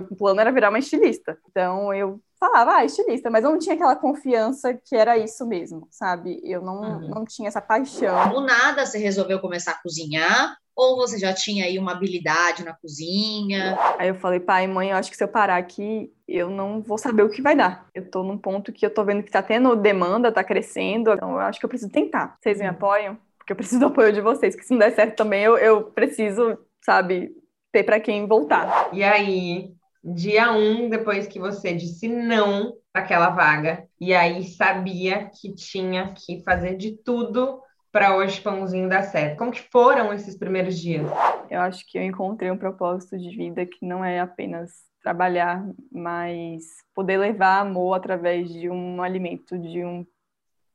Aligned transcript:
meu 0.00 0.16
plano 0.16 0.40
era 0.40 0.52
virar 0.52 0.68
uma 0.68 0.78
estilista. 0.78 1.38
Então 1.50 1.92
eu 1.92 2.20
falava, 2.38 2.76
ah, 2.76 2.84
estilista, 2.84 3.30
mas 3.30 3.44
eu 3.44 3.50
não 3.50 3.58
tinha 3.58 3.74
aquela 3.74 3.96
confiança 3.96 4.74
que 4.74 4.94
era 4.94 5.16
isso 5.16 5.46
mesmo, 5.46 5.88
sabe? 5.90 6.40
Eu 6.44 6.62
não, 6.62 6.80
uhum. 6.80 7.08
não 7.08 7.24
tinha 7.24 7.48
essa 7.48 7.60
paixão. 7.60 8.28
Do 8.28 8.40
nada 8.40 8.84
você 8.84 8.98
resolveu 8.98 9.40
começar 9.40 9.72
a 9.72 9.82
cozinhar? 9.82 10.56
Ou 10.74 10.96
você 10.96 11.18
já 11.18 11.32
tinha 11.32 11.64
aí 11.64 11.78
uma 11.78 11.92
habilidade 11.92 12.62
na 12.62 12.74
cozinha? 12.74 13.78
Aí 13.98 14.08
eu 14.08 14.14
falei, 14.14 14.38
pai, 14.38 14.66
mãe, 14.66 14.90
eu 14.90 14.96
acho 14.96 15.10
que 15.10 15.16
se 15.16 15.24
eu 15.24 15.28
parar 15.28 15.56
aqui, 15.56 16.12
eu 16.28 16.50
não 16.50 16.82
vou 16.82 16.98
saber 16.98 17.22
o 17.22 17.30
que 17.30 17.40
vai 17.40 17.56
dar. 17.56 17.86
Eu 17.94 18.10
tô 18.10 18.22
num 18.22 18.36
ponto 18.36 18.70
que 18.70 18.84
eu 18.84 18.92
tô 18.92 19.02
vendo 19.02 19.22
que 19.22 19.30
tá 19.30 19.42
tendo 19.42 19.74
demanda, 19.74 20.30
tá 20.30 20.44
crescendo, 20.44 21.14
então 21.14 21.30
eu 21.30 21.38
acho 21.38 21.58
que 21.58 21.64
eu 21.64 21.70
preciso 21.70 21.90
tentar. 21.90 22.36
Vocês 22.38 22.58
me 22.58 22.64
uhum. 22.66 22.72
apoiam? 22.72 23.18
Porque 23.38 23.52
eu 23.52 23.56
preciso 23.56 23.80
do 23.80 23.86
apoio 23.86 24.12
de 24.12 24.20
vocês, 24.20 24.54
que 24.54 24.64
se 24.64 24.72
não 24.72 24.80
der 24.80 24.94
certo 24.94 25.16
também, 25.16 25.44
eu, 25.44 25.56
eu 25.56 25.84
preciso, 25.84 26.58
sabe, 26.84 27.32
ter 27.72 27.84
para 27.84 28.00
quem 28.00 28.26
voltar. 28.26 28.90
E 28.92 29.04
aí, 29.04 29.72
dia 30.14 30.52
um, 30.52 30.88
depois 30.88 31.26
que 31.26 31.38
você 31.38 31.74
disse 31.74 32.08
não 32.08 32.74
para 32.92 33.02
aquela 33.02 33.30
vaga, 33.30 33.86
e 34.00 34.14
aí 34.14 34.44
sabia 34.44 35.30
que 35.30 35.54
tinha 35.54 36.12
que 36.14 36.42
fazer 36.42 36.76
de 36.76 36.92
tudo 36.92 37.60
para 37.92 38.16
hoje 38.16 38.40
pãozinho 38.40 38.88
dar 38.88 39.02
certo. 39.02 39.38
Como 39.38 39.50
que 39.50 39.62
foram 39.70 40.12
esses 40.12 40.36
primeiros 40.36 40.78
dias? 40.78 41.06
Eu 41.50 41.60
acho 41.60 41.84
que 41.86 41.98
eu 41.98 42.02
encontrei 42.02 42.50
um 42.50 42.58
propósito 42.58 43.18
de 43.18 43.34
vida 43.34 43.64
que 43.64 43.86
não 43.86 44.04
é 44.04 44.20
apenas 44.20 44.70
trabalhar, 45.02 45.64
mas 45.90 46.64
poder 46.94 47.16
levar 47.16 47.60
amor 47.60 47.94
através 47.94 48.52
de 48.52 48.68
um 48.68 49.02
alimento, 49.02 49.58
de 49.58 49.84
um 49.84 50.06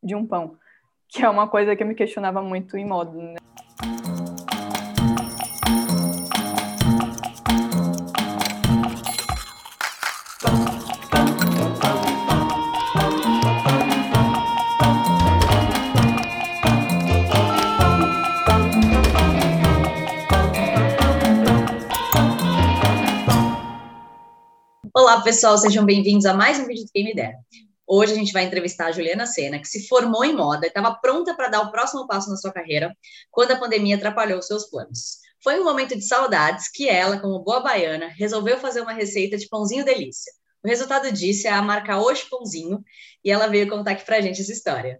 de 0.04 0.16
um 0.16 0.26
pão, 0.26 0.58
que 1.08 1.24
é 1.24 1.30
uma 1.30 1.48
coisa 1.48 1.76
que 1.76 1.84
eu 1.84 1.88
me 1.88 1.94
questionava 1.94 2.42
muito 2.42 2.76
em 2.76 2.86
modo, 2.86 3.22
né? 3.22 3.36
Olá, 25.12 25.22
pessoal, 25.22 25.58
sejam 25.58 25.84
bem-vindos 25.84 26.26
a 26.26 26.34
mais 26.34 26.58
um 26.58 26.66
vídeo 26.66 26.86
do 26.86 26.92
Quem 26.94 27.04
Me 27.04 27.14
Der. 27.14 27.36
Hoje 27.86 28.14
a 28.14 28.16
gente 28.16 28.32
vai 28.32 28.46
entrevistar 28.46 28.86
a 28.86 28.92
Juliana 28.94 29.28
Sena, 29.28 29.60
que 29.60 29.68
se 29.68 29.86
formou 29.90 30.24
em 30.24 30.34
moda 30.34 30.66
e 30.66 30.70
estava 30.70 30.96
pronta 30.96 31.36
para 31.36 31.50
dar 31.50 31.64
o 31.64 31.70
próximo 31.70 32.08
passo 32.08 32.30
na 32.30 32.38
sua 32.38 32.54
carreira 32.54 32.96
quando 33.30 33.52
a 33.52 33.60
pandemia 33.60 33.98
atrapalhou 33.98 34.42
seus 34.42 34.70
planos. 34.70 35.18
Foi 35.44 35.60
um 35.60 35.66
momento 35.66 35.98
de 35.98 36.02
saudades 36.08 36.72
que 36.72 36.88
ela, 36.88 37.20
como 37.20 37.44
boa 37.44 37.60
baiana, 37.60 38.08
resolveu 38.08 38.58
fazer 38.58 38.80
uma 38.80 38.94
receita 38.94 39.38
de 39.38 39.50
pãozinho 39.50 39.84
delícia. 39.84 40.32
O 40.64 40.68
resultado 40.70 41.12
disso 41.12 41.46
é 41.46 41.52
a 41.52 41.62
marca 41.62 42.00
Hoje 42.00 42.26
Pãozinho 42.30 42.82
e 43.22 43.30
ela 43.30 43.48
veio 43.48 43.68
contar 43.68 43.92
aqui 43.92 44.06
para 44.06 44.16
a 44.16 44.22
gente 44.22 44.40
essa 44.40 44.54
história. 44.54 44.98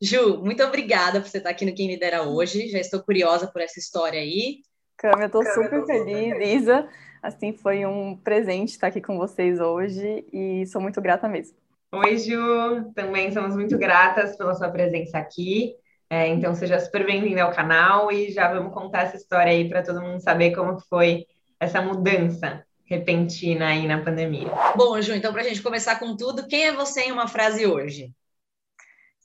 Ju, 0.00 0.38
muito 0.38 0.60
obrigada 0.64 1.20
por 1.20 1.28
você 1.28 1.38
estar 1.38 1.50
aqui 1.50 1.64
no 1.64 1.72
Quem 1.72 1.86
Me 1.86 1.96
Dera 1.96 2.24
hoje. 2.24 2.66
Já 2.66 2.80
estou 2.80 3.00
curiosa 3.00 3.46
por 3.46 3.62
essa 3.62 3.78
história 3.78 4.18
aí. 4.18 4.62
Cami, 4.96 5.22
eu 5.22 5.26
estou 5.26 5.44
super 5.44 5.86
feliz, 5.86 6.62
Isa. 6.62 6.88
Assim, 7.22 7.52
foi 7.52 7.86
um 7.86 8.16
presente 8.16 8.70
estar 8.70 8.88
aqui 8.88 9.00
com 9.00 9.16
vocês 9.16 9.60
hoje 9.60 10.26
e 10.32 10.66
sou 10.66 10.80
muito 10.80 11.00
grata 11.00 11.28
mesmo. 11.28 11.56
Oi, 11.92 12.18
Ju. 12.18 12.92
Também 12.96 13.30
somos 13.30 13.54
muito 13.54 13.78
gratas 13.78 14.36
pela 14.36 14.54
sua 14.54 14.68
presença 14.70 15.18
aqui. 15.18 15.76
É, 16.10 16.26
então, 16.26 16.52
seja 16.52 16.80
super 16.80 17.06
bem-vinda 17.06 17.44
ao 17.44 17.52
canal 17.52 18.10
e 18.10 18.32
já 18.32 18.52
vamos 18.52 18.74
contar 18.74 19.02
essa 19.02 19.16
história 19.16 19.52
aí 19.52 19.68
para 19.68 19.84
todo 19.84 20.02
mundo 20.02 20.20
saber 20.20 20.52
como 20.52 20.80
foi 20.80 21.24
essa 21.60 21.80
mudança 21.80 22.66
repentina 22.84 23.68
aí 23.68 23.86
na 23.86 24.02
pandemia. 24.02 24.50
Bom, 24.76 25.00
Ju, 25.00 25.14
então, 25.14 25.32
para 25.32 25.42
a 25.42 25.44
gente 25.44 25.62
começar 25.62 26.00
com 26.00 26.16
tudo, 26.16 26.48
quem 26.48 26.66
é 26.66 26.72
você 26.72 27.02
em 27.02 27.12
uma 27.12 27.28
frase 27.28 27.64
hoje? 27.66 28.12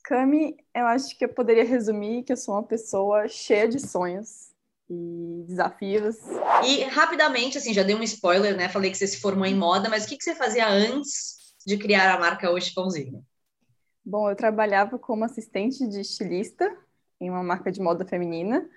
Cami, 0.04 0.56
eu 0.74 0.86
acho 0.86 1.18
que 1.18 1.26
eu 1.26 1.30
poderia 1.30 1.66
resumir 1.66 2.24
que 2.24 2.32
eu 2.32 2.38
sou 2.38 2.54
uma 2.54 2.64
pessoa 2.64 3.28
cheia 3.28 3.68
de 3.68 3.80
sonhos, 3.80 4.47
e 4.90 5.44
desafios. 5.48 6.16
E 6.66 6.84
rapidamente, 6.84 7.58
assim, 7.58 7.74
já 7.74 7.84
dei 7.84 7.96
um 7.96 8.04
spoiler, 8.04 8.56
né? 8.56 8.70
Falei 8.70 8.92
que 8.92 8.98
você 8.98 9.08
se 9.08 9.20
formou 9.20 9.46
em 9.46 9.56
moda, 9.56 9.90
mas 9.90 10.06
o 10.06 10.08
que, 10.08 10.18
que 10.18 10.24
você 10.24 10.36
fazia 10.36 10.68
antes 10.68 11.38
de 11.66 11.78
criar 11.78 12.14
a 12.14 12.20
marca 12.20 12.50
Hoje 12.50 12.74
Pãozinho? 12.74 13.24
Bom, 14.06 14.30
eu 14.30 14.36
trabalhava 14.36 14.98
como 14.98 15.26
assistente 15.26 15.86
de 15.88 16.00
estilista 16.00 16.74
em 17.20 17.30
uma 17.30 17.44
marca 17.44 17.72
de 17.72 17.82
moda 17.82 18.06
feminina. 18.06 18.68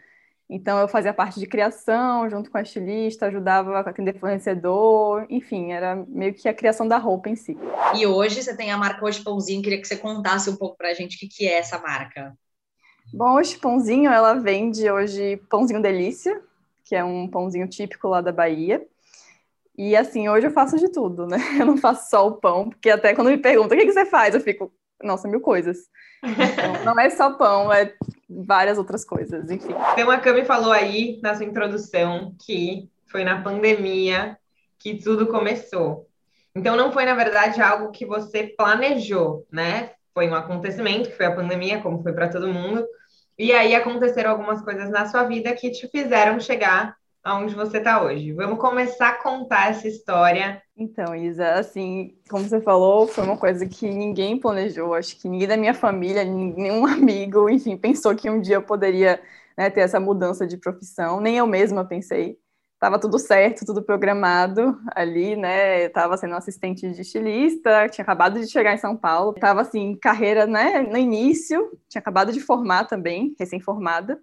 Então, 0.52 0.80
eu 0.80 0.88
fazia 0.88 1.14
parte 1.14 1.38
de 1.38 1.46
criação 1.46 2.28
junto 2.28 2.50
com 2.50 2.58
a 2.58 2.62
estilista, 2.62 3.26
ajudava 3.26 3.76
a 3.76 3.80
atender 3.80 4.18
fornecedor, 4.18 5.24
enfim, 5.30 5.70
era 5.70 5.94
meio 6.08 6.34
que 6.34 6.48
a 6.48 6.54
criação 6.54 6.88
da 6.88 6.98
roupa 6.98 7.28
em 7.28 7.36
si. 7.36 7.56
E 7.96 8.04
hoje 8.04 8.42
você 8.42 8.56
tem 8.56 8.72
a 8.72 8.76
marca 8.76 9.04
Hoje 9.04 9.22
Pãozinho, 9.22 9.62
queria 9.62 9.80
que 9.80 9.86
você 9.86 9.96
contasse 9.96 10.50
um 10.50 10.56
pouco 10.56 10.76
para 10.76 10.88
a 10.88 10.94
gente 10.94 11.14
o 11.14 11.20
que, 11.20 11.28
que 11.28 11.46
é 11.46 11.58
essa 11.58 11.78
marca. 11.78 12.36
Bom, 13.12 13.34
hoje 13.34 13.56
pãozinho, 13.58 14.10
ela 14.10 14.34
vende 14.34 14.88
hoje 14.88 15.36
pãozinho 15.48 15.82
delícia, 15.82 16.40
que 16.84 16.94
é 16.94 17.02
um 17.02 17.26
pãozinho 17.26 17.66
típico 17.68 18.06
lá 18.06 18.20
da 18.20 18.30
Bahia. 18.30 18.86
E 19.76 19.96
assim, 19.96 20.28
hoje 20.28 20.46
eu 20.46 20.52
faço 20.52 20.76
de 20.76 20.88
tudo, 20.88 21.26
né? 21.26 21.38
Eu 21.58 21.66
não 21.66 21.76
faço 21.76 22.10
só 22.10 22.26
o 22.26 22.32
pão, 22.32 22.68
porque 22.68 22.90
até 22.90 23.14
quando 23.14 23.30
me 23.30 23.38
perguntam 23.38 23.76
o 23.76 23.80
que, 23.80 23.86
que 23.86 23.92
você 23.92 24.04
faz, 24.04 24.34
eu 24.34 24.40
fico, 24.40 24.72
nossa, 25.02 25.26
mil 25.26 25.40
coisas. 25.40 25.88
Então, 26.22 26.84
não 26.84 27.00
é 27.00 27.08
só 27.08 27.32
pão, 27.32 27.72
é 27.72 27.94
várias 28.28 28.78
outras 28.78 29.04
coisas, 29.04 29.50
enfim. 29.50 29.74
Tem 29.94 30.04
uma 30.04 30.18
Cami 30.18 30.44
falou 30.44 30.70
aí 30.70 31.18
na 31.22 31.34
sua 31.34 31.46
introdução 31.46 32.34
que 32.38 32.90
foi 33.06 33.24
na 33.24 33.42
pandemia 33.42 34.38
que 34.78 34.96
tudo 34.96 35.26
começou. 35.26 36.06
Então 36.54 36.76
não 36.76 36.92
foi, 36.92 37.04
na 37.04 37.14
verdade, 37.14 37.60
algo 37.60 37.90
que 37.90 38.04
você 38.04 38.44
planejou, 38.44 39.46
né? 39.50 39.92
Foi 40.12 40.28
um 40.28 40.34
acontecimento, 40.34 41.08
que 41.08 41.16
foi 41.16 41.26
a 41.26 41.34
pandemia, 41.34 41.80
como 41.80 42.02
foi 42.02 42.12
para 42.12 42.28
todo 42.28 42.52
mundo, 42.52 42.84
e 43.38 43.52
aí 43.52 43.74
aconteceram 43.74 44.30
algumas 44.30 44.60
coisas 44.62 44.90
na 44.90 45.06
sua 45.06 45.24
vida 45.24 45.54
que 45.54 45.70
te 45.70 45.88
fizeram 45.88 46.38
chegar 46.38 46.94
aonde 47.22 47.54
você 47.54 47.78
está 47.78 48.02
hoje. 48.02 48.32
Vamos 48.32 48.58
começar 48.58 49.08
a 49.08 49.22
contar 49.22 49.70
essa 49.70 49.86
história. 49.86 50.62
Então, 50.76 51.14
Isa, 51.14 51.54
assim, 51.54 52.16
como 52.28 52.44
você 52.44 52.60
falou, 52.60 53.06
foi 53.06 53.24
uma 53.24 53.36
coisa 53.36 53.66
que 53.66 53.88
ninguém 53.88 54.38
planejou. 54.38 54.94
Acho 54.94 55.16
que 55.16 55.28
ninguém 55.28 55.48
da 55.48 55.56
minha 55.56 55.74
família, 55.74 56.24
nenhum 56.24 56.84
amigo, 56.86 57.48
enfim, 57.48 57.76
pensou 57.76 58.14
que 58.14 58.28
um 58.28 58.40
dia 58.40 58.56
eu 58.56 58.62
poderia 58.62 59.20
né, 59.56 59.70
ter 59.70 59.80
essa 59.80 60.00
mudança 60.00 60.46
de 60.46 60.56
profissão. 60.56 61.20
Nem 61.20 61.36
eu 61.36 61.46
mesma 61.46 61.84
pensei 61.84 62.38
estava 62.80 62.98
tudo 62.98 63.18
certo, 63.18 63.66
tudo 63.66 63.82
programado 63.82 64.80
ali, 64.96 65.36
né? 65.36 65.84
Estava 65.84 66.16
sendo 66.16 66.34
assistente 66.34 66.90
de 66.90 67.02
estilista, 67.02 67.86
tinha 67.90 68.02
acabado 68.02 68.40
de 68.40 68.48
chegar 68.50 68.72
em 68.72 68.78
São 68.78 68.96
Paulo, 68.96 69.32
estava 69.34 69.60
assim, 69.60 69.94
carreira, 69.96 70.46
né, 70.46 70.80
no 70.80 70.96
início, 70.96 71.78
tinha 71.90 72.00
acabado 72.00 72.32
de 72.32 72.40
formar 72.40 72.86
também, 72.86 73.36
recém-formada. 73.38 74.18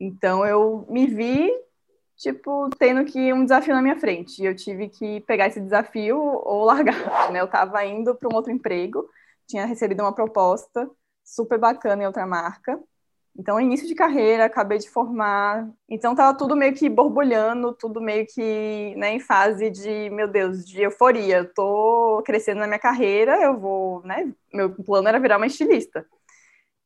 Então 0.00 0.46
eu 0.46 0.86
me 0.88 1.06
vi 1.06 1.52
tipo 2.16 2.70
tendo 2.78 3.04
que 3.04 3.30
um 3.34 3.44
desafio 3.44 3.74
na 3.74 3.82
minha 3.82 4.00
frente, 4.00 4.42
eu 4.42 4.56
tive 4.56 4.88
que 4.88 5.20
pegar 5.20 5.48
esse 5.48 5.60
desafio 5.60 6.18
ou 6.18 6.64
largar, 6.64 6.96
né? 7.30 7.40
Eu 7.40 7.44
estava 7.44 7.84
indo 7.84 8.14
para 8.14 8.28
um 8.32 8.34
outro 8.34 8.50
emprego, 8.50 9.06
tinha 9.46 9.66
recebido 9.66 10.00
uma 10.00 10.14
proposta 10.14 10.90
super 11.22 11.58
bacana 11.58 12.02
em 12.02 12.06
outra 12.06 12.26
marca 12.26 12.80
então, 13.38 13.60
início 13.60 13.86
de 13.86 13.94
carreira, 13.94 14.46
acabei 14.46 14.78
de 14.78 14.88
formar. 14.88 15.68
Então, 15.88 16.12
estava 16.12 16.36
tudo 16.36 16.56
meio 16.56 16.74
que 16.74 16.88
borbulhando, 16.88 17.72
tudo 17.74 18.00
meio 18.00 18.26
que 18.26 18.94
né, 18.96 19.12
em 19.12 19.20
fase 19.20 19.70
de, 19.70 20.08
meu 20.10 20.26
Deus, 20.26 20.66
de 20.66 20.82
euforia. 20.82 21.40
Estou 21.42 22.22
crescendo 22.22 22.60
na 22.60 22.66
minha 22.66 22.78
carreira, 22.78 23.40
eu 23.42 23.58
vou, 23.58 24.02
né? 24.04 24.32
Meu 24.52 24.70
plano 24.70 25.08
era 25.08 25.20
virar 25.20 25.36
uma 25.36 25.46
estilista. 25.46 26.06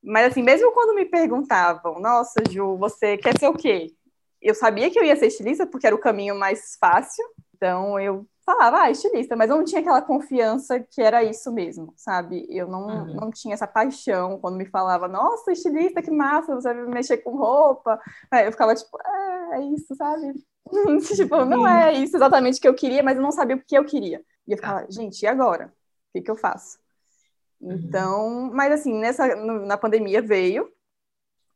Mas, 0.02 0.32
assim, 0.32 0.42
mesmo 0.42 0.72
quando 0.72 0.94
me 0.94 1.04
perguntavam, 1.04 2.00
nossa, 2.00 2.42
Ju, 2.50 2.76
você 2.76 3.16
quer 3.16 3.38
ser 3.38 3.48
o 3.48 3.54
quê? 3.54 3.92
Eu 4.42 4.54
sabia 4.54 4.90
que 4.90 4.98
eu 4.98 5.04
ia 5.04 5.16
ser 5.16 5.26
estilista 5.26 5.66
porque 5.66 5.86
era 5.86 5.94
o 5.94 6.00
caminho 6.00 6.34
mais 6.34 6.76
fácil. 6.80 7.24
Então, 7.54 8.00
eu 8.00 8.26
falava, 8.44 8.82
ah, 8.82 8.90
estilista, 8.90 9.36
mas 9.36 9.50
eu 9.50 9.56
não 9.56 9.64
tinha 9.64 9.80
aquela 9.80 10.02
confiança 10.02 10.80
que 10.80 11.00
era 11.00 11.22
isso 11.22 11.52
mesmo, 11.52 11.92
sabe? 11.96 12.46
Eu 12.48 12.66
não, 12.68 12.86
uhum. 12.86 13.14
não 13.14 13.30
tinha 13.30 13.54
essa 13.54 13.66
paixão 13.66 14.38
quando 14.38 14.56
me 14.56 14.66
falava, 14.66 15.06
nossa, 15.08 15.52
estilista, 15.52 16.02
que 16.02 16.10
massa, 16.10 16.54
você 16.54 16.72
vai 16.72 16.86
mexer 16.86 17.18
com 17.18 17.36
roupa. 17.36 18.00
Aí 18.30 18.46
eu 18.46 18.52
ficava 18.52 18.74
tipo, 18.74 18.98
é, 19.00 19.58
é 19.58 19.62
isso, 19.66 19.94
sabe? 19.94 20.32
tipo, 21.16 21.44
não 21.44 21.66
é 21.66 21.92
isso 21.92 22.16
exatamente 22.16 22.58
o 22.58 22.60
que 22.62 22.68
eu 22.68 22.74
queria, 22.74 23.02
mas 23.02 23.16
eu 23.16 23.22
não 23.22 23.32
sabia 23.32 23.56
o 23.56 23.62
que 23.64 23.76
eu 23.76 23.84
queria. 23.84 24.22
E 24.46 24.52
eu 24.52 24.56
ficava, 24.56 24.86
gente, 24.90 25.22
e 25.22 25.26
agora? 25.26 25.66
O 25.66 26.18
que, 26.18 26.22
que 26.22 26.30
eu 26.30 26.36
faço? 26.36 26.78
Uhum. 27.60 27.72
Então, 27.72 28.50
mas 28.52 28.72
assim, 28.72 28.94
nessa, 28.94 29.36
na 29.36 29.76
pandemia 29.76 30.22
veio, 30.22 30.68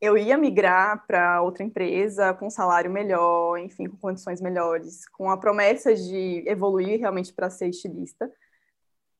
eu 0.04 0.16
ia 0.18 0.36
migrar 0.36 1.06
para 1.06 1.42
outra 1.42 1.62
empresa 1.62 2.34
com 2.34 2.46
um 2.46 2.50
salário 2.50 2.90
melhor, 2.90 3.58
enfim, 3.58 3.88
com 3.88 3.96
condições 3.96 4.40
melhores, 4.40 5.06
com 5.08 5.30
a 5.30 5.36
promessa 5.36 5.94
de 5.94 6.44
evoluir 6.46 6.98
realmente 7.00 7.32
para 7.32 7.50
ser 7.50 7.68
estilista. 7.68 8.30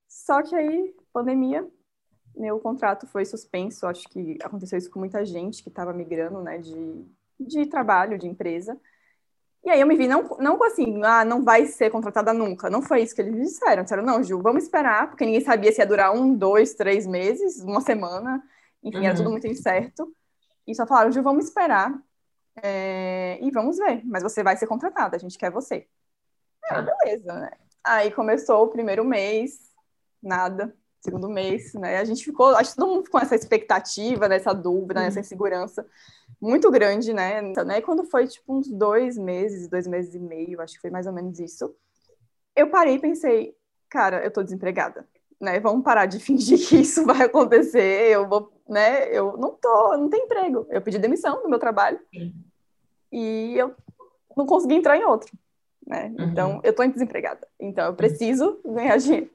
Só 0.09 0.43
que 0.43 0.55
aí, 0.55 0.95
pandemia, 1.13 1.67
meu 2.37 2.59
contrato 2.61 3.07
foi 3.07 3.25
suspenso. 3.25 3.87
Acho 3.87 4.09
que 4.09 4.39
aconteceu 4.43 4.79
isso 4.79 4.91
com 4.91 4.99
muita 4.99 5.25
gente 5.25 5.63
que 5.63 5.69
estava 5.69 5.93
migrando, 5.93 6.41
né, 6.41 6.59
de, 6.59 7.05
de 7.39 7.67
trabalho, 7.67 8.19
de 8.19 8.29
empresa. 8.29 8.79
E 9.65 9.71
aí 9.71 9.81
eu 9.81 9.87
me 9.87 9.97
vi, 9.97 10.07
não, 10.07 10.23
não 10.39 10.63
assim, 10.63 11.03
ah, 11.03 11.25
não 11.25 11.43
vai 11.43 11.67
ser 11.67 11.91
contratada 11.91 12.35
nunca. 12.35 12.69
Não 12.69 12.83
foi 12.83 13.03
isso 13.03 13.15
que 13.15 13.23
eles 13.23 13.35
me 13.35 13.43
disseram. 13.43 13.83
Disseram, 13.83 14.03
não, 14.05 14.23
Ju, 14.23 14.41
vamos 14.43 14.65
esperar, 14.65 15.09
porque 15.09 15.25
ninguém 15.25 15.41
sabia 15.41 15.73
se 15.73 15.81
ia 15.81 15.87
durar 15.87 16.13
um, 16.13 16.35
dois, 16.35 16.75
três 16.75 17.07
meses, 17.07 17.61
uma 17.63 17.81
semana. 17.81 18.43
Enfim, 18.83 18.99
uhum. 18.99 19.05
era 19.05 19.17
tudo 19.17 19.31
muito 19.31 19.47
incerto. 19.47 20.15
E 20.67 20.75
só 20.75 20.87
falaram, 20.87 21.13
Ju, 21.13 21.23
vamos 21.23 21.47
esperar 21.47 21.93
é, 22.63 23.39
e 23.41 23.51
vamos 23.51 23.79
ver. 23.79 24.03
Mas 24.05 24.23
você 24.23 24.43
vai 24.43 24.57
ser 24.57 24.67
contratada, 24.67 25.17
a 25.17 25.19
gente 25.19 25.39
quer 25.39 25.51
você. 25.51 25.87
Ah, 26.65 26.83
beleza, 26.83 27.33
né? 27.33 27.51
Aí 27.83 28.11
começou 28.11 28.65
o 28.65 28.69
primeiro 28.69 29.05
mês, 29.05 29.71
nada. 30.23 30.75
Segundo 31.01 31.29
mês, 31.29 31.75
né? 31.75 31.99
A 31.99 32.05
gente 32.05 32.25
ficou, 32.25 32.57
acho 32.57 32.71
que 32.71 32.77
todo 32.77 32.89
mundo 32.89 33.05
ficou 33.05 33.21
nessa 33.21 33.35
expectativa, 33.35 34.27
nessa 34.27 34.55
dúvida, 34.55 35.01
uhum. 35.01 35.07
nessa 35.07 35.21
insegurança 35.21 35.87
muito 36.41 36.71
grande, 36.71 37.13
né? 37.13 37.43
Então, 37.43 37.63
né? 37.63 37.83
Quando 37.83 38.05
foi 38.05 38.27
tipo 38.27 38.57
uns 38.57 38.71
dois 38.71 39.19
meses, 39.19 39.69
dois 39.69 39.87
meses 39.87 40.15
e 40.15 40.19
meio, 40.19 40.63
acho 40.63 40.75
que 40.75 40.81
foi 40.81 40.91
mais 40.91 41.07
ou 41.07 41.13
menos 41.13 41.39
isso, 41.39 41.75
eu 42.57 42.71
parei 42.71 42.95
e 42.95 42.99
pensei, 42.99 43.55
cara, 43.91 44.25
eu 44.25 44.31
tô 44.31 44.43
desempregada, 44.43 45.07
né? 45.41 45.61
Vamos 45.61 45.85
parar 45.85 46.07
de 46.07 46.19
fingir 46.21 46.59
que 46.59 46.77
isso 46.77 47.05
vai 47.05 47.23
acontecer, 47.23 48.11
eu 48.11 48.29
vou, 48.29 48.53
né? 48.69 49.09
Eu 49.09 49.37
não 49.37 49.51
tô, 49.51 49.97
não 49.97 50.09
tenho 50.09 50.25
emprego. 50.25 50.67
Eu 50.71 50.81
pedi 50.81 50.99
demissão 50.99 51.43
do 51.43 51.49
meu 51.49 51.59
trabalho 51.59 51.99
Sim. 52.13 52.35
e 53.13 53.55
eu 53.57 53.75
não 54.37 54.47
consegui 54.47 54.75
entrar 54.75 54.97
em 54.97 55.05
outro, 55.05 55.33
né? 55.87 56.15
Uhum. 56.19 56.25
Então, 56.27 56.61
eu 56.63 56.75
tô 56.75 56.85
desempregada. 56.87 57.47
Então, 57.59 57.87
eu 57.87 57.95
preciso 57.95 58.61
ganhar 58.65 58.97
dinheiro. 58.99 59.31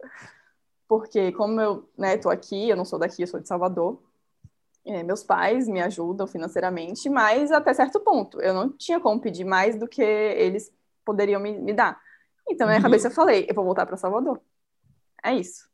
Porque 0.88 1.31
como 1.34 1.62
eu, 1.62 1.90
né, 1.98 2.18
tô 2.18 2.30
aqui, 2.30 2.69
eu 2.69 2.75
não 2.75 2.84
sou 2.84 2.98
daqui, 2.98 3.22
eu 3.22 3.28
sou 3.28 3.40
de 3.40 3.48
Salvador, 3.48 4.01
é, 4.86 5.04
meus 5.04 5.24
pais 5.24 5.68
me 5.68 5.81
ajudam 5.81 6.25
financeiramente, 6.25 7.10
mas 7.10 7.51
até 7.51 7.74
certo 7.74 8.00
ponto. 8.00 8.42
Eu 8.42 8.54
não 8.54 8.69
tinha 8.69 9.00
como 9.00 9.22
pedir 9.22 9.44
mais 9.44 9.75
do 9.75 9.88
que 9.88 10.01
eles 10.01 10.74
poderiam 11.06 11.40
me, 11.40 11.57
me 11.57 11.74
dar. 11.74 12.01
Então, 12.50 12.66
na 12.66 12.74
minha 12.74 12.80
uhum. 12.80 12.84
cabeça, 12.84 13.07
eu 13.07 13.12
falei: 13.12 13.46
eu 13.48 13.54
vou 13.54 13.63
voltar 13.63 13.86
para 13.86 13.98
Salvador. 13.98 14.42
É 15.24 15.34
isso. 15.34 15.69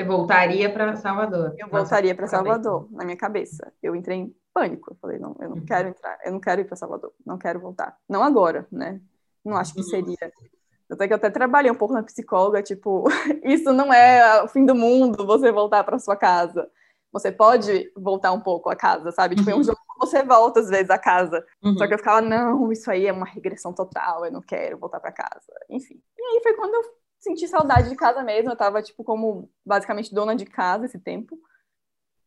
Você 0.00 0.04
voltaria 0.04 0.72
para 0.72 0.96
Salvador? 0.96 1.54
Eu 1.58 1.68
voltaria 1.68 2.14
para 2.14 2.26
Salvador, 2.26 2.88
na 2.90 3.04
minha 3.04 3.16
cabeça. 3.16 3.72
Eu 3.82 3.94
entrei 3.94 4.18
em 4.18 4.34
pânico. 4.52 4.92
Eu 4.92 4.96
falei: 4.96 5.18
não, 5.18 5.36
eu 5.40 5.50
não 5.50 5.56
uhum. 5.56 5.64
quero 5.64 5.88
entrar, 5.88 6.18
eu 6.24 6.32
não 6.32 6.40
quero 6.40 6.60
ir 6.62 6.64
para 6.64 6.76
Salvador, 6.76 7.12
não 7.24 7.36
quero 7.36 7.60
voltar. 7.60 7.96
Não 8.08 8.22
agora, 8.22 8.66
né? 8.72 9.00
Não 9.44 9.56
acho 9.56 9.74
que 9.74 9.80
uhum. 9.80 9.86
seria. 9.86 10.32
Até 10.90 11.06
que 11.06 11.12
eu 11.12 11.16
até 11.16 11.30
trabalhei 11.30 11.70
um 11.70 11.76
pouco 11.76 11.94
na 11.94 12.02
psicóloga, 12.02 12.62
tipo, 12.62 13.04
isso 13.44 13.72
não 13.72 13.92
é 13.92 14.42
o 14.42 14.48
fim 14.48 14.64
do 14.64 14.74
mundo, 14.74 15.26
você 15.26 15.52
voltar 15.52 15.84
para 15.84 15.98
sua 15.98 16.16
casa 16.16 16.68
você 17.12 17.32
pode 17.32 17.90
voltar 17.96 18.32
um 18.32 18.40
pouco 18.40 18.70
a 18.70 18.76
casa, 18.76 19.10
sabe? 19.10 19.34
Tipo, 19.34 19.50
é 19.50 19.54
um 19.54 19.58
uhum. 19.58 19.64
jogo 19.64 19.78
que 19.78 20.06
você 20.06 20.22
volta 20.22 20.60
às 20.60 20.68
vezes 20.68 20.90
a 20.90 20.98
casa. 20.98 21.44
Uhum. 21.62 21.76
Só 21.76 21.86
que 21.86 21.94
eu 21.94 21.98
ficava, 21.98 22.20
não, 22.20 22.70
isso 22.70 22.90
aí 22.90 23.06
é 23.06 23.12
uma 23.12 23.26
regressão 23.26 23.72
total, 23.72 24.24
eu 24.24 24.32
não 24.32 24.40
quero 24.40 24.78
voltar 24.78 25.00
para 25.00 25.12
casa. 25.12 25.52
Enfim. 25.68 26.00
E 26.16 26.22
aí 26.22 26.40
foi 26.42 26.54
quando 26.54 26.74
eu 26.74 26.82
senti 27.20 27.46
saudade 27.46 27.88
de 27.88 27.96
casa 27.96 28.22
mesmo. 28.22 28.50
Eu 28.50 28.56
tava, 28.56 28.82
tipo, 28.82 29.04
como 29.04 29.48
basicamente 29.64 30.12
dona 30.12 30.34
de 30.34 30.46
casa 30.46 30.86
esse 30.86 30.98
tempo, 30.98 31.38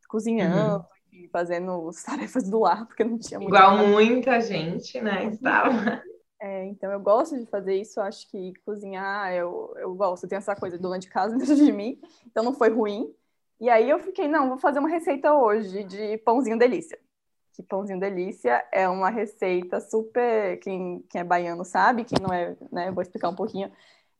cozinhando, 0.08 0.86
uhum. 1.12 1.30
fazendo 1.32 1.90
as 1.90 2.02
tarefas 2.04 2.50
do 2.50 2.60
lar, 2.60 2.86
porque 2.86 3.04
não 3.04 3.18
tinha 3.18 3.40
muito. 3.40 3.54
Igual 3.54 3.78
muita 3.88 4.40
gente, 4.40 5.02
né? 5.02 5.26
Estava. 5.26 6.02
É, 6.40 6.66
então 6.66 6.92
eu 6.92 7.00
gosto 7.00 7.40
de 7.40 7.46
fazer 7.46 7.76
isso, 7.76 8.02
acho 8.02 8.30
que 8.30 8.54
cozinhar, 8.66 9.34
eu, 9.34 9.74
eu 9.78 9.96
gosto, 9.96 10.24
eu 10.24 10.30
tenho 10.30 10.40
essa 10.40 10.54
coisa 10.54 10.76
de 10.76 10.84
dona 10.84 11.00
de 11.00 11.08
casa 11.08 11.36
dentro 11.38 11.56
de 11.56 11.72
mim, 11.72 11.98
então 12.26 12.44
não 12.44 12.54
foi 12.54 12.70
ruim. 12.70 13.14
E 13.62 13.70
aí 13.70 13.90
eu 13.90 13.98
fiquei, 14.00 14.28
não, 14.28 14.50
vou 14.50 14.58
fazer 14.58 14.80
uma 14.80 14.90
receita 14.90 15.34
hoje 15.34 15.86
de 15.86 16.18
pãozinho 16.18 16.60
delícia. 16.60 17.00
Que 17.54 17.64
pãozinho 17.64 18.00
delícia 18.00 18.62
é 18.74 18.90
uma 18.90 19.10
receita 19.10 19.80
super. 19.80 20.60
Quem, 20.60 21.06
quem 21.10 21.22
é 21.22 21.24
baiano 21.24 21.64
sabe, 21.64 22.04
quem 22.04 22.18
não 22.20 22.34
é, 22.34 22.58
né? 22.72 22.92
Vou 22.92 23.02
explicar 23.02 23.30
um 23.30 23.36
pouquinho. 23.36 23.72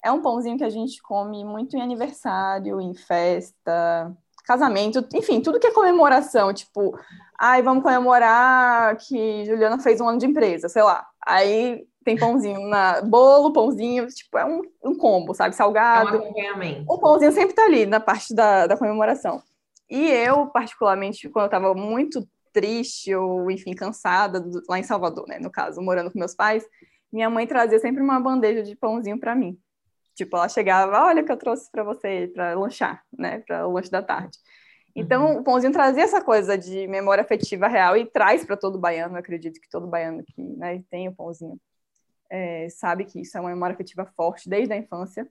É 0.04 0.12
um 0.12 0.22
pãozinho 0.22 0.58
que 0.58 0.64
a 0.64 0.70
gente 0.70 1.02
come 1.02 1.46
muito 1.46 1.78
em 1.78 1.82
aniversário, 1.82 2.82
em 2.82 2.94
festa, 2.94 4.14
casamento, 4.44 5.06
enfim, 5.14 5.42
tudo 5.42 5.60
que 5.60 5.68
é 5.68 5.72
comemoração, 5.72 6.54
tipo, 6.54 6.98
ai, 7.40 7.62
vamos 7.62 7.84
comemorar 7.84 8.98
que 8.98 9.46
Juliana 9.46 9.80
fez 9.80 10.02
um 10.02 10.08
ano 10.08 10.20
de 10.20 10.26
empresa, 10.26 10.68
sei 10.68 10.84
lá. 10.84 11.06
Aí 11.26 11.86
tem 12.04 12.18
pãozinho 12.18 12.68
na 12.68 13.02
bolo, 13.02 13.54
pãozinho, 13.54 14.06
tipo, 14.08 14.38
é 14.38 14.46
um, 14.46 14.62
um 14.84 14.98
combo, 14.98 15.34
sabe? 15.34 15.56
Salgado. 15.56 16.10
É 16.10 16.12
um 16.12 16.24
acompanhamento. 16.24 16.86
O 16.88 17.00
pãozinho 17.00 17.32
sempre 17.32 17.56
tá 17.56 17.64
ali 17.64 17.86
na 17.86 18.00
parte 18.00 18.36
da, 18.36 18.68
da 18.68 18.78
comemoração. 18.78 19.42
E 19.90 20.10
eu, 20.10 20.48
particularmente, 20.48 21.30
quando 21.30 21.46
eu 21.46 21.52
tava 21.52 21.74
muito 21.74 22.28
triste 22.52 23.14
ou, 23.16 23.50
enfim, 23.50 23.74
cansada, 23.74 24.44
lá 24.70 24.78
em 24.78 24.84
Salvador, 24.84 25.26
né, 25.28 25.40
no 25.40 25.50
caso, 25.50 25.82
morando 25.82 26.12
com 26.12 26.20
meus 26.20 26.36
pais, 26.36 26.66
minha 27.12 27.30
mãe 27.30 27.48
trazia 27.48 27.80
sempre 27.80 28.02
uma 28.02 28.20
bandeja 28.20 28.62
de 28.62 28.76
pãozinho 28.76 29.20
para 29.20 29.36
mim. 29.36 29.58
Tipo, 30.16 30.38
ela 30.38 30.50
chegava, 30.50 31.06
olha 31.06 31.24
que 31.24 31.32
eu 31.32 31.38
trouxe 31.38 31.72
para 31.72 31.84
você 31.84 32.32
para 32.34 32.54
lanchar, 32.54 33.04
né, 33.18 33.40
para 33.40 33.68
o 33.68 33.72
lanche 33.72 33.90
da 33.90 34.02
tarde. 34.02 34.38
Então, 34.96 35.26
uhum. 35.26 35.40
o 35.40 35.44
pãozinho 35.44 35.74
trazia 35.74 36.04
essa 36.04 36.22
coisa 36.22 36.58
de 36.58 36.88
memória 36.88 37.24
afetiva 37.24 37.68
real 37.68 37.98
e 37.98 38.06
traz 38.06 38.46
para 38.46 38.56
todo 38.56 38.78
baiano, 38.78 39.18
acredito 39.18 39.60
que 39.60 39.70
todo 39.70 39.88
baiano 39.88 40.24
que 40.24 40.42
né, 40.42 40.84
tem 40.90 41.08
o 41.08 41.16
pãozinho 41.16 41.60
é, 42.30 42.68
sabe 42.70 43.06
que 43.06 43.22
isso 43.22 43.38
é 43.38 43.42
uma 43.42 43.50
memória 43.50 43.74
afetiva 43.74 44.06
forte 44.16 44.50
desde 44.50 44.74
a 44.74 44.78
infância. 44.78 45.28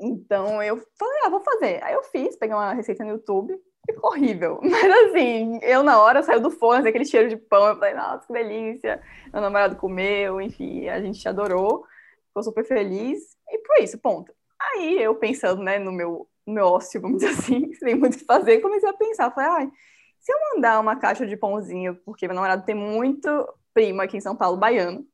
Então 0.00 0.62
eu 0.62 0.76
falei, 0.98 1.20
ah, 1.24 1.28
vou 1.28 1.40
fazer. 1.40 1.82
Aí 1.84 1.94
eu 1.94 2.02
fiz, 2.04 2.36
peguei 2.36 2.54
uma 2.56 2.72
receita 2.72 3.04
no 3.04 3.10
YouTube, 3.10 3.56
ficou 3.86 4.10
horrível. 4.10 4.60
Mas 4.62 5.06
assim, 5.06 5.60
eu 5.62 5.82
na 5.82 6.00
hora 6.00 6.22
saiu 6.22 6.40
do 6.40 6.50
forno, 6.50 6.88
aquele 6.88 7.04
cheiro 7.04 7.28
de 7.28 7.36
pão, 7.36 7.66
eu 7.66 7.76
falei, 7.76 7.94
nossa, 7.94 8.26
que 8.26 8.32
delícia. 8.32 9.00
Meu 9.32 9.40
namorado 9.40 9.76
comeu, 9.76 10.40
enfim, 10.40 10.88
a 10.88 11.00
gente 11.00 11.26
adorou, 11.28 11.84
ficou 12.28 12.42
super 12.42 12.64
feliz. 12.64 13.36
E 13.52 13.66
foi 13.66 13.84
isso, 13.84 13.98
ponto. 13.98 14.32
Aí 14.60 15.00
eu 15.00 15.14
pensando, 15.14 15.62
né, 15.62 15.78
no 15.78 15.92
meu, 15.92 16.28
no 16.46 16.54
meu 16.54 16.66
ócio, 16.66 17.00
vamos 17.00 17.18
dizer 17.22 17.32
assim, 17.32 17.72
sem 17.78 17.94
muito 17.94 18.16
o 18.16 18.18
que 18.18 18.24
fazer, 18.24 18.60
comecei 18.60 18.88
a 18.88 18.92
pensar, 18.92 19.30
falei, 19.32 19.50
ai, 19.50 19.72
se 20.20 20.32
eu 20.32 20.36
mandar 20.54 20.80
uma 20.80 20.96
caixa 20.96 21.26
de 21.26 21.36
pãozinho, 21.36 21.96
porque 22.04 22.26
meu 22.26 22.34
namorado 22.34 22.64
tem 22.64 22.74
muito 22.74 23.28
primo 23.74 24.00
aqui 24.00 24.16
em 24.16 24.20
São 24.20 24.36
Paulo, 24.36 24.56
baiano, 24.56 25.06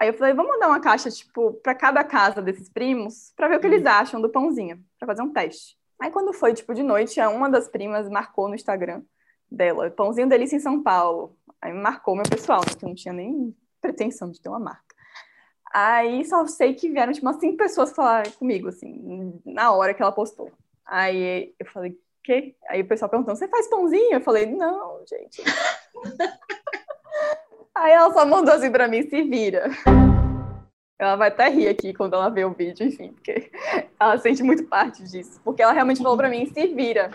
Aí 0.00 0.08
eu 0.08 0.14
falei, 0.14 0.32
vamos 0.32 0.52
mandar 0.52 0.68
uma 0.68 0.80
caixa, 0.80 1.10
tipo, 1.10 1.52
para 1.62 1.74
cada 1.74 2.02
casa 2.02 2.40
desses 2.40 2.70
primos, 2.70 3.34
para 3.36 3.48
ver 3.48 3.56
o 3.56 3.60
que 3.60 3.66
eles 3.66 3.82
hum. 3.82 3.88
acham 3.88 4.20
do 4.20 4.30
pãozinho, 4.30 4.82
para 4.98 5.06
fazer 5.06 5.20
um 5.20 5.30
teste. 5.30 5.76
Aí 6.00 6.10
quando 6.10 6.32
foi, 6.32 6.54
tipo, 6.54 6.72
de 6.72 6.82
noite, 6.82 7.20
uma 7.20 7.50
das 7.50 7.68
primas 7.68 8.08
marcou 8.08 8.48
no 8.48 8.54
Instagram 8.54 9.02
dela, 9.50 9.90
pãozinho 9.90 10.26
delícia 10.26 10.56
em 10.56 10.60
São 10.60 10.82
Paulo. 10.82 11.36
Aí 11.60 11.74
marcou 11.74 12.14
meu 12.14 12.24
pessoal, 12.24 12.60
né, 12.60 12.74
que 12.78 12.86
não 12.86 12.94
tinha 12.94 13.12
nem 13.12 13.54
pretensão 13.82 14.30
de 14.30 14.40
ter 14.40 14.48
uma 14.48 14.58
marca. 14.58 14.96
Aí 15.72 16.24
só 16.24 16.44
sei 16.46 16.74
que 16.74 16.90
vieram, 16.90 17.12
tipo, 17.12 17.24
umas 17.24 17.38
cinco 17.38 17.56
pessoas 17.56 17.92
falar 17.92 18.30
comigo, 18.32 18.68
assim, 18.68 19.40
na 19.44 19.72
hora 19.72 19.94
que 19.94 20.02
ela 20.02 20.10
postou. 20.10 20.50
Aí 20.84 21.54
eu 21.58 21.66
falei, 21.66 21.96
quê? 22.24 22.56
Aí 22.68 22.80
o 22.80 22.88
pessoal 22.88 23.08
perguntando, 23.08 23.38
você 23.38 23.46
faz 23.46 23.68
pãozinho? 23.68 24.14
Eu 24.14 24.20
falei, 24.20 24.46
não, 24.46 25.04
gente. 25.06 25.42
Aí 27.72 27.92
ela 27.92 28.12
só 28.12 28.26
mandou 28.26 28.52
assim 28.52 28.70
pra 28.70 28.88
mim, 28.88 29.08
se 29.08 29.22
vira. 29.22 29.70
Ela 30.98 31.16
vai 31.16 31.28
até 31.28 31.48
rir 31.48 31.68
aqui 31.68 31.94
quando 31.94 32.14
ela 32.14 32.28
vê 32.28 32.44
o 32.44 32.52
vídeo, 32.52 32.86
enfim, 32.86 33.12
porque 33.12 33.50
ela 33.98 34.18
sente 34.18 34.42
muito 34.42 34.64
parte 34.64 35.02
disso. 35.04 35.40
Porque 35.42 35.62
ela 35.62 35.72
realmente 35.72 36.02
falou 36.02 36.16
pra 36.16 36.28
mim, 36.28 36.46
se 36.46 36.66
vira. 36.66 37.10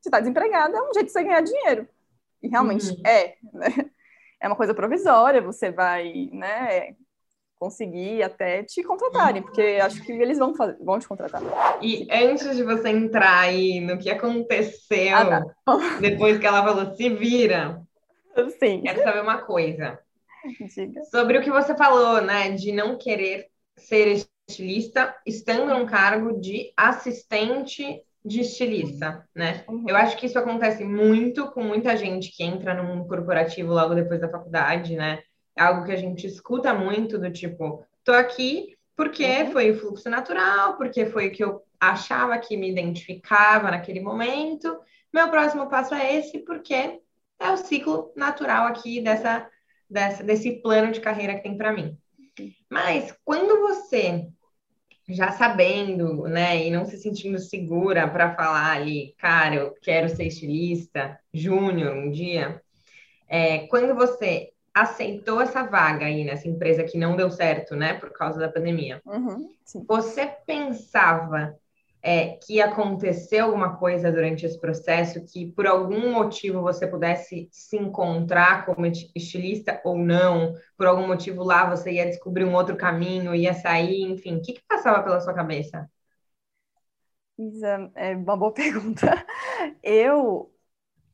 Você 0.00 0.10
tá 0.10 0.20
desempregada, 0.20 0.76
é 0.76 0.82
um 0.82 0.94
jeito 0.94 1.06
de 1.06 1.12
você 1.12 1.24
ganhar 1.24 1.40
dinheiro. 1.40 1.88
E 2.42 2.48
realmente 2.48 2.90
uhum. 2.90 3.02
é, 3.04 3.36
né? 3.52 3.90
É 4.40 4.46
uma 4.46 4.56
coisa 4.56 4.72
provisória, 4.74 5.42
você 5.42 5.70
vai, 5.70 6.30
né, 6.32 6.94
conseguir 7.60 8.22
até 8.22 8.64
te 8.64 8.82
contratarem, 8.82 9.42
porque 9.42 9.78
acho 9.82 10.02
que 10.02 10.12
eles 10.12 10.38
vão, 10.38 10.54
fazer, 10.54 10.76
vão 10.80 10.98
te 10.98 11.06
contratar. 11.06 11.42
E 11.82 12.08
antes 12.10 12.56
de 12.56 12.64
você 12.64 12.88
entrar 12.88 13.40
aí 13.40 13.80
no 13.80 13.98
que 13.98 14.10
aconteceu, 14.10 15.14
ah, 15.14 15.44
tá. 15.64 15.76
depois 16.00 16.38
que 16.38 16.46
ela 16.46 16.64
falou, 16.64 16.94
se 16.96 17.10
vira, 17.10 17.82
Sim. 18.58 18.82
Quero 18.82 19.02
saber 19.02 19.20
uma 19.20 19.38
coisa. 19.38 19.98
Diga. 20.74 21.04
Sobre 21.04 21.38
o 21.38 21.42
que 21.42 21.50
você 21.50 21.76
falou, 21.76 22.22
né? 22.22 22.50
De 22.50 22.72
não 22.72 22.96
querer 22.96 23.48
ser 23.76 24.24
estilista 24.48 25.14
estando 25.26 25.66
num 25.66 25.86
cargo 25.86 26.40
de 26.40 26.72
assistente 26.76 28.02
de 28.24 28.40
estilista, 28.40 29.26
né? 29.34 29.64
Uhum. 29.68 29.84
Eu 29.88 29.96
acho 29.96 30.16
que 30.16 30.26
isso 30.26 30.38
acontece 30.38 30.84
muito 30.84 31.50
com 31.50 31.62
muita 31.62 31.96
gente 31.96 32.30
que 32.30 32.42
entra 32.42 32.74
no 32.74 32.84
mundo 32.84 33.08
corporativo 33.08 33.72
logo 33.72 33.94
depois 33.94 34.20
da 34.20 34.28
faculdade, 34.28 34.94
né? 34.94 35.22
É 35.56 35.62
algo 35.62 35.84
que 35.84 35.92
a 35.92 35.96
gente 35.96 36.26
escuta 36.26 36.72
muito 36.72 37.18
do 37.18 37.30
tipo, 37.30 37.84
tô 38.04 38.12
aqui 38.12 38.76
porque 39.00 39.24
uhum. 39.24 39.52
foi 39.52 39.70
o 39.70 39.78
fluxo 39.80 40.10
natural, 40.10 40.76
porque 40.76 41.06
foi 41.06 41.28
o 41.28 41.32
que 41.32 41.42
eu 41.42 41.62
achava 41.80 42.38
que 42.38 42.54
me 42.54 42.70
identificava 42.70 43.70
naquele 43.70 43.98
momento. 43.98 44.78
Meu 45.10 45.30
próximo 45.30 45.70
passo 45.70 45.94
é 45.94 46.16
esse, 46.16 46.40
porque 46.40 47.00
é 47.38 47.50
o 47.50 47.56
ciclo 47.56 48.12
natural 48.14 48.66
aqui 48.66 49.00
dessa, 49.00 49.48
dessa 49.88 50.22
desse 50.22 50.52
plano 50.60 50.92
de 50.92 51.00
carreira 51.00 51.34
que 51.34 51.42
tem 51.42 51.56
para 51.56 51.72
mim. 51.72 51.96
Mas 52.68 53.14
quando 53.24 53.60
você 53.62 54.28
já 55.08 55.32
sabendo, 55.32 56.24
né, 56.28 56.66
e 56.66 56.70
não 56.70 56.84
se 56.84 56.98
sentindo 56.98 57.38
segura 57.38 58.06
para 58.06 58.34
falar 58.34 58.72
ali, 58.72 59.14
cara, 59.16 59.54
eu 59.56 59.74
quero 59.80 60.08
ser 60.08 60.26
estilista, 60.26 61.18
júnior 61.32 61.96
um 61.96 62.10
dia, 62.10 62.62
é, 63.26 63.66
quando 63.68 63.94
você 63.94 64.52
aceitou 64.74 65.40
essa 65.40 65.62
vaga 65.62 66.06
aí 66.06 66.24
nessa 66.24 66.48
empresa 66.48 66.84
que 66.84 66.98
não 66.98 67.16
deu 67.16 67.30
certo, 67.30 67.74
né, 67.74 67.94
por 67.94 68.10
causa 68.12 68.38
da 68.38 68.48
pandemia. 68.48 69.00
Uhum, 69.04 69.50
você 69.86 70.26
pensava 70.46 71.56
é, 72.02 72.38
que 72.38 72.60
aconteceu 72.60 73.44
alguma 73.46 73.76
coisa 73.76 74.10
durante 74.10 74.46
esse 74.46 74.58
processo 74.58 75.24
que 75.24 75.52
por 75.52 75.66
algum 75.66 76.12
motivo 76.12 76.62
você 76.62 76.86
pudesse 76.86 77.48
se 77.52 77.76
encontrar 77.76 78.64
como 78.64 78.86
estilista 78.86 79.80
ou 79.84 79.98
não, 79.98 80.54
por 80.76 80.86
algum 80.86 81.06
motivo 81.06 81.44
lá 81.44 81.68
você 81.68 81.92
ia 81.92 82.06
descobrir 82.06 82.44
um 82.44 82.54
outro 82.54 82.76
caminho, 82.76 83.34
ia 83.34 83.54
sair, 83.54 84.02
enfim, 84.02 84.36
o 84.36 84.42
que, 84.42 84.54
que 84.54 84.62
passava 84.66 85.02
pela 85.02 85.20
sua 85.20 85.34
cabeça? 85.34 85.88
Isa, 87.38 87.90
é 87.94 88.14
uma 88.16 88.36
boa 88.36 88.52
pergunta. 88.54 89.24
Eu 89.82 90.50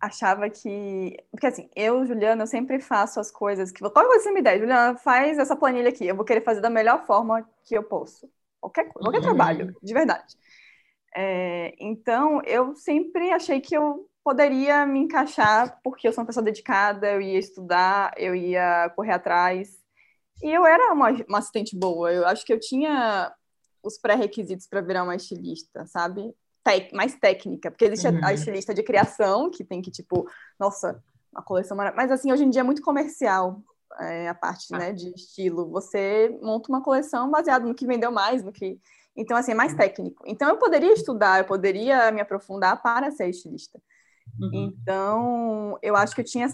achava 0.06 0.48
que. 0.48 1.16
Porque 1.30 1.46
assim, 1.46 1.68
eu, 1.74 2.06
Juliana, 2.06 2.42
eu 2.44 2.46
sempre 2.46 2.80
faço 2.80 3.20
as 3.20 3.30
coisas 3.30 3.70
que. 3.70 3.80
Qual 3.80 3.92
coisa 3.92 4.24
você 4.24 4.30
me 4.32 4.42
der? 4.42 4.58
Juliana, 4.58 4.96
faz 4.96 5.38
essa 5.38 5.56
planilha 5.56 5.88
aqui. 5.88 6.06
Eu 6.06 6.16
vou 6.16 6.24
querer 6.24 6.42
fazer 6.42 6.60
da 6.60 6.70
melhor 6.70 7.04
forma 7.06 7.48
que 7.64 7.76
eu 7.76 7.82
posso. 7.82 8.28
Qualquer, 8.60 8.92
qualquer 8.92 9.18
uhum. 9.18 9.24
trabalho, 9.24 9.76
de 9.82 9.94
verdade. 9.94 10.34
É, 11.14 11.74
então, 11.78 12.42
eu 12.44 12.74
sempre 12.76 13.30
achei 13.32 13.60
que 13.60 13.76
eu 13.76 14.08
poderia 14.24 14.84
me 14.86 15.00
encaixar, 15.00 15.80
porque 15.82 16.08
eu 16.08 16.12
sou 16.12 16.22
uma 16.22 16.26
pessoa 16.26 16.44
dedicada, 16.44 17.12
eu 17.12 17.20
ia 17.20 17.38
estudar, 17.38 18.12
eu 18.16 18.34
ia 18.34 18.90
correr 18.96 19.12
atrás. 19.12 19.70
E 20.42 20.50
eu 20.50 20.66
era 20.66 20.92
uma, 20.92 21.10
uma 21.28 21.38
assistente 21.38 21.76
boa. 21.76 22.12
Eu 22.12 22.26
acho 22.26 22.44
que 22.44 22.52
eu 22.52 22.60
tinha 22.60 23.32
os 23.82 23.98
pré-requisitos 23.98 24.66
para 24.66 24.80
virar 24.80 25.04
uma 25.04 25.16
estilista, 25.16 25.86
sabe? 25.86 26.34
Tec, 26.66 26.92
mais 26.92 27.14
técnica, 27.14 27.70
porque 27.70 27.84
existe 27.84 28.08
uhum. 28.08 28.24
a, 28.24 28.28
a, 28.28 28.34
estilista 28.34 28.74
de 28.74 28.82
criação, 28.82 29.48
que 29.48 29.62
tem 29.62 29.80
que, 29.80 29.88
tipo, 29.88 30.28
nossa, 30.58 31.00
uma 31.32 31.40
coleção 31.40 31.76
maravilhosa. 31.76 32.08
Mas, 32.08 32.18
assim, 32.18 32.32
hoje 32.32 32.42
em 32.42 32.50
dia 32.50 32.62
é 32.62 32.64
muito 32.64 32.82
comercial 32.82 33.62
é, 34.00 34.28
a 34.28 34.34
parte, 34.34 34.74
ah. 34.74 34.78
né, 34.78 34.92
de 34.92 35.14
estilo. 35.14 35.70
Você 35.70 36.36
monta 36.42 36.68
uma 36.68 36.82
coleção 36.82 37.30
baseada 37.30 37.64
no 37.64 37.74
que 37.74 37.86
vendeu 37.86 38.10
mais, 38.10 38.42
no 38.42 38.50
que... 38.50 38.80
Então, 39.16 39.36
assim, 39.36 39.52
é 39.52 39.54
mais 39.54 39.72
uhum. 39.72 39.78
técnico. 39.78 40.24
Então, 40.26 40.48
eu 40.48 40.56
poderia 40.56 40.92
estudar, 40.92 41.38
eu 41.38 41.44
poderia 41.44 42.10
me 42.10 42.20
aprofundar 42.20 42.82
para 42.82 43.12
ser 43.12 43.28
estilista. 43.28 43.80
Uhum. 44.40 44.50
Então, 44.52 45.78
eu 45.80 45.94
acho 45.94 46.16
que 46.16 46.20
eu 46.20 46.24
tinha 46.24 46.46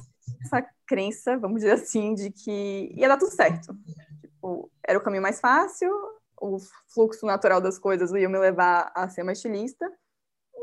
essa 0.44 0.62
crença, 0.86 1.38
vamos 1.38 1.62
dizer 1.62 1.72
assim, 1.72 2.14
de 2.14 2.30
que 2.30 2.92
ia 2.94 3.08
dar 3.08 3.16
tudo 3.16 3.32
certo. 3.32 3.74
Tipo, 4.20 4.70
era 4.86 4.98
o 4.98 5.02
caminho 5.02 5.22
mais 5.22 5.40
fácil, 5.40 5.90
o 6.38 6.58
fluxo 6.92 7.24
natural 7.24 7.62
das 7.62 7.78
coisas 7.78 8.12
ia 8.12 8.28
me 8.28 8.38
levar 8.38 8.92
a 8.94 9.08
ser 9.08 9.22
uma 9.22 9.32
estilista 9.32 9.90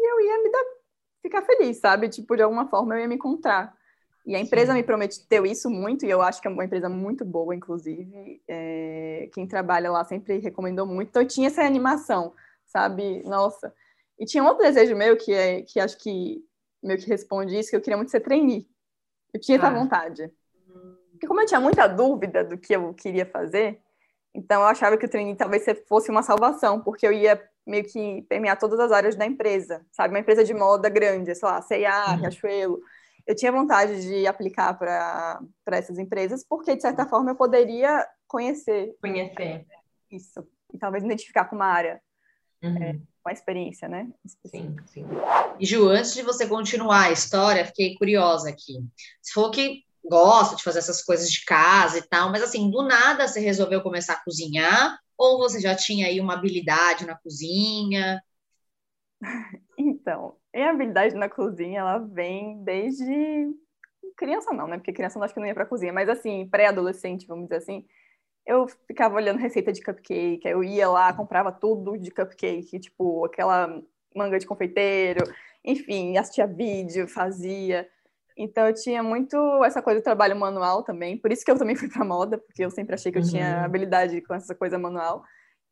eu 0.09 0.19
ia 0.21 0.43
me 0.43 0.51
dar, 0.51 0.63
ficar 1.21 1.41
feliz, 1.43 1.77
sabe? 1.77 2.09
Tipo, 2.09 2.35
de 2.35 2.43
alguma 2.43 2.67
forma 2.67 2.95
eu 2.95 3.01
ia 3.01 3.07
me 3.07 3.15
encontrar. 3.15 3.77
E 4.25 4.35
a 4.35 4.39
empresa 4.39 4.73
Sim. 4.73 4.77
me 4.77 4.83
prometeu 4.83 5.45
isso 5.45 5.69
muito, 5.69 6.05
e 6.05 6.09
eu 6.09 6.21
acho 6.21 6.41
que 6.41 6.47
é 6.47 6.51
uma 6.51 6.65
empresa 6.65 6.89
muito 6.89 7.25
boa, 7.25 7.55
inclusive. 7.55 8.41
É, 8.47 9.29
quem 9.33 9.47
trabalha 9.47 9.91
lá 9.91 10.03
sempre 10.03 10.37
recomendou 10.39 10.85
muito. 10.85 11.09
Então, 11.09 11.21
eu 11.21 11.27
tinha 11.27 11.47
essa 11.47 11.63
animação, 11.63 12.33
sabe? 12.65 13.23
Nossa. 13.23 13.73
E 14.19 14.25
tinha 14.25 14.43
um 14.43 14.47
outro 14.47 14.63
desejo 14.63 14.95
meu, 14.95 15.17
que, 15.17 15.33
é, 15.33 15.61
que 15.61 15.79
acho 15.79 15.97
que 15.97 16.43
meio 16.83 16.99
que 16.99 17.07
responde 17.07 17.57
isso, 17.57 17.69
que 17.69 17.75
eu 17.75 17.81
queria 17.81 17.97
muito 17.97 18.11
ser 18.11 18.19
trainee. 18.19 18.67
Eu 19.33 19.39
tinha 19.39 19.57
ah. 19.57 19.65
essa 19.65 19.73
vontade. 19.73 20.31
Porque 21.11 21.27
como 21.27 21.41
eu 21.41 21.45
tinha 21.45 21.59
muita 21.59 21.87
dúvida 21.87 22.43
do 22.43 22.57
que 22.57 22.75
eu 22.75 22.93
queria 22.93 23.25
fazer, 23.25 23.81
então, 24.33 24.61
eu 24.61 24.67
achava 24.67 24.97
que 24.97 25.05
o 25.05 25.09
training 25.09 25.35
talvez 25.35 25.65
fosse 25.87 26.11
uma 26.11 26.21
salvação, 26.21 26.79
porque 26.79 27.05
eu 27.05 27.11
ia 27.11 27.41
meio 27.65 27.83
que 27.83 28.23
permear 28.23 28.57
todas 28.57 28.79
as 28.79 28.91
áreas 28.91 29.15
da 29.15 29.25
empresa, 29.25 29.85
sabe? 29.91 30.13
Uma 30.13 30.19
empresa 30.19 30.43
de 30.43 30.53
moda 30.53 30.89
grande, 30.89 31.35
sei 31.35 31.47
lá, 31.47 31.61
C&A, 31.61 32.11
uhum. 32.11 32.15
Riachuelo. 32.17 32.79
Eu 33.27 33.35
tinha 33.35 33.51
vontade 33.51 34.01
de 34.01 34.25
aplicar 34.25 34.73
para 34.73 35.39
essas 35.67 35.99
empresas, 35.99 36.43
porque, 36.43 36.75
de 36.75 36.81
certa 36.81 37.05
forma, 37.05 37.31
eu 37.31 37.35
poderia 37.35 38.07
conhecer. 38.27 38.95
Conhecer. 39.01 39.65
Isso. 40.11 40.47
E 40.73 40.77
talvez 40.77 41.03
identificar 41.03 41.45
com 41.45 41.55
uma 41.55 41.67
área, 41.67 42.01
uhum. 42.63 42.83
é, 42.83 42.93
com 42.93 43.29
a 43.29 43.33
experiência, 43.33 43.87
né? 43.87 44.09
Sim, 44.45 44.75
sim. 44.87 45.05
E, 45.59 45.65
Ju, 45.65 45.89
antes 45.89 46.13
de 46.13 46.23
você 46.23 46.47
continuar 46.47 47.05
a 47.05 47.11
história, 47.11 47.65
fiquei 47.65 47.95
curiosa 47.95 48.49
aqui. 48.49 48.83
Você 49.21 49.33
falou 49.33 49.51
que 49.51 49.83
gosta 50.09 50.55
de 50.55 50.63
fazer 50.63 50.79
essas 50.79 51.01
coisas 51.03 51.29
de 51.29 51.45
casa 51.45 51.99
e 51.99 52.01
tal, 52.01 52.31
mas 52.31 52.41
assim, 52.41 52.69
do 52.69 52.83
nada 52.83 53.27
você 53.27 53.39
resolveu 53.39 53.81
começar 53.81 54.13
a 54.13 54.23
cozinhar? 54.23 54.99
Ou 55.17 55.37
você 55.37 55.59
já 55.59 55.75
tinha 55.75 56.07
aí 56.07 56.19
uma 56.19 56.33
habilidade 56.33 57.05
na 57.05 57.15
cozinha? 57.15 58.21
Então, 59.77 60.37
a 60.55 60.69
habilidade 60.69 61.15
na 61.15 61.29
cozinha, 61.29 61.79
ela 61.79 61.97
vem 61.99 62.63
desde 62.63 63.53
criança 64.15 64.51
não, 64.51 64.67
né? 64.67 64.77
Porque 64.77 64.93
criança 64.93 65.17
não 65.17 65.25
acho 65.25 65.33
que 65.33 65.39
não 65.39 65.47
ia 65.47 65.53
para 65.53 65.65
cozinha, 65.65 65.93
mas 65.93 66.09
assim, 66.09 66.47
pré-adolescente, 66.49 67.27
vamos 67.27 67.45
dizer 67.45 67.57
assim, 67.57 67.85
eu 68.45 68.67
ficava 68.87 69.15
olhando 69.15 69.39
receita 69.39 69.71
de 69.71 69.81
cupcake, 69.81 70.47
eu 70.47 70.63
ia 70.63 70.89
lá, 70.89 71.13
comprava 71.13 71.51
tudo 71.51 71.97
de 71.97 72.11
cupcake, 72.11 72.79
tipo, 72.79 73.25
aquela 73.25 73.81
manga 74.15 74.39
de 74.39 74.45
confeiteiro, 74.45 75.23
enfim, 75.63 76.17
assistia 76.17 76.47
vídeo, 76.47 77.07
fazia. 77.07 77.87
Então 78.41 78.65
eu 78.65 78.73
tinha 78.73 79.03
muito 79.03 79.35
essa 79.65 79.81
coisa 79.81 79.99
do 79.99 80.03
trabalho 80.03 80.33
manual 80.33 80.81
também, 80.81 81.17
por 81.17 81.29
isso 81.29 81.43
que 81.43 81.51
eu 81.51 81.57
também 81.57 81.75
fui 81.75 81.89
para 81.89 82.05
moda, 82.05 82.37
porque 82.37 82.63
eu 82.63 82.71
sempre 82.71 82.95
achei 82.95 83.11
que 83.11 83.17
eu 83.17 83.21
uhum. 83.21 83.27
tinha 83.27 83.65
habilidade 83.65 84.21
com 84.21 84.33
essa 84.33 84.55
coisa 84.55 84.79
manual. 84.79 85.25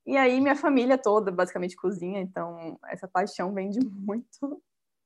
E 0.06 0.18
aí 0.18 0.42
minha 0.42 0.56
família 0.56 0.98
toda 0.98 1.32
basicamente 1.32 1.78
cozinha, 1.78 2.20
então 2.20 2.78
essa 2.90 3.08
paixão 3.08 3.54
vem 3.54 3.70
de 3.70 3.80
muito 3.88 4.62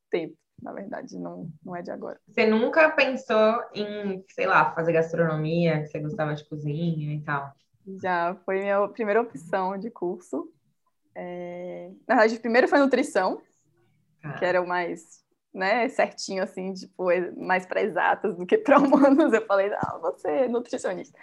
tempo, 0.10 0.36
na 0.60 0.74
verdade, 0.74 1.20
não, 1.20 1.52
não 1.64 1.76
é 1.76 1.84
de 1.84 1.92
agora. 1.92 2.20
Você 2.28 2.48
nunca 2.48 2.90
pensou 2.90 3.64
em, 3.76 4.26
sei 4.32 4.48
lá, 4.48 4.74
fazer 4.74 4.94
gastronomia, 4.94 5.84
que 5.84 5.88
você 5.90 6.00
gostava 6.00 6.34
de 6.34 6.44
cozinha 6.50 7.14
e 7.14 7.22
tal? 7.22 7.54
Já, 8.02 8.36
foi 8.44 8.62
minha 8.62 8.88
primeira 8.88 9.22
opção 9.22 9.78
de 9.78 9.92
curso. 9.92 10.52
É... 11.14 11.92
Na 12.08 12.16
verdade, 12.16 12.40
primeiro 12.40 12.68
foi 12.68 12.80
nutrição, 12.80 13.40
ah. 14.24 14.34
que 14.34 14.46
era 14.46 14.60
o 14.60 14.68
mais 14.68 15.21
né, 15.54 15.90
certinho, 15.90 16.44
assim, 16.44 16.74
tipo, 16.74 17.06
mais 17.38 17.66
para 17.66 17.82
exatas 17.82 18.36
do 18.38 18.46
que 18.46 18.58
para 18.58 18.80
humanos. 18.80 19.34
Eu 19.34 19.46
falei, 19.46 19.70
não, 19.70 20.02
vou 20.02 20.18
ser 20.18 20.50
nutricionista. 20.50 21.18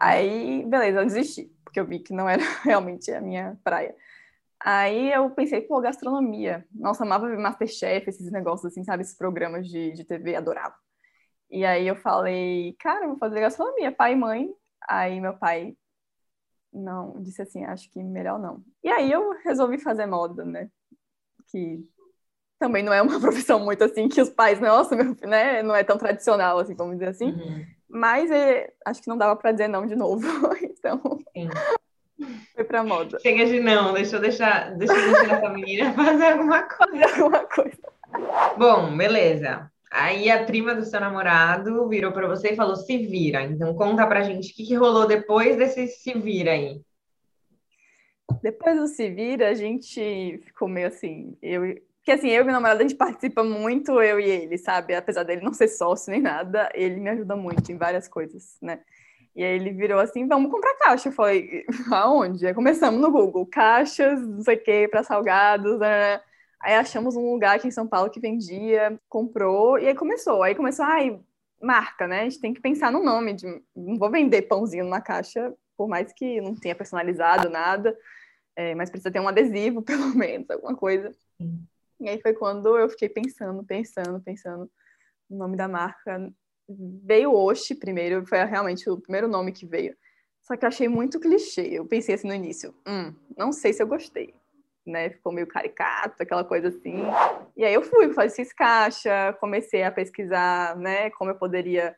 Aí, 0.00 0.64
beleza, 0.66 1.00
eu 1.00 1.04
desisti, 1.04 1.52
porque 1.64 1.80
eu 1.80 1.86
vi 1.86 2.00
que 2.00 2.12
não 2.12 2.28
era 2.28 2.42
realmente 2.64 3.10
a 3.12 3.20
minha 3.20 3.58
praia. 3.62 3.94
Aí 4.60 5.12
eu 5.12 5.30
pensei, 5.30 5.60
pô, 5.60 5.80
gastronomia. 5.80 6.66
Nossa, 6.74 7.04
amava 7.04 7.28
ver 7.28 7.38
Masterchef, 7.38 8.08
esses 8.08 8.30
negócios 8.32 8.72
assim, 8.72 8.82
sabe? 8.84 9.02
Esses 9.02 9.16
programas 9.16 9.68
de, 9.68 9.92
de 9.92 10.04
TV, 10.04 10.34
adorava. 10.36 10.74
E 11.50 11.64
aí 11.64 11.86
eu 11.86 11.96
falei, 11.96 12.76
cara, 12.80 13.06
vou 13.06 13.16
fazer 13.18 13.40
gastronomia, 13.40 13.92
pai 13.92 14.12
e 14.12 14.16
mãe. 14.16 14.54
Aí 14.88 15.20
meu 15.20 15.36
pai, 15.36 15.76
não, 16.72 17.20
disse 17.22 17.42
assim, 17.42 17.64
acho 17.64 17.90
que 17.92 18.02
melhor 18.02 18.38
não. 18.38 18.64
E 18.82 18.88
aí 18.88 19.10
eu 19.10 19.30
resolvi 19.44 19.78
fazer 19.78 20.06
moda, 20.06 20.44
né? 20.44 20.70
Que 21.50 21.86
também 22.58 22.82
não 22.82 22.92
é 22.92 23.00
uma 23.00 23.18
profissão 23.20 23.60
muito 23.60 23.84
assim 23.84 24.08
que 24.08 24.20
os 24.20 24.30
pais, 24.30 24.60
nossa, 24.60 24.96
meu, 24.96 25.16
né, 25.22 25.62
não 25.62 25.74
é 25.74 25.84
tão 25.84 25.96
tradicional 25.96 26.58
assim, 26.58 26.74
vamos 26.74 26.94
dizer 26.94 27.10
assim. 27.10 27.32
Uhum. 27.32 27.64
Mas 27.88 28.30
é, 28.30 28.70
acho 28.84 29.00
que 29.00 29.08
não 29.08 29.16
dava 29.16 29.34
para 29.36 29.52
dizer 29.52 29.68
não 29.68 29.86
de 29.86 29.96
novo. 29.96 30.22
então, 30.62 31.00
Sim. 31.32 31.48
foi 32.54 32.64
para 32.64 32.84
moda. 32.84 33.18
Chega 33.20 33.46
de 33.46 33.60
não, 33.60 33.94
deixa 33.94 34.16
eu 34.16 34.20
deixar, 34.20 34.76
deixa 34.76 34.92
eu 34.92 35.12
deixar 35.12 35.38
essa 35.38 35.48
menina 35.48 35.92
fazer 35.94 36.32
alguma 36.32 36.62
coisa. 36.62 37.08
Fazer 37.08 37.22
alguma 37.22 37.44
coisa. 37.44 37.78
Bom, 38.58 38.96
beleza. 38.96 39.70
Aí 39.90 40.30
a 40.30 40.44
prima 40.44 40.74
do 40.74 40.84
seu 40.84 41.00
namorado 41.00 41.88
virou 41.88 42.12
para 42.12 42.28
você 42.28 42.50
e 42.50 42.56
falou: 42.56 42.76
se 42.76 42.98
vira. 42.98 43.42
Então 43.42 43.74
conta 43.74 44.06
pra 44.06 44.22
gente 44.22 44.52
o 44.52 44.54
que, 44.54 44.66
que 44.66 44.74
rolou 44.74 45.06
depois 45.06 45.56
desse 45.56 45.86
se 45.88 46.12
vira 46.12 46.50
aí. 46.50 46.82
Depois 48.42 48.78
do 48.78 48.86
se 48.86 49.08
vira, 49.08 49.48
a 49.48 49.54
gente 49.54 50.38
ficou 50.44 50.68
meio 50.68 50.88
assim. 50.88 51.36
Eu, 51.40 51.74
porque 52.08 52.20
assim, 52.20 52.28
eu 52.28 52.40
e 52.40 52.44
meu 52.44 52.54
namorado, 52.54 52.80
a 52.80 52.88
gente 52.88 52.94
participa 52.94 53.44
muito, 53.44 54.00
eu 54.00 54.18
e 54.18 54.24
ele, 54.24 54.56
sabe? 54.56 54.94
Apesar 54.94 55.24
dele 55.24 55.42
não 55.42 55.52
ser 55.52 55.68
sócio 55.68 56.10
nem 56.10 56.22
nada, 56.22 56.70
ele 56.72 56.98
me 56.98 57.10
ajuda 57.10 57.36
muito 57.36 57.70
em 57.70 57.76
várias 57.76 58.08
coisas, 58.08 58.56
né? 58.62 58.80
E 59.36 59.44
aí 59.44 59.56
ele 59.56 59.74
virou 59.74 60.00
assim, 60.00 60.26
vamos 60.26 60.50
comprar 60.50 60.74
caixa. 60.78 61.10
Eu 61.10 61.12
falei, 61.12 61.66
aonde? 61.92 62.46
Aí 62.46 62.54
começamos 62.54 62.98
no 62.98 63.12
Google, 63.12 63.44
caixas, 63.44 64.26
não 64.26 64.40
sei 64.40 64.56
o 64.56 64.62
quê, 64.62 64.88
para 64.90 65.02
salgados, 65.02 65.78
né? 65.78 66.18
Aí 66.62 66.76
achamos 66.76 67.14
um 67.14 67.30
lugar 67.30 67.56
aqui 67.56 67.68
em 67.68 67.70
São 67.70 67.86
Paulo 67.86 68.08
que 68.08 68.18
vendia, 68.18 68.98
comprou, 69.06 69.78
e 69.78 69.86
aí 69.88 69.94
começou. 69.94 70.42
Aí 70.42 70.54
começou, 70.54 70.86
ai, 70.86 71.20
marca, 71.60 72.06
né? 72.08 72.22
A 72.22 72.24
gente 72.24 72.40
tem 72.40 72.54
que 72.54 72.60
pensar 72.62 72.90
no 72.90 73.04
nome, 73.04 73.34
de, 73.34 73.62
não 73.76 73.98
vou 73.98 74.10
vender 74.10 74.42
pãozinho 74.42 74.84
numa 74.84 75.02
caixa, 75.02 75.52
por 75.76 75.86
mais 75.86 76.10
que 76.14 76.40
não 76.40 76.54
tenha 76.54 76.74
personalizado 76.74 77.50
nada, 77.50 77.94
é, 78.56 78.74
mas 78.74 78.88
precisa 78.88 79.10
ter 79.10 79.20
um 79.20 79.28
adesivo, 79.28 79.82
pelo 79.84 80.16
menos, 80.16 80.48
alguma 80.48 80.74
coisa. 80.74 81.14
Sim. 81.36 81.68
E 82.00 82.08
aí 82.08 82.20
foi 82.20 82.32
quando 82.32 82.76
eu 82.76 82.88
fiquei 82.88 83.08
pensando, 83.08 83.64
pensando, 83.64 84.20
pensando 84.20 84.70
no 85.28 85.38
nome 85.38 85.56
da 85.56 85.68
marca. 85.68 86.32
Veio 86.68 87.32
Oshi 87.32 87.74
primeiro, 87.74 88.26
foi 88.26 88.44
realmente 88.44 88.88
o 88.88 89.00
primeiro 89.00 89.26
nome 89.26 89.52
que 89.52 89.66
veio. 89.66 89.96
Só 90.42 90.56
que 90.56 90.64
eu 90.64 90.68
achei 90.68 90.88
muito 90.88 91.20
clichê. 91.20 91.62
Eu 91.62 91.86
pensei 91.86 92.14
assim 92.14 92.28
no 92.28 92.34
início, 92.34 92.74
hum, 92.86 93.14
não 93.36 93.52
sei 93.52 93.72
se 93.72 93.82
eu 93.82 93.86
gostei. 93.86 94.34
Né? 94.86 95.10
Ficou 95.10 95.32
meio 95.32 95.46
caricato, 95.46 96.22
aquela 96.22 96.44
coisa 96.44 96.68
assim. 96.68 97.02
E 97.56 97.64
aí 97.64 97.74
eu 97.74 97.82
fui, 97.82 98.10
fiz 98.30 98.52
caixa, 98.52 99.34
comecei 99.40 99.82
a 99.82 99.92
pesquisar, 99.92 100.76
né, 100.76 101.10
como 101.10 101.30
eu 101.30 101.34
poderia 101.34 101.94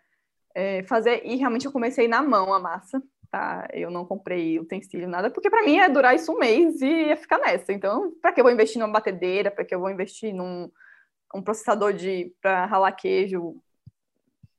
é, 0.55 0.83
fazer, 0.85 1.23
e 1.25 1.37
realmente 1.37 1.67
eu 1.67 1.73
comecei 1.73 2.09
na 2.09 2.23
mão 2.23 2.53
a 2.53 2.59
massa, 2.59 3.01
tá? 3.31 3.69
Eu 3.73 3.91
não 3.91 4.05
comprei 4.05 4.59
utensílio, 4.59 5.09
nada, 5.09 5.31
porque 5.31 5.49
para 5.49 5.63
mim 5.63 5.77
ia 5.77 5.89
durar 5.89 6.15
isso 6.15 6.33
um 6.33 6.39
mês 6.39 6.81
e 6.81 6.87
ia 6.87 7.17
ficar 7.17 7.39
nessa. 7.39 7.73
Então, 7.73 8.13
para 8.21 8.33
que 8.33 8.41
eu 8.41 8.45
vou 8.45 8.53
investir 8.53 8.81
numa 8.81 8.93
batedeira? 8.93 9.51
Para 9.51 9.65
que 9.65 9.75
eu 9.75 9.81
vou 9.81 9.91
investir 9.91 10.35
num 10.35 10.71
um 11.35 11.41
processador 11.41 11.93
de 11.93 12.35
para 12.43 12.67
ralar 12.67 12.93
queijo? 12.93 13.57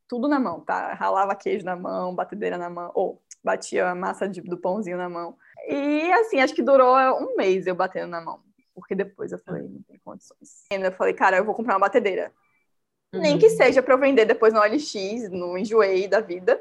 Tudo 0.08 0.28
na 0.28 0.40
mão, 0.40 0.62
tá? 0.62 0.94
Ralava 0.94 1.36
queijo 1.36 1.66
na 1.66 1.76
mão, 1.76 2.16
batedeira 2.16 2.58
na 2.58 2.70
mão, 2.70 2.92
ou 2.94 3.22
batia 3.44 3.90
a 3.90 3.96
massa 3.96 4.28
de, 4.28 4.42
do 4.42 4.58
pãozinho 4.58 4.98
na 4.98 5.10
mão. 5.10 5.38
E 5.68 6.12
assim, 6.14 6.40
acho 6.40 6.54
que 6.54 6.62
durou 6.62 6.96
um 7.22 7.36
mês 7.36 7.68
eu 7.68 7.76
batendo 7.76 8.10
na 8.10 8.22
mão. 8.22 8.42
Porque 8.74 8.96
depois 8.96 9.32
eu 9.32 9.40
falei, 9.40 9.64
não 9.64 9.82
tem 9.84 10.00
condições. 10.04 10.66
E 10.72 10.76
eu 10.76 10.92
falei, 10.92 11.14
cara, 11.14 11.38
eu 11.38 11.46
vou 11.46 11.56
comprar 11.56 11.74
uma 11.74 11.82
batedeira. 11.82 12.32
Uhum. 13.14 13.22
Nem 13.22 13.38
que 13.38 13.50
seja 13.50 13.82
para 13.82 13.94
eu 13.94 14.00
vender 14.00 14.26
depois 14.26 14.54
no 14.54 14.60
OLX, 14.60 15.30
no 15.30 15.58
Enjoei 15.58 16.08
da 16.08 16.20
vida. 16.20 16.61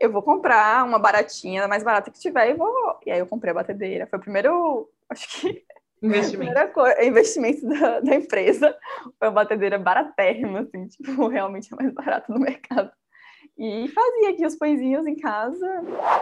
Eu 0.00 0.10
vou 0.10 0.22
comprar 0.22 0.84
uma 0.84 0.98
baratinha, 0.98 1.68
mais 1.68 1.84
barata 1.84 2.10
que 2.10 2.18
tiver, 2.18 2.50
e 2.50 2.54
vou. 2.54 2.98
E 3.04 3.10
aí 3.10 3.18
eu 3.18 3.26
comprei 3.26 3.50
a 3.50 3.54
batedeira. 3.54 4.06
Foi 4.06 4.18
o 4.18 4.22
primeiro, 4.22 4.90
acho 5.10 5.40
que. 5.40 5.62
Investimento. 6.02 6.54
Coisa, 6.72 7.04
investimento 7.04 7.68
da, 7.68 8.00
da, 8.00 8.14
empresa. 8.14 8.74
Foi 9.18 9.28
uma 9.28 9.34
batedeira 9.34 9.78
baratérrima, 9.78 10.60
assim, 10.60 10.86
tipo, 10.88 11.28
realmente 11.28 11.68
a 11.72 11.76
mais 11.76 11.92
barata 11.92 12.32
do 12.32 12.40
mercado. 12.40 12.90
E 13.58 13.86
fazia 13.88 14.30
aqui 14.30 14.46
os 14.46 14.56
pãezinhos 14.56 15.06
em 15.06 15.16
casa. 15.16 15.66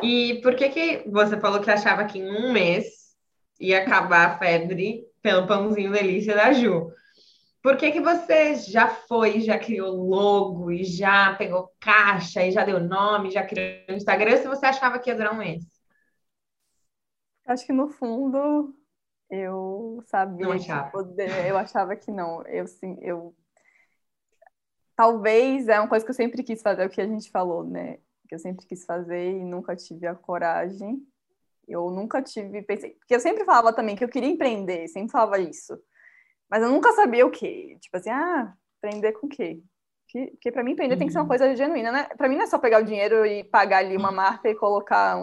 E 0.02 0.40
por 0.42 0.56
que 0.56 0.68
que 0.70 1.08
você 1.08 1.38
falou 1.38 1.60
que 1.60 1.70
achava 1.70 2.04
que 2.04 2.18
em 2.18 2.28
um 2.28 2.52
mês 2.52 3.14
ia 3.60 3.78
acabar 3.78 4.26
a 4.26 4.38
febre 4.38 5.04
pelo 5.22 5.46
pãozinho 5.46 5.92
delícia 5.92 6.34
da 6.34 6.52
Ju? 6.52 6.90
Por 7.62 7.76
que, 7.76 7.90
que 7.90 8.00
você 8.00 8.54
já 8.54 8.88
foi, 8.88 9.40
já 9.40 9.58
criou 9.58 9.94
logo, 9.94 10.70
e 10.70 10.84
já 10.84 11.34
pegou 11.34 11.72
caixa, 11.80 12.44
e 12.44 12.52
já 12.52 12.64
deu 12.64 12.80
nome, 12.80 13.30
já 13.30 13.44
criou 13.44 13.82
Instagram, 13.90 14.36
se 14.36 14.48
você 14.48 14.66
achava 14.66 14.98
que 14.98 15.10
ia 15.10 15.16
durar 15.16 15.34
um 15.34 15.38
mês? 15.38 15.64
Acho 17.44 17.66
que 17.66 17.72
no 17.72 17.88
fundo 17.88 18.74
eu 19.30 20.02
sabia 20.06 20.46
não 20.46 20.52
achava. 20.52 20.90
Poder, 20.90 21.46
eu 21.46 21.58
achava 21.58 21.96
que 21.96 22.10
não. 22.10 22.42
Eu 22.42 22.66
sim, 22.66 22.96
eu 23.00 23.34
talvez 24.94 25.68
é 25.68 25.78
uma 25.78 25.88
coisa 25.88 26.04
que 26.04 26.10
eu 26.10 26.14
sempre 26.14 26.42
quis 26.42 26.60
fazer, 26.60 26.82
é 26.82 26.86
o 26.86 26.90
que 26.90 27.00
a 27.00 27.06
gente 27.06 27.30
falou, 27.30 27.64
né? 27.64 27.98
Que 28.28 28.34
eu 28.34 28.38
sempre 28.38 28.66
quis 28.66 28.84
fazer 28.84 29.32
e 29.32 29.44
nunca 29.44 29.76
tive 29.76 30.06
a 30.06 30.14
coragem. 30.14 31.02
Eu 31.66 31.90
nunca 31.90 32.22
tive, 32.22 32.62
pensei, 32.62 32.94
porque 32.94 33.14
eu 33.14 33.20
sempre 33.20 33.44
falava 33.44 33.72
também 33.72 33.94
que 33.94 34.02
eu 34.02 34.08
queria 34.08 34.28
empreender, 34.28 34.88
sempre 34.88 35.12
falava 35.12 35.38
isso. 35.38 35.78
Mas 36.50 36.62
eu 36.62 36.70
nunca 36.70 36.92
sabia 36.92 37.26
o 37.26 37.30
quê. 37.30 37.76
Tipo 37.80 37.96
assim, 37.96 38.10
ah, 38.10 38.54
aprender 38.78 39.12
com 39.12 39.26
o 39.26 39.30
quê? 39.30 39.60
Porque, 40.04 40.30
porque 40.32 40.52
para 40.52 40.64
mim, 40.64 40.72
empreender 40.72 40.94
uhum. 40.94 40.98
tem 40.98 41.06
que 41.06 41.12
ser 41.12 41.18
uma 41.18 41.24
uhum. 41.24 41.28
coisa 41.28 41.54
genuína, 41.54 41.92
né? 41.92 42.04
Para 42.16 42.28
mim 42.28 42.36
não 42.36 42.44
é 42.44 42.46
só 42.46 42.58
pegar 42.58 42.80
o 42.80 42.84
dinheiro 42.84 43.26
e 43.26 43.44
pagar 43.44 43.78
ali 43.78 43.96
uma 43.96 44.10
marca 44.10 44.48
e 44.48 44.54
colocar. 44.54 45.16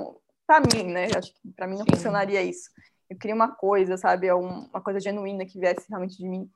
Para 0.45 0.59
mim, 0.59 0.83
né? 0.91 1.07
Acho 1.17 1.33
que 1.33 1.51
para 1.55 1.65
mim 1.65 1.75
não 1.75 1.85
Sim. 1.85 1.91
funcionaria 1.91 2.43
isso. 2.43 2.69
Eu 3.09 3.17
queria 3.17 3.35
uma 3.35 3.51
coisa, 3.55 3.97
sabe? 3.97 4.31
Uma 4.31 4.81
coisa 4.81 4.99
genuína 4.99 5.45
que 5.45 5.59
viesse 5.59 5.87
realmente 5.89 6.17
de 6.17 6.27
mim. 6.27 6.49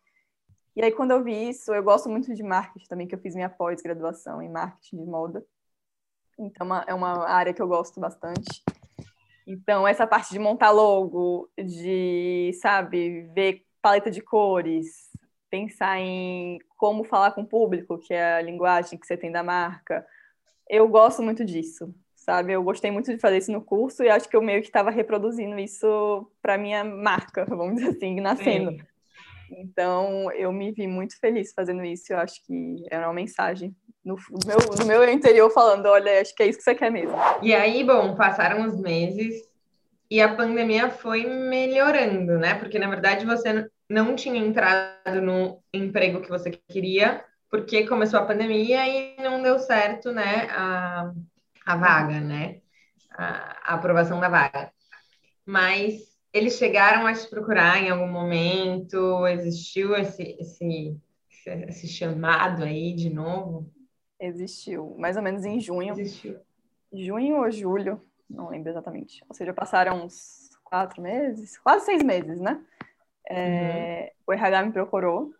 E 0.76 0.84
aí, 0.84 0.92
quando 0.92 1.12
eu 1.12 1.24
vi 1.24 1.50
isso, 1.50 1.74
eu 1.74 1.84
gosto 1.84 2.08
muito 2.08 2.34
de 2.34 2.44
marketing 2.44 2.86
também, 2.88 3.08
que 3.08 3.16
eu 3.16 3.20
fiz 3.20 3.36
minha 3.36 3.50
pós-graduação 3.50 4.42
em 4.42 4.50
marketing 4.50 4.98
de 4.98 5.06
moda. 5.06 5.44
Então, 6.38 6.68
é 6.88 6.94
uma 6.94 7.28
área 7.28 7.54
que 7.54 7.62
eu 7.62 7.68
gosto 7.68 8.00
bastante. 8.00 8.64
Então, 9.46 9.88
essa 9.88 10.06
parte 10.06 10.32
de 10.32 10.40
montar 10.40 10.70
logo, 10.70 11.50
de, 11.58 12.52
sabe, 12.62 13.24
ver 13.34 13.66
paleta 13.82 14.12
de 14.12 14.22
cores, 14.22 15.10
pensar 15.50 16.00
em 16.00 16.60
como 16.78 17.04
falar 17.04 17.32
com 17.32 17.42
o 17.42 17.48
público, 17.48 17.98
que 17.98 18.14
é 18.14 18.36
a 18.36 18.42
linguagem 18.42 18.98
que 18.98 19.06
você 19.06 19.18
tem 19.18 19.32
da 19.32 19.44
marca. 19.44 20.06
Eu 20.70 20.88
gosto 20.88 21.22
muito 21.22 21.44
disso, 21.44 21.94
sabe? 22.16 22.54
Eu 22.54 22.64
gostei 22.64 22.92
muito 22.92 23.12
de 23.12 23.20
fazer 23.20 23.38
isso 23.38 23.52
no 23.52 23.62
curso 23.62 24.04
e 24.04 24.10
acho 24.10 24.30
que 24.30 24.36
eu 24.36 24.42
meio 24.42 24.62
que 24.62 24.68
estava 24.68 24.90
reproduzindo 24.90 25.58
isso 25.58 26.30
para 26.42 26.58
minha 26.58 26.84
marca, 26.84 27.46
vamos 27.50 27.76
dizer 27.76 27.90
assim, 27.90 28.20
nascendo. 28.20 28.72
Sim. 28.72 28.80
Então, 29.52 30.32
eu 30.34 30.52
me 30.52 30.72
vi 30.72 30.86
muito 30.86 31.20
feliz 31.20 31.52
fazendo 31.54 31.84
isso. 31.84 32.14
Eu 32.14 32.20
acho 32.20 32.46
que 32.46 32.86
era 32.92 33.08
uma 33.08 33.14
mensagem 33.14 33.76
no, 34.06 34.16
meu, 34.46 34.58
no 34.78 34.86
meu 34.86 35.12
interior 35.12 35.50
falando: 35.50 35.88
olha, 35.88 36.22
acho 36.22 36.36
que 36.36 36.44
é 36.44 36.48
isso 36.48 36.60
que 36.60 36.64
você 36.64 36.76
quer 36.76 36.92
mesmo. 36.92 37.16
E 37.42 37.54
aí, 37.54 37.84
bom, 37.84 38.16
passaram 38.16 38.66
os 38.68 38.80
meses 38.80 39.50
e 40.10 40.22
a 40.22 40.36
pandemia 40.36 40.90
foi 40.90 41.26
melhorando, 41.26 42.38
né? 42.40 42.56
Porque 42.56 42.80
na 42.80 42.90
verdade 42.90 43.26
você 43.26 43.69
não 43.90 44.16
tinha 44.16 44.40
entrado 44.40 45.22
no 45.22 45.62
emprego 45.74 46.22
que 46.22 46.30
você 46.30 46.52
queria, 46.52 47.26
porque 47.50 47.88
começou 47.88 48.20
a 48.20 48.26
pandemia 48.26 48.88
e 48.88 49.16
não 49.22 49.42
deu 49.42 49.58
certo, 49.58 50.12
né? 50.12 50.48
A, 50.52 51.12
a 51.66 51.76
vaga, 51.76 52.22
né? 52.22 52.62
A, 53.12 53.72
a 53.72 53.74
aprovação 53.74 54.20
da 54.20 54.30
vaga. 54.30 54.72
Mas 55.44 56.16
eles 56.32 56.58
chegaram 56.58 57.08
a 57.08 57.14
te 57.14 57.28
procurar 57.28 57.82
em 57.82 57.90
algum 57.90 58.08
momento? 58.08 59.26
Existiu 59.26 59.96
esse, 59.96 60.38
esse, 60.40 60.96
esse 61.46 61.88
chamado 61.88 62.64
aí 62.64 62.94
de 62.94 63.10
novo? 63.10 63.72
Existiu, 64.20 64.96
mais 65.00 65.18
ou 65.18 65.24
menos 65.24 65.44
em 65.46 65.60
junho. 65.60 65.94
Existiu. 65.94 66.38
Junho 66.94 67.38
ou 67.38 67.50
julho, 67.50 68.02
não 68.30 68.50
lembro 68.50 68.70
exatamente. 68.70 69.24
Ou 69.28 69.34
seja, 69.34 69.54
passaram 69.54 70.06
uns 70.06 70.50
quatro 70.64 71.02
meses, 71.02 71.58
quase 71.58 71.86
seis 71.86 72.04
meses, 72.04 72.40
né? 72.40 72.64
É, 73.30 74.14
uhum. 74.28 74.34
O 74.34 74.34
RH 74.34 74.64
me 74.64 74.72
procurou, 74.74 75.34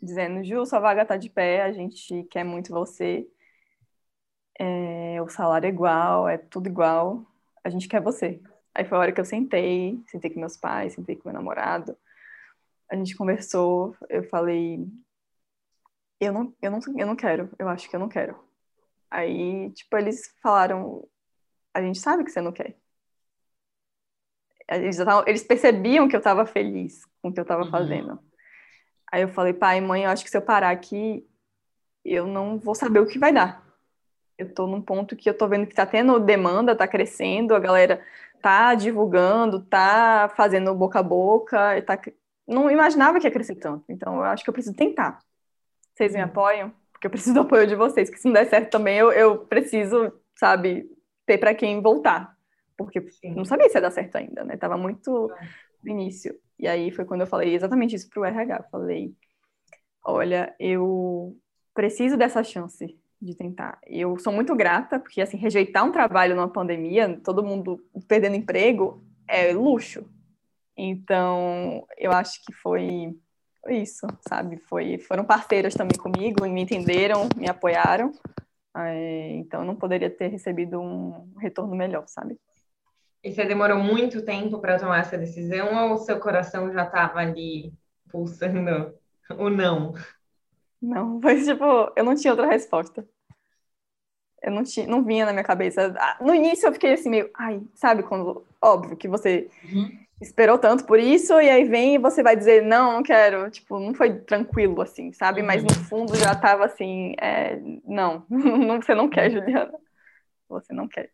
dizendo: 0.00 0.44
Ju, 0.44 0.64
sua 0.64 0.78
vaga 0.78 1.04
tá 1.04 1.16
de 1.16 1.28
pé, 1.28 1.62
a 1.62 1.72
gente 1.72 2.24
quer 2.30 2.44
muito 2.44 2.72
você. 2.72 3.28
É, 4.58 5.20
o 5.22 5.28
salário 5.28 5.66
é 5.66 5.70
igual, 5.70 6.28
é 6.28 6.38
tudo 6.38 6.68
igual, 6.68 7.24
a 7.62 7.68
gente 7.68 7.88
quer 7.88 8.00
você. 8.00 8.40
Aí 8.74 8.84
foi 8.84 8.96
a 8.96 9.00
hora 9.00 9.12
que 9.12 9.20
eu 9.20 9.24
sentei, 9.24 10.00
sentei 10.06 10.30
com 10.30 10.40
meus 10.40 10.56
pais, 10.56 10.94
sentei 10.94 11.16
com 11.16 11.28
meu 11.28 11.34
namorado. 11.34 11.96
A 12.90 12.96
gente 12.96 13.16
conversou, 13.16 13.96
eu 14.08 14.22
falei: 14.24 14.86
eu 16.20 16.32
não, 16.32 16.54
eu 16.62 16.70
não, 16.70 16.78
eu 16.96 17.06
não 17.06 17.16
quero, 17.16 17.50
eu 17.58 17.68
acho 17.68 17.88
que 17.88 17.96
eu 17.96 18.00
não 18.00 18.08
quero. 18.08 18.38
Aí, 19.10 19.70
tipo, 19.72 19.96
eles 19.96 20.34
falaram: 20.42 21.06
a 21.74 21.82
gente 21.82 21.98
sabe 21.98 22.24
que 22.24 22.30
você 22.30 22.40
não 22.40 22.52
quer. 22.52 22.76
Eles, 24.70 24.96
tavam, 24.96 25.24
eles 25.26 25.42
percebiam 25.42 26.08
que 26.08 26.14
eu 26.14 26.18
estava 26.18 26.44
feliz 26.44 27.04
com 27.22 27.28
o 27.28 27.32
que 27.32 27.40
eu 27.40 27.42
estava 27.42 27.64
uhum. 27.64 27.70
fazendo. 27.70 28.18
Aí 29.10 29.22
eu 29.22 29.28
falei, 29.28 29.54
pai, 29.54 29.80
mãe, 29.80 30.04
eu 30.04 30.10
acho 30.10 30.22
que 30.22 30.30
se 30.30 30.36
eu 30.36 30.42
parar 30.42 30.70
aqui, 30.70 31.26
eu 32.04 32.26
não 32.26 32.58
vou 32.58 32.74
saber 32.74 33.00
o 33.00 33.06
que 33.06 33.18
vai 33.18 33.32
dar. 33.32 33.66
Eu 34.36 34.46
estou 34.46 34.66
num 34.66 34.82
ponto 34.82 35.16
que 35.16 35.28
eu 35.28 35.32
estou 35.32 35.48
vendo 35.48 35.66
que 35.66 35.72
está 35.72 35.86
tendo 35.86 36.20
demanda, 36.20 36.72
está 36.72 36.86
crescendo, 36.86 37.54
a 37.54 37.58
galera 37.58 38.04
tá 38.40 38.74
divulgando, 38.74 39.64
tá 39.64 40.32
fazendo 40.36 40.74
boca 40.74 41.00
a 41.00 41.02
boca, 41.02 41.82
tá... 41.82 41.98
não 42.46 42.70
imaginava 42.70 43.18
que 43.18 43.26
ia 43.26 43.32
crescer 43.32 43.56
tanto. 43.56 43.84
Então 43.88 44.16
eu 44.16 44.24
acho 44.24 44.44
que 44.44 44.50
eu 44.50 44.54
preciso 44.54 44.76
tentar. 44.76 45.18
Vocês 45.94 46.12
me 46.12 46.18
uhum. 46.18 46.26
apoiam? 46.26 46.72
Porque 46.92 47.06
eu 47.06 47.10
preciso 47.10 47.34
do 47.34 47.40
apoio 47.40 47.66
de 47.66 47.74
vocês, 47.74 48.10
que 48.10 48.18
se 48.18 48.26
não 48.26 48.34
der 48.34 48.46
certo 48.46 48.70
também 48.70 48.98
eu, 48.98 49.10
eu 49.12 49.38
preciso, 49.38 50.12
sabe, 50.36 50.88
ter 51.26 51.38
para 51.38 51.54
quem 51.54 51.80
voltar, 51.80 52.36
porque 52.78 53.02
Sim. 53.10 53.34
não 53.34 53.44
sabia 53.44 53.68
se 53.68 53.76
ia 53.76 53.80
dar 53.82 53.90
certo 53.90 54.16
ainda, 54.16 54.44
né? 54.44 54.56
Tava 54.56 54.78
muito 54.78 55.30
no 55.82 55.90
início. 55.90 56.38
E 56.56 56.68
aí 56.68 56.92
foi 56.92 57.04
quando 57.04 57.22
eu 57.22 57.26
falei 57.26 57.54
exatamente 57.54 57.96
isso 57.96 58.08
pro 58.08 58.24
RH. 58.24 58.68
Falei, 58.70 59.12
olha, 60.04 60.54
eu 60.58 61.36
preciso 61.74 62.16
dessa 62.16 62.42
chance 62.44 62.96
de 63.20 63.34
tentar. 63.34 63.80
Eu 63.84 64.16
sou 64.18 64.32
muito 64.32 64.54
grata, 64.54 65.00
porque 65.00 65.20
assim, 65.20 65.36
rejeitar 65.36 65.84
um 65.84 65.92
trabalho 65.92 66.36
numa 66.36 66.48
pandemia, 66.48 67.20
todo 67.24 67.44
mundo 67.44 67.84
perdendo 68.06 68.36
emprego, 68.36 69.04
é 69.26 69.52
luxo. 69.52 70.08
Então, 70.76 71.84
eu 71.96 72.12
acho 72.12 72.40
que 72.44 72.52
foi 72.52 73.12
isso, 73.68 74.06
sabe? 74.28 74.56
Foi, 74.68 74.98
foram 74.98 75.24
parceiras 75.24 75.74
também 75.74 75.98
comigo, 75.98 76.46
me 76.46 76.62
entenderam, 76.62 77.28
me 77.36 77.48
apoiaram. 77.48 78.12
É, 78.76 79.32
então, 79.32 79.64
não 79.64 79.74
poderia 79.74 80.08
ter 80.08 80.28
recebido 80.28 80.80
um 80.80 81.34
retorno 81.38 81.74
melhor, 81.74 82.04
sabe? 82.06 82.38
E 83.22 83.32
você 83.32 83.44
demorou 83.44 83.78
muito 83.78 84.24
tempo 84.24 84.60
para 84.60 84.78
tomar 84.78 85.00
essa 85.00 85.18
decisão 85.18 85.88
ou 85.88 85.94
o 85.94 85.98
seu 85.98 86.20
coração 86.20 86.72
já 86.72 86.84
estava 86.84 87.18
ali 87.18 87.72
pulsando 88.10 88.94
o 89.36 89.50
não? 89.50 89.94
Não, 90.80 91.20
foi 91.20 91.42
tipo, 91.42 91.92
eu 91.96 92.04
não 92.04 92.14
tinha 92.14 92.32
outra 92.32 92.46
resposta. 92.46 93.06
Eu 94.40 94.52
não 94.52 94.62
tinha, 94.62 94.86
não 94.86 95.04
vinha 95.04 95.26
na 95.26 95.32
minha 95.32 95.44
cabeça. 95.44 95.92
Ah, 95.98 96.18
no 96.20 96.32
início 96.32 96.68
eu 96.68 96.72
fiquei 96.72 96.92
assim 96.92 97.10
meio, 97.10 97.28
ai, 97.34 97.60
sabe 97.74 98.04
quando, 98.04 98.46
óbvio 98.62 98.96
que 98.96 99.08
você 99.08 99.50
uhum 99.64 99.98
esperou 100.20 100.58
tanto 100.58 100.84
por 100.84 100.98
isso, 100.98 101.40
e 101.40 101.48
aí 101.48 101.64
vem 101.64 101.94
e 101.94 101.98
você 101.98 102.22
vai 102.22 102.36
dizer, 102.36 102.62
não, 102.62 102.92
não 102.92 103.02
quero. 103.02 103.50
Tipo, 103.50 103.78
não 103.78 103.94
foi 103.94 104.18
tranquilo, 104.20 104.80
assim, 104.82 105.12
sabe? 105.12 105.42
Mas 105.42 105.62
no 105.62 105.72
fundo 105.74 106.16
já 106.16 106.34
tava 106.34 106.64
assim, 106.64 107.14
é, 107.20 107.56
não, 107.84 108.24
você 108.82 108.94
não 108.94 109.08
quer, 109.08 109.30
Juliana. 109.30 109.72
Você 110.48 110.72
não 110.72 110.88
quer. 110.88 111.10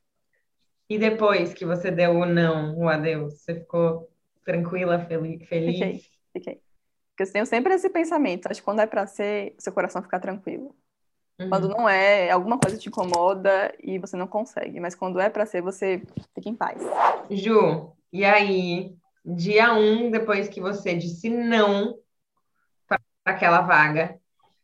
E 0.88 0.98
depois 0.98 1.54
que 1.54 1.64
você 1.64 1.90
deu 1.90 2.12
o 2.12 2.26
não, 2.26 2.76
o 2.76 2.88
adeus, 2.88 3.40
você 3.40 3.54
ficou 3.54 4.10
tranquila, 4.44 4.98
feliz? 5.06 5.40
Fiquei, 5.48 6.02
fiquei. 6.32 6.60
Porque 7.10 7.22
eu 7.22 7.32
tenho 7.32 7.46
sempre 7.46 7.74
esse 7.74 7.88
pensamento, 7.88 8.46
acho 8.46 8.60
que 8.60 8.64
quando 8.64 8.80
é 8.80 8.86
para 8.86 9.06
ser, 9.06 9.54
seu 9.58 9.72
coração 9.72 10.02
ficar 10.02 10.18
tranquilo. 10.18 10.74
Uhum. 11.38 11.48
Quando 11.48 11.68
não 11.68 11.88
é, 11.88 12.30
alguma 12.30 12.58
coisa 12.58 12.76
te 12.76 12.88
incomoda 12.88 13.72
e 13.82 13.98
você 13.98 14.16
não 14.16 14.26
consegue. 14.26 14.78
Mas 14.80 14.94
quando 14.94 15.20
é 15.20 15.30
para 15.30 15.46
ser, 15.46 15.62
você 15.62 16.02
fica 16.34 16.48
em 16.48 16.54
paz. 16.54 16.82
Ju, 17.30 17.92
e 18.12 18.24
aí, 18.24 18.96
dia 19.24 19.72
um, 19.74 20.10
depois 20.10 20.48
que 20.48 20.60
você 20.60 20.94
disse 20.94 21.28
não 21.28 21.98
para 22.86 23.00
aquela 23.24 23.62
vaga, 23.62 24.18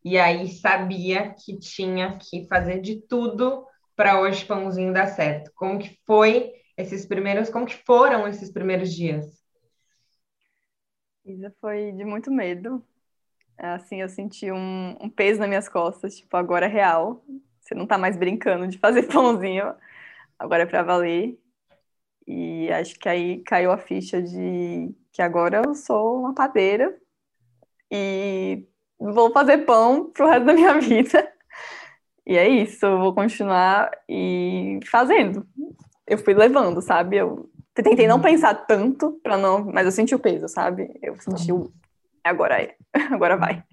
e 0.05 0.19
aí 0.19 0.49
sabia 0.49 1.35
que 1.35 1.59
tinha 1.59 2.17
que 2.19 2.47
fazer 2.47 2.81
de 2.81 2.97
tudo 3.01 3.67
para 4.01 4.19
hoje 4.19 4.47
pãozinho 4.47 4.95
dar 4.95 5.09
certo. 5.09 5.53
Como 5.55 5.79
que 5.79 6.01
foi 6.07 6.55
esses 6.75 7.05
primeiros, 7.05 7.51
como 7.51 7.67
que 7.67 7.77
foram 7.85 8.27
esses 8.27 8.51
primeiros 8.51 8.95
dias? 8.95 9.27
Isa 11.23 11.55
foi 11.61 11.93
de 11.93 12.03
muito 12.03 12.31
medo. 12.31 12.83
Assim, 13.59 14.01
eu 14.01 14.09
senti 14.09 14.51
um, 14.51 14.97
um 14.99 15.11
peso 15.11 15.39
nas 15.41 15.49
minhas 15.51 15.69
costas, 15.69 16.17
tipo, 16.17 16.35
agora 16.35 16.65
é 16.65 16.69
real. 16.71 17.23
Você 17.61 17.75
não 17.75 17.87
tá 17.87 17.99
mais 17.99 18.17
brincando 18.17 18.67
de 18.67 18.79
fazer 18.79 19.03
pãozinho, 19.13 19.75
agora 20.39 20.63
é 20.63 20.67
para 20.67 20.83
valer. 20.83 21.39
E 22.27 22.73
acho 22.73 22.99
que 22.99 23.07
aí 23.07 23.43
caiu 23.43 23.71
a 23.71 23.77
ficha 23.77 24.23
de 24.23 24.95
que 25.13 25.21
agora 25.21 25.61
eu 25.67 25.75
sou 25.75 26.21
uma 26.21 26.35
padeira 26.35 26.99
e 27.91 28.67
vou 28.99 29.31
fazer 29.31 29.59
pão 29.59 30.11
pro 30.11 30.27
resto 30.27 30.47
da 30.47 30.55
minha 30.55 30.81
vida. 30.81 31.30
E 32.31 32.37
é 32.37 32.49
isso, 32.49 32.87
eu 32.87 32.97
vou 33.01 33.13
continuar 33.13 33.91
e 34.09 34.79
fazendo. 34.89 35.45
Eu 36.07 36.17
fui 36.17 36.33
levando, 36.33 36.81
sabe? 36.81 37.17
Eu 37.17 37.51
tentei 37.75 38.07
não 38.07 38.19
uhum. 38.19 38.23
pensar 38.23 38.55
tanto 38.55 39.19
para 39.21 39.37
não, 39.37 39.65
mas 39.65 39.85
eu 39.85 39.91
senti 39.91 40.15
o 40.15 40.19
peso, 40.21 40.47
sabe? 40.47 40.97
Eu 41.03 41.19
senti 41.19 41.53
o 41.53 41.73
agora 42.23 42.63
é, 42.63 42.77
agora 43.11 43.37
vai. 43.37 43.65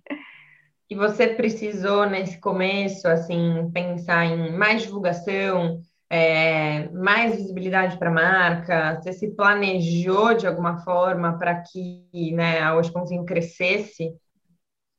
E 0.89 0.95
você 0.95 1.27
precisou 1.27 2.09
nesse 2.09 2.39
começo 2.39 3.07
assim 3.07 3.69
pensar 3.71 4.25
em 4.25 4.51
mais 4.57 4.81
divulgação, 4.81 5.79
é, 6.09 6.89
mais 6.89 7.35
visibilidade 7.35 7.99
para 7.99 8.09
a 8.09 8.13
marca? 8.13 8.95
Você 8.95 9.13
se 9.13 9.35
planejou 9.35 10.33
de 10.33 10.47
alguma 10.47 10.79
forma 10.79 11.37
para 11.37 11.61
que 11.61 12.31
né, 12.33 12.59
a 12.61 12.75
Ospãozinho 12.75 13.23
crescesse? 13.23 14.15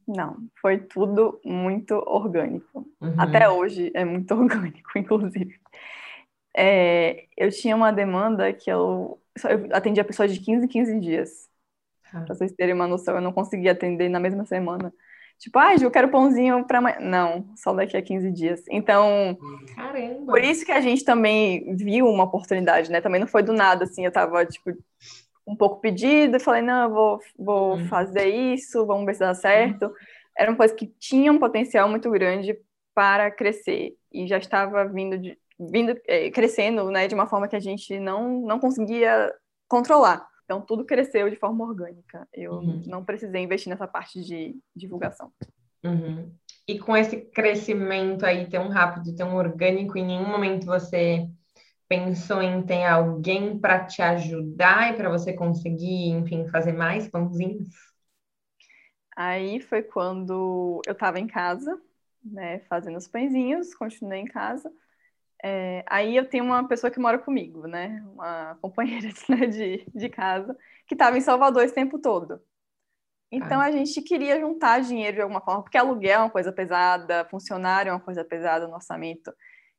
Não, 0.09 0.39
foi 0.61 0.79
tudo 0.79 1.39
muito 1.45 1.95
orgânico. 2.07 2.87
Uhum. 2.99 3.15
Até 3.19 3.49
hoje 3.49 3.91
é 3.95 4.07
muito 4.07 4.33
orgânico, 4.35 4.91
inclusive. 4.97 5.61
É, 6.57 7.27
eu 7.37 7.51
tinha 7.51 7.77
uma 7.77 7.93
demanda 7.93 8.53
que 8.53 8.71
eu, 8.71 9.21
eu 9.45 9.69
atendia 9.71 10.03
pessoas 10.03 10.33
de 10.33 10.41
15 10.41 10.65
em 10.65 10.69
15 10.69 10.99
dias. 10.99 11.49
Ah. 12.13 12.23
Pra 12.23 12.35
vocês 12.35 12.53
terem 12.53 12.75
uma 12.75 12.89
noção, 12.89 13.17
eu 13.17 13.21
não 13.21 13.33
conseguia 13.33 13.73
atender 13.73 14.09
na 14.09 14.19
mesma 14.19 14.47
semana. 14.47 14.93
Tipo, 15.39 15.59
ah, 15.59 15.77
Ju, 15.77 15.85
eu 15.85 15.91
quero 15.91 16.09
pãozinho 16.09 16.67
para 16.67 16.79
amanhã. 16.79 16.99
Não, 17.01 17.55
só 17.55 17.73
daqui 17.73 17.97
a 17.97 18.03
15 18.03 18.31
dias. 18.33 18.65
Então, 18.71 19.39
Caramba. 19.77 20.33
por 20.33 20.43
isso 20.43 20.65
que 20.65 20.73
a 20.73 20.81
gente 20.81 21.05
também 21.05 21.77
viu 21.77 22.07
uma 22.09 22.25
oportunidade, 22.25 22.91
né? 22.91 23.01
Também 23.01 23.21
não 23.21 23.29
foi 23.29 23.43
do 23.43 23.53
nada, 23.53 23.85
assim, 23.85 24.05
eu 24.05 24.11
tava, 24.11 24.45
tipo, 24.45 24.73
um 25.49 25.57
pouco 25.57 25.81
pedida, 25.81 26.39
falei, 26.39 26.63
não, 26.63 26.83
eu 26.83 26.91
vou, 26.91 27.21
vou 27.39 27.73
uhum. 27.73 27.87
fazer 27.87 28.27
isso, 28.27 28.85
vamos 28.85 29.07
ver 29.07 29.15
se 29.15 29.21
dá 29.21 29.35
certo. 29.35 29.87
Uhum. 29.87 29.93
Era 30.37 30.51
uma 30.51 30.57
coisa 30.57 30.75
que 30.75 30.87
tinha 30.99 31.33
um 31.33 31.39
potencial 31.39 31.89
muito 31.89 32.11
grande 32.11 32.57
para 32.95 33.31
crescer 33.31 33.97
e 34.13 34.27
já 34.27 34.39
estava 34.39 34.85
vindo, 34.85 35.19
de, 35.19 35.39
vindo 35.59 35.99
é, 36.07 36.31
crescendo, 36.31 36.91
né, 36.91 37.09
de 37.09 37.15
uma 37.15 37.27
forma 37.27 37.49
que 37.49 37.57
a 37.57 37.61
gente 37.61 37.99
não, 37.99 38.43
não 38.43 38.59
conseguia 38.59 39.33
controlar. 39.67 40.27
Então, 40.45 40.61
tudo 40.61 40.85
cresceu 40.85 41.29
de 41.29 41.37
forma 41.37 41.65
orgânica. 41.65 42.27
Eu 42.33 42.55
uhum. 42.55 42.83
não 42.87 43.05
precisei 43.05 43.43
investir 43.43 43.71
nessa 43.71 43.87
parte 43.87 44.21
de 44.23 44.57
divulgação. 44.75 45.31
Uhum. 45.85 46.31
E 46.67 46.79
com 46.79 46.97
esse 46.97 47.17
crescimento 47.17 48.25
aí 48.25 48.49
tão 48.49 48.69
rápido, 48.69 49.15
tão 49.15 49.35
orgânico, 49.35 49.97
em 49.97 50.07
nenhum 50.07 50.27
momento 50.27 50.67
você 50.67 51.29
pensou 51.89 52.43
em 52.43 52.63
ter 52.63 52.85
alguém 52.85 53.59
para 53.59 53.85
te 53.85 54.03
ajudar 54.03 54.93
e 54.93 54.97
para 54.97 55.09
você 55.09 55.33
conseguir, 55.33 56.11
enfim, 56.11 56.47
fazer 56.49 56.73
mais 56.73 57.09
pãozinhos? 57.09 57.69
Aí 59.17 59.61
foi 59.61 59.83
quando 59.83 60.81
eu 60.87 60.93
estava 60.93 61.19
em 61.19 61.27
casa, 61.27 61.81
né, 62.23 62.61
fazendo 62.69 62.99
os 62.99 63.09
pãezinhos, 63.09 63.75
continuei 63.75 64.21
em 64.21 64.27
casa. 64.27 64.71
É, 65.43 65.85
aí 65.89 66.17
eu 66.17 66.29
tenho 66.29 66.45
uma 66.45 66.67
pessoa 66.67 66.91
que 66.91 67.01
mora 67.01 67.19
comigo, 67.19 67.67
né? 67.67 68.05
Uma 68.13 68.57
companheira 68.63 69.09
né, 69.29 69.47
de, 69.47 69.87
de 69.95 70.09
casa, 70.09 70.57
que 70.87 70.95
estava 70.95 71.17
em 71.17 71.21
Salvador 71.21 71.65
esse 71.65 71.75
tempo 71.75 71.99
todo. 71.99 72.41
Então 73.31 73.61
ah. 73.61 73.65
a 73.65 73.71
gente 73.71 74.01
queria 74.03 74.41
juntar 74.41 74.81
dinheiro 74.81 75.17
de 75.17 75.23
alguma 75.23 75.41
forma, 75.41 75.63
porque 75.63 75.77
aluguel 75.77 76.21
é 76.21 76.23
uma 76.23 76.31
coisa 76.31 76.53
pesada, 76.53 77.27
funcionário 77.27 77.91
é 77.91 77.93
uma 77.93 78.01
coisa 78.01 78.25
pesada 78.25 78.67
no 78.67 78.75
orçamento. 78.75 79.33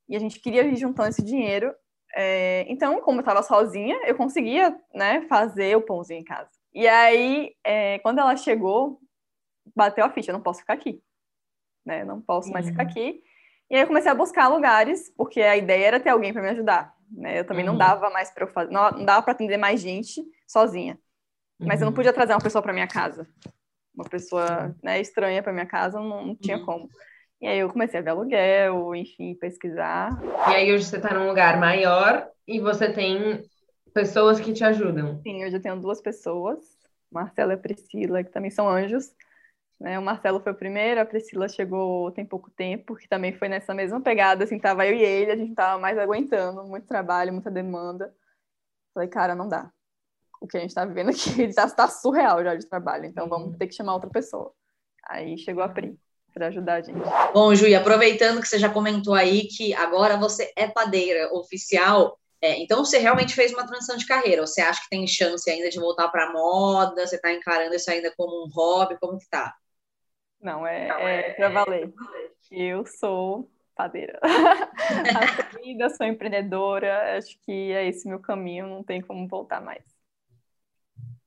E 0.08 0.16
a 0.16 0.20
gente 0.20 0.40
queria 0.40 0.64
ir 0.66 0.76
juntando 0.76 1.10
esse 1.10 1.24
dinheiro. 1.24 1.74
É, 2.16 2.66
então, 2.68 3.02
como 3.02 3.20
eu 3.20 3.22
estava 3.22 3.44
sozinha, 3.44 3.96
eu 4.06 4.16
conseguia 4.16 4.76
né, 4.94 5.22
fazer 5.28 5.76
o 5.76 5.82
pãozinho 5.82 6.22
em 6.22 6.24
casa. 6.24 6.50
E 6.74 6.88
aí, 6.88 7.56
é, 7.64 8.00
quando 8.00 8.20
ela 8.20 8.36
chegou, 8.36 9.00
bateu 9.76 10.06
a 10.06 10.10
ficha, 10.10 10.32
eu 10.32 10.34
não 10.34 10.42
posso 10.42 10.62
ficar 10.62 10.74
aqui. 10.74 11.02
Né? 11.86 12.04
Não 12.04 12.22
posso 12.22 12.52
mais 12.52 12.68
ficar 12.68 12.84
aqui. 12.84 13.22
E 13.70 13.76
aí 13.76 13.82
eu 13.82 13.88
comecei 13.88 14.12
a 14.12 14.16
buscar 14.16 14.48
lugares, 14.48 15.12
porque 15.16 15.42
a 15.42 15.56
ideia 15.56 15.88
era 15.88 16.00
ter 16.00 16.10
alguém 16.10 16.34
para 16.34 16.42
me 16.42 16.50
ajudar. 16.50 16.94
Né? 17.12 17.40
Eu 17.40 17.46
também 17.46 17.66
uhum. 17.66 17.72
não 17.72 17.78
dava 17.78 18.10
mais 18.10 18.32
para 18.32 18.48
fazer, 18.48 18.72
não, 18.72 18.92
não 18.92 19.06
dava 19.06 19.22
para 19.22 19.34
atender 19.34 19.58
mais 19.58 19.80
gente 19.80 20.24
sozinha. 20.48 21.00
Mas 21.60 21.68
uhum. 21.68 21.74
eu 21.74 21.80
não 21.82 21.88
uhum. 21.90 21.96
podia 21.96 22.14
trazer 22.14 22.34
uma 22.34 22.42
pessoa 22.42 22.62
para 22.62 22.74
minha 22.74 22.88
casa. 22.88 23.28
Uma 23.94 24.06
pessoa 24.06 24.76
né, 24.82 25.00
estranha 25.00 25.44
para 25.44 25.54
minha 25.54 25.66
casa, 25.66 26.00
não, 26.00 26.28
não 26.28 26.36
tinha 26.36 26.58
uhum. 26.58 26.66
como. 26.66 26.90
E 27.42 27.48
aí 27.48 27.60
eu 27.60 27.70
comecei 27.70 28.00
a 28.00 28.04
ver 28.04 28.10
aluguel, 28.10 28.94
enfim, 28.94 29.34
pesquisar. 29.36 30.12
E 30.50 30.56
aí 30.56 30.74
hoje 30.74 30.86
você 30.86 30.98
está 30.98 31.14
num 31.14 31.28
lugar 31.28 31.58
maior 31.58 32.30
e 32.46 32.60
você 32.60 32.92
tem 32.92 33.42
pessoas 33.94 34.42
que 34.42 34.52
te 34.52 34.64
ajudam. 34.64 35.22
Sim, 35.22 35.46
hoje 35.46 35.56
eu 35.56 35.62
tenho 35.62 35.80
duas 35.80 36.02
pessoas, 36.02 36.60
Marcela 37.10 37.54
e 37.54 37.58
Priscila, 37.58 38.24
que 38.24 38.32
também 38.32 38.52
são 38.52 38.68
anjos, 38.68 39.16
né? 39.80 39.98
O 39.98 40.02
Marcelo 40.02 40.42
foi 40.42 40.52
o 40.52 40.56
primeiro, 40.56 41.00
a 41.00 41.06
Priscila 41.06 41.48
chegou 41.48 42.12
tem 42.12 42.26
pouco 42.26 42.52
tempo, 42.52 42.96
que 42.96 43.08
também 43.08 43.32
foi 43.32 43.48
nessa 43.48 43.74
mesma 43.74 44.02
pegada, 44.02 44.44
assim, 44.44 44.60
tava 44.60 44.86
eu 44.86 44.94
e 44.94 45.02
ele, 45.02 45.32
a 45.32 45.38
gente 45.38 45.56
tava 45.56 45.80
mais 45.80 45.98
aguentando, 45.98 46.66
muito 46.66 46.88
trabalho, 46.88 47.32
muita 47.32 47.50
demanda. 47.50 48.14
Falei, 48.94 49.08
cara, 49.08 49.34
não 49.34 49.48
dá. 49.48 49.72
O 50.42 50.48
que 50.48 50.58
a 50.58 50.60
gente 50.60 50.74
tá 50.74 50.84
vivendo 50.84 51.10
aqui 51.10 51.50
já 51.54 51.64
está 51.64 51.88
surreal 51.88 52.44
já 52.44 52.56
de 52.56 52.68
trabalho, 52.68 53.06
então 53.06 53.30
vamos 53.30 53.58
ter 53.58 53.68
que 53.68 53.76
chamar 53.76 53.94
outra 53.94 54.10
pessoa. 54.10 54.54
Aí 55.08 55.38
chegou 55.38 55.64
a 55.64 55.70
Pri 55.70 55.98
para 56.40 56.48
ajudar 56.48 56.76
a 56.76 56.82
gente. 56.82 56.98
Bom, 57.34 57.54
Ju, 57.54 57.66
aproveitando 57.76 58.40
que 58.40 58.48
você 58.48 58.58
já 58.58 58.70
comentou 58.70 59.14
aí 59.14 59.46
que 59.46 59.74
agora 59.74 60.16
você 60.16 60.54
é 60.56 60.68
padeira 60.68 61.30
oficial, 61.34 62.18
é, 62.42 62.58
então 62.62 62.86
você 62.86 62.98
realmente 62.98 63.36
fez 63.36 63.52
uma 63.52 63.68
transição 63.68 63.98
de 63.98 64.08
carreira. 64.08 64.48
Você 64.48 64.62
acha 64.62 64.82
que 64.82 64.90
tem 64.90 65.06
chance 65.06 65.50
ainda 65.50 65.70
de 65.70 65.78
voltar 65.78 66.08
para 66.08 66.32
moda? 66.32 67.06
Você 67.06 67.18
está 67.18 67.34
encarando 67.34 67.76
isso 67.76 67.92
ainda 67.92 68.14
como 68.16 68.46
um 68.46 68.50
hobby? 68.50 68.98
Como 68.98 69.20
que 69.20 69.30
tá? 69.30 69.54
Não, 70.42 70.66
é, 70.66 70.88
Não, 70.88 71.00
é, 71.00 71.20
é 71.20 71.34
para 71.34 71.50
valer. 71.50 71.94
Eu 72.50 72.86
sou 72.86 73.52
padeira. 73.76 74.18
Assumida, 75.50 75.90
sou 75.90 76.06
empreendedora, 76.06 77.18
acho 77.18 77.38
que 77.42 77.74
é 77.74 77.86
esse 77.86 78.08
meu 78.08 78.20
caminho, 78.20 78.66
não 78.66 78.82
tem 78.82 79.02
como 79.02 79.28
voltar 79.28 79.60
mais. 79.60 79.84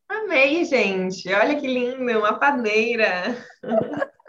Amei, 0.09 0.65
gente. 0.65 1.31
Olha 1.33 1.61
que 1.61 1.67
lindo, 1.67 2.19
uma 2.19 2.39
padeira. 2.39 3.37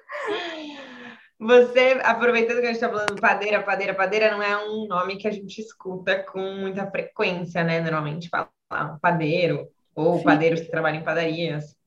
Você, 1.43 1.99
aproveitando 2.03 2.61
que 2.61 2.67
a 2.67 2.73
gente 2.73 2.75
está 2.75 2.89
falando 2.89 3.19
padeira, 3.19 3.61
padeira, 3.61 3.93
padeira, 3.93 4.31
não 4.31 4.41
é 4.41 4.65
um 4.65 4.87
nome 4.87 5.17
que 5.17 5.27
a 5.27 5.31
gente 5.31 5.59
escuta 5.59 6.23
com 6.23 6.39
muita 6.39 6.89
frequência, 6.89 7.65
né? 7.65 7.81
Normalmente 7.81 8.29
fala 8.29 8.49
padeiro, 9.01 9.67
ou 9.93 10.19
Sim. 10.19 10.23
padeiros 10.23 10.61
que 10.61 10.71
trabalham 10.71 11.01
em 11.01 11.03
padarias. 11.03 11.77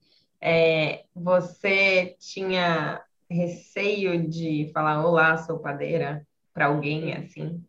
É, 0.42 1.04
você 1.14 2.14
tinha 2.20 3.02
receio 3.30 4.28
de 4.28 4.70
falar 4.74 5.02
olá, 5.06 5.38
sou 5.38 5.58
padeira 5.58 6.26
para 6.52 6.66
alguém 6.66 7.14
assim? 7.14 7.64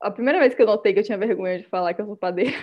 A 0.00 0.10
primeira 0.10 0.38
vez 0.38 0.54
que 0.54 0.62
eu 0.62 0.66
notei 0.66 0.94
que 0.94 1.00
eu 1.00 1.04
tinha 1.04 1.18
vergonha 1.18 1.58
de 1.58 1.64
falar 1.64 1.92
que 1.92 2.00
eu 2.00 2.06
sou 2.06 2.16
padeira 2.16 2.56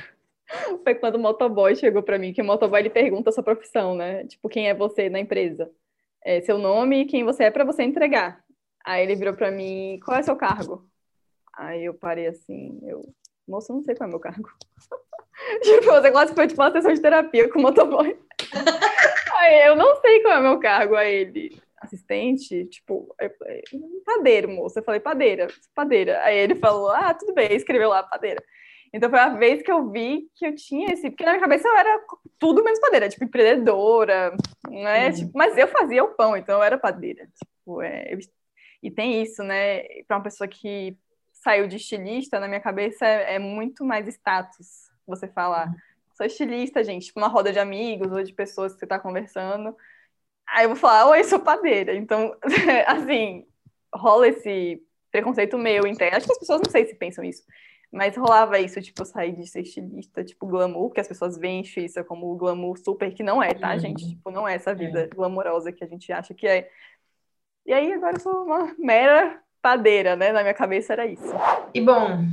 foi 0.83 0.95
quando 0.95 1.15
o 1.15 1.19
motoboy 1.19 1.75
chegou 1.75 2.01
para 2.01 2.17
mim, 2.17 2.33
que 2.33 2.41
o 2.41 2.45
motoboy 2.45 2.79
ele 2.79 2.89
pergunta 2.89 3.29
a 3.29 3.33
sua 3.33 3.43
profissão, 3.43 3.95
né? 3.95 4.25
Tipo, 4.25 4.49
quem 4.49 4.67
é 4.67 4.73
você 4.73 5.11
na 5.11 5.19
empresa? 5.19 5.69
É, 6.25 6.41
seu 6.41 6.57
nome 6.57 7.01
e 7.01 7.05
quem 7.05 7.23
você 7.23 7.43
é 7.43 7.51
para 7.51 7.63
você 7.63 7.83
entregar. 7.83 8.43
Aí 8.83 9.03
ele 9.03 9.15
virou 9.15 9.35
para 9.35 9.51
mim, 9.51 9.99
qual 10.03 10.17
é 10.17 10.23
seu 10.23 10.35
cargo? 10.35 10.83
Aí 11.55 11.85
eu 11.85 11.93
parei 11.93 12.25
assim, 12.25 12.79
eu, 12.81 13.03
moço, 13.47 13.71
não 13.71 13.83
sei 13.83 13.93
qual 13.93 14.07
é 14.07 14.11
meu 14.11 14.19
cargo. 14.19 14.49
tipo, 15.61 15.85
você 15.85 16.11
quase 16.11 16.33
foi 16.33 16.47
tipo 16.47 16.59
uma 16.59 16.71
sessão 16.71 16.91
de 16.91 16.99
terapia 16.99 17.47
com 17.47 17.59
o 17.59 17.61
motoboy. 17.61 18.17
Aí 19.37 19.67
eu 19.67 19.75
não 19.75 20.01
sei 20.01 20.21
qual 20.23 20.33
é 20.33 20.39
o 20.39 20.43
meu 20.43 20.59
cargo 20.59 20.95
a 20.95 21.05
ele. 21.05 21.61
Assistente, 21.79 22.65
tipo, 22.65 23.15
padeiro, 24.03 24.49
moço. 24.49 24.79
Eu 24.79 24.83
falei, 24.83 24.99
padeira, 24.99 25.47
padeira. 25.75 26.19
Aí 26.23 26.35
ele 26.37 26.55
falou, 26.55 26.89
ah, 26.89 27.13
tudo 27.13 27.35
bem, 27.35 27.53
escreveu 27.53 27.89
lá, 27.89 28.01
padeira. 28.01 28.43
Então 28.95 29.09
foi 29.09 29.19
a 29.19 29.27
vez 29.27 29.61
que 29.61 29.69
eu 29.69 29.91
vi 29.91 30.29
que 30.35 30.47
eu 30.47 30.55
tinha 30.55 30.93
esse. 30.93 31.09
Porque 31.09 31.25
na 31.25 31.31
minha 31.31 31.41
cabeça 31.41 31.67
eu 31.67 31.75
era 31.75 31.99
tudo 32.39 32.63
menos 32.63 32.79
padeira, 32.79 33.09
tipo, 33.09 33.25
empreendedora, 33.25 34.33
né? 34.69 35.07
Uhum. 35.07 35.13
Tipo, 35.13 35.31
mas 35.37 35.57
eu 35.57 35.67
fazia 35.67 36.01
o 36.01 36.15
pão, 36.15 36.37
então 36.37 36.55
eu 36.55 36.63
era 36.63 36.77
padeira. 36.77 37.27
Tipo, 37.37 37.81
é, 37.81 38.13
eu... 38.13 38.19
E 38.81 38.89
tem 38.89 39.21
isso, 39.21 39.43
né? 39.43 39.83
Para 40.07 40.15
uma 40.15 40.23
pessoa 40.23 40.47
que 40.47 40.97
saiu 41.33 41.67
de 41.67 41.75
estilista, 41.75 42.39
na 42.39 42.47
minha 42.47 42.61
cabeça 42.61 43.05
é, 43.05 43.35
é 43.35 43.39
muito 43.39 43.83
mais 43.83 44.07
status 44.07 44.89
você 45.05 45.27
falar. 45.27 45.69
Sou 46.15 46.25
estilista, 46.25 46.81
gente, 46.81 47.07
tipo 47.07 47.19
uma 47.19 47.27
roda 47.27 47.51
de 47.51 47.59
amigos 47.59 48.09
ou 48.13 48.23
de 48.23 48.31
pessoas 48.31 48.71
que 48.71 48.79
você 48.79 48.85
está 48.85 48.97
conversando. 48.97 49.75
Aí 50.47 50.63
eu 50.63 50.69
vou 50.69 50.77
falar, 50.77 51.09
oi, 51.09 51.21
sou 51.25 51.41
padeira. 51.41 51.93
Então, 51.93 52.33
assim, 52.87 53.45
rola 53.93 54.29
esse 54.29 54.81
preconceito 55.11 55.57
meu 55.57 55.85
interno. 55.85 56.15
Acho 56.15 56.27
que 56.27 56.31
as 56.31 56.39
pessoas 56.39 56.61
não 56.63 56.71
sei 56.71 56.85
se 56.85 56.95
pensam 56.95 57.25
isso. 57.25 57.43
Mas 57.95 58.17
rolava 58.17 58.59
isso, 58.59 58.81
tipo, 58.81 59.05
sair 59.05 59.31
de 59.31 59.47
ser 59.47 59.61
estilista, 59.61 60.21
tipo, 60.21 60.45
glamour, 60.45 60.91
que 60.91 60.99
as 60.99 61.07
pessoas 61.07 61.37
veem 61.37 61.61
isso 61.61 62.03
como 62.03 62.35
glamour 62.35 62.77
super, 62.77 63.13
que 63.13 63.23
não 63.23 63.41
é, 63.41 63.53
tá, 63.53 63.71
uhum. 63.71 63.79
gente? 63.79 64.09
Tipo, 64.09 64.31
não 64.31 64.45
é 64.45 64.55
essa 64.55 64.75
vida 64.75 65.03
é. 65.03 65.07
glamourosa 65.07 65.71
que 65.71 65.81
a 65.81 65.87
gente 65.87 66.11
acha 66.11 66.33
que 66.33 66.45
é. 66.45 66.69
E 67.65 67.71
aí, 67.71 67.93
agora 67.93 68.17
eu 68.17 68.19
sou 68.19 68.43
uma 68.43 68.75
mera 68.77 69.41
padeira, 69.61 70.13
né? 70.17 70.33
Na 70.33 70.41
minha 70.41 70.53
cabeça 70.53 70.91
era 70.91 71.05
isso. 71.05 71.33
E 71.73 71.79
bom, 71.79 72.25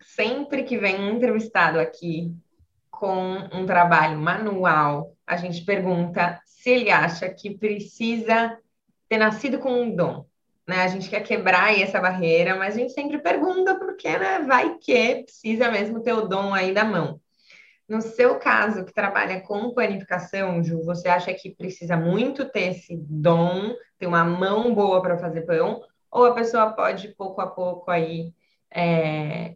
sempre 0.00 0.64
que 0.64 0.76
vem 0.76 1.00
um 1.00 1.14
entrevistado 1.14 1.78
aqui 1.78 2.34
com 2.90 3.36
um 3.52 3.64
trabalho 3.64 4.18
manual, 4.18 5.14
a 5.24 5.36
gente 5.36 5.64
pergunta 5.64 6.40
se 6.44 6.70
ele 6.70 6.90
acha 6.90 7.28
que 7.28 7.56
precisa 7.56 8.58
ter 9.08 9.18
nascido 9.18 9.60
com 9.60 9.80
um 9.80 9.94
dom 9.94 10.26
né? 10.68 10.82
A 10.82 10.88
gente 10.88 11.08
quer 11.08 11.22
quebrar 11.22 11.76
essa 11.76 11.98
barreira, 11.98 12.54
mas 12.54 12.74
a 12.74 12.78
gente 12.78 12.92
sempre 12.92 13.16
pergunta 13.18 13.74
porque, 13.78 14.18
né? 14.18 14.40
Vai 14.40 14.76
que 14.76 15.22
precisa 15.22 15.70
mesmo 15.70 16.02
ter 16.02 16.12
o 16.12 16.28
dom 16.28 16.52
aí 16.52 16.74
da 16.74 16.84
mão. 16.84 17.18
No 17.88 18.02
seu 18.02 18.38
caso, 18.38 18.84
que 18.84 18.92
trabalha 18.92 19.40
com 19.40 19.72
panificação, 19.72 20.62
Ju, 20.62 20.84
você 20.84 21.08
acha 21.08 21.32
que 21.32 21.54
precisa 21.54 21.96
muito 21.96 22.44
ter 22.44 22.72
esse 22.72 22.94
dom, 23.08 23.74
ter 23.98 24.06
uma 24.06 24.22
mão 24.24 24.74
boa 24.74 25.00
para 25.00 25.16
fazer 25.16 25.46
pão, 25.46 25.80
ou 26.10 26.26
a 26.26 26.34
pessoa 26.34 26.70
pode 26.72 27.08
pouco 27.16 27.40
a 27.40 27.46
pouco 27.46 27.90
aí 27.90 28.34
é, 28.70 29.54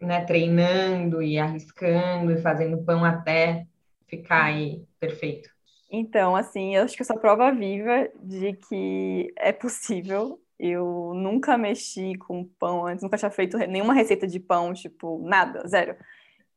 né, 0.00 0.24
treinando 0.24 1.20
e 1.20 1.40
arriscando 1.40 2.30
e 2.30 2.40
fazendo 2.40 2.84
pão 2.84 3.04
até 3.04 3.66
ficar 4.06 4.44
aí 4.44 4.84
perfeito? 5.00 5.50
Então, 5.90 6.36
assim, 6.36 6.76
eu 6.76 6.84
acho 6.84 6.94
que 6.94 7.02
eu 7.02 7.06
sou 7.06 7.18
prova 7.18 7.50
viva 7.50 8.08
de 8.22 8.52
que 8.52 9.32
é 9.36 9.52
possível 9.52 10.41
eu 10.62 11.12
nunca 11.12 11.58
mexi 11.58 12.14
com 12.14 12.44
pão 12.44 12.86
antes, 12.86 13.02
nunca 13.02 13.18
tinha 13.18 13.30
feito 13.32 13.58
nenhuma 13.58 13.92
receita 13.92 14.28
de 14.28 14.38
pão, 14.38 14.72
tipo, 14.72 15.20
nada, 15.26 15.66
zero. 15.66 15.96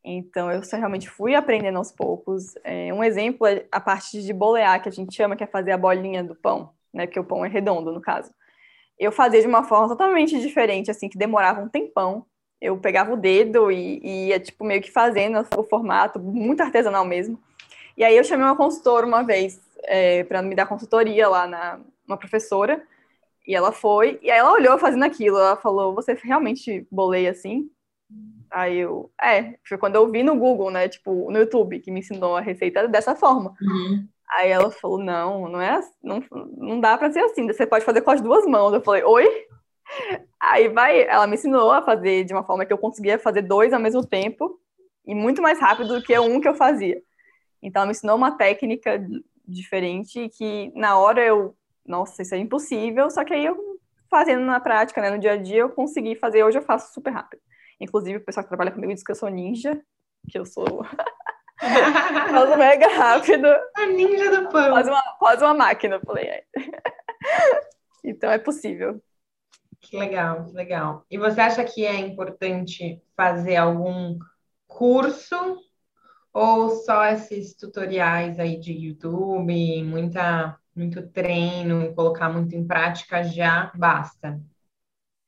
Então, 0.04 0.52
eu 0.52 0.64
só 0.64 0.78
realmente 0.78 1.10
fui 1.10 1.34
aprendendo 1.34 1.80
aos 1.80 1.92
poucos. 1.92 2.54
É, 2.64 2.94
um 2.94 3.04
exemplo 3.04 3.48
é 3.48 3.66
a 3.72 3.80
parte 3.80 4.22
de 4.22 4.32
bolear, 4.32 4.80
que 4.80 4.88
a 4.88 4.92
gente 4.92 5.16
chama, 5.16 5.36
que 5.36 5.44
é 5.44 5.48
fazer 5.48 5.72
a 5.72 5.78
bolinha 5.78 6.24
do 6.24 6.36
pão, 6.36 6.70
né? 6.94 7.08
Porque 7.08 7.20
o 7.20 7.24
pão 7.24 7.44
é 7.44 7.48
redondo, 7.48 7.92
no 7.92 8.00
caso. 8.00 8.32
Eu 9.00 9.12
fazia 9.12 9.42
de 9.42 9.48
uma 9.48 9.64
forma 9.64 9.88
totalmente 9.88 10.40
diferente, 10.40 10.92
assim, 10.92 11.10
que 11.10 11.18
demorava 11.18 11.62
um 11.62 11.68
tempão. 11.68 12.28
Eu 12.62 12.78
pegava 12.78 13.12
o 13.12 13.18
dedo 13.18 13.72
e, 13.72 14.00
e 14.04 14.28
ia, 14.28 14.40
tipo, 14.40 14.64
meio 14.64 14.84
que 14.84 14.92
fazendo 14.92 15.44
o 15.58 15.64
formato, 15.64 16.20
muito 16.20 16.62
artesanal 16.62 17.06
mesmo. 17.06 17.40
E 17.98 18.04
aí 18.04 18.16
eu 18.16 18.24
chamei 18.24 18.46
uma 18.46 18.56
consultora 18.56 19.08
uma 19.08 19.24
vez 19.24 19.60
é, 19.86 20.24
para 20.26 20.44
me 20.44 20.54
dar 20.54 20.68
consultoria 20.68 21.28
lá 21.28 21.48
na 21.48 21.80
uma 22.08 22.18
professora. 22.18 22.86
E 23.48 23.56
ela 23.56 23.72
foi, 23.72 24.20
e 24.22 24.32
aí 24.32 24.40
ela 24.40 24.54
olhou 24.54 24.78
fazendo 24.80 25.04
aquilo, 25.04 25.38
ela 25.38 25.56
falou, 25.56 25.94
você 25.94 26.14
realmente 26.14 26.88
boleia 26.92 27.32
assim? 27.32 27.70
Aí 28.50 28.78
eu, 28.78 29.12
é, 29.22 29.56
foi 29.68 29.78
quando 29.78 29.96
eu 29.96 30.10
vi 30.10 30.24
no 30.24 30.36
Google, 30.36 30.72
né, 30.72 30.88
tipo, 30.88 31.30
no 31.32 31.40
YouTube, 31.40 31.80
que 31.80 31.92
me 31.92 32.00
ensinou 32.00 32.36
a 32.36 32.42
receita 32.42 32.88
dessa 32.88 33.16
forma. 33.16 33.54
Uhum. 33.62 34.08
Aí 34.32 34.50
ela 34.50 34.72
falou, 34.72 34.98
não, 34.98 35.48
não 35.50 35.62
é, 35.62 35.80
não, 36.04 36.24
não 36.58 36.80
dá 36.80 36.98
para 36.98 37.12
ser 37.12 37.20
assim, 37.20 37.46
você 37.46 37.68
pode 37.68 37.86
fazer 37.86 38.02
com 38.02 38.12
as 38.12 38.22
duas 38.22 38.46
mãos. 38.46 38.74
Eu 38.74 38.82
falei, 38.82 39.04
oi? 39.04 39.28
Aí 40.40 40.68
vai, 40.68 41.04
ela 41.04 41.28
me 41.28 41.36
ensinou 41.36 41.72
a 41.72 41.82
fazer 41.82 42.24
de 42.24 42.34
uma 42.34 42.44
forma 42.44 42.66
que 42.66 42.74
eu 42.74 42.78
conseguia 42.78 43.20
fazer 43.20 43.44
dois 43.44 43.72
ao 43.72 43.80
mesmo 43.80 44.06
tempo 44.06 44.60
e 45.06 45.14
muito 45.14 45.42
mais 45.42 45.60
rápido 45.60 45.96
do 45.96 46.04
que 46.04 46.18
um 46.18 46.42
que 46.42 46.48
eu 46.48 46.56
fazia. 46.56 47.02
Então 47.62 47.82
ela 47.82 47.88
me 47.88 47.92
ensinou 47.92 48.16
uma 48.16 48.32
técnica 48.32 49.06
diferente 49.48 50.30
que 50.30 50.72
na 50.76 50.98
hora 50.98 51.24
eu 51.24 51.56
nossa, 51.86 52.22
isso 52.22 52.36
é 52.36 52.38
impossível, 52.38 53.10
só 53.10 53.24
que 53.24 53.34
aí 53.34 53.46
eu 53.46 53.76
fazendo 54.10 54.46
na 54.46 54.60
prática, 54.60 55.02
né, 55.02 55.10
no 55.10 55.20
dia 55.20 55.34
a 55.34 55.38
dia, 55.38 55.60
eu 55.60 55.70
consegui 55.70 56.16
fazer, 56.16 56.44
hoje 56.44 56.58
eu 56.58 56.64
faço 56.64 56.94
super 56.94 57.12
rápido. 57.12 57.42
Inclusive, 57.80 58.18
o 58.18 58.26
pessoal 58.26 58.44
que 58.44 58.50
trabalha 58.50 58.72
comigo 58.72 58.94
diz 58.94 59.04
que 59.04 59.12
eu 59.12 59.16
sou 59.16 59.30
ninja, 59.30 59.80
que 60.30 60.40
eu 60.40 60.46
sou. 60.46 60.84
faço 61.60 62.58
mega 62.58 62.88
rápido. 62.88 63.48
A 63.76 63.86
ninja 63.88 64.32
do 64.32 64.50
pão. 64.50 64.70
Quase 64.70 64.90
uma, 64.90 65.04
quase 65.20 65.44
uma 65.44 65.54
máquina, 65.54 65.96
eu 65.96 66.02
falei. 66.02 66.26
É. 66.26 66.44
então 68.04 68.32
é 68.32 68.38
possível. 68.38 69.02
Que 69.82 69.98
legal, 69.98 70.46
que 70.46 70.54
legal. 70.54 71.06
E 71.12 71.18
você 71.18 71.42
acha 71.42 71.64
que 71.64 71.86
é 71.86 71.96
importante 71.96 73.02
fazer 73.16 73.58
algum 73.58 74.18
curso 74.68 75.58
ou 76.34 76.70
só 76.70 77.06
esses 77.06 77.56
tutoriais 77.56 78.40
aí 78.40 78.60
de 78.60 78.74
YouTube, 78.74 79.84
muita 79.84 80.58
muito 80.76 81.08
treino, 81.08 81.94
colocar 81.96 82.30
muito 82.30 82.56
em 82.56 82.66
prática 82.66 83.24
já 83.24 83.72
basta? 83.76 84.40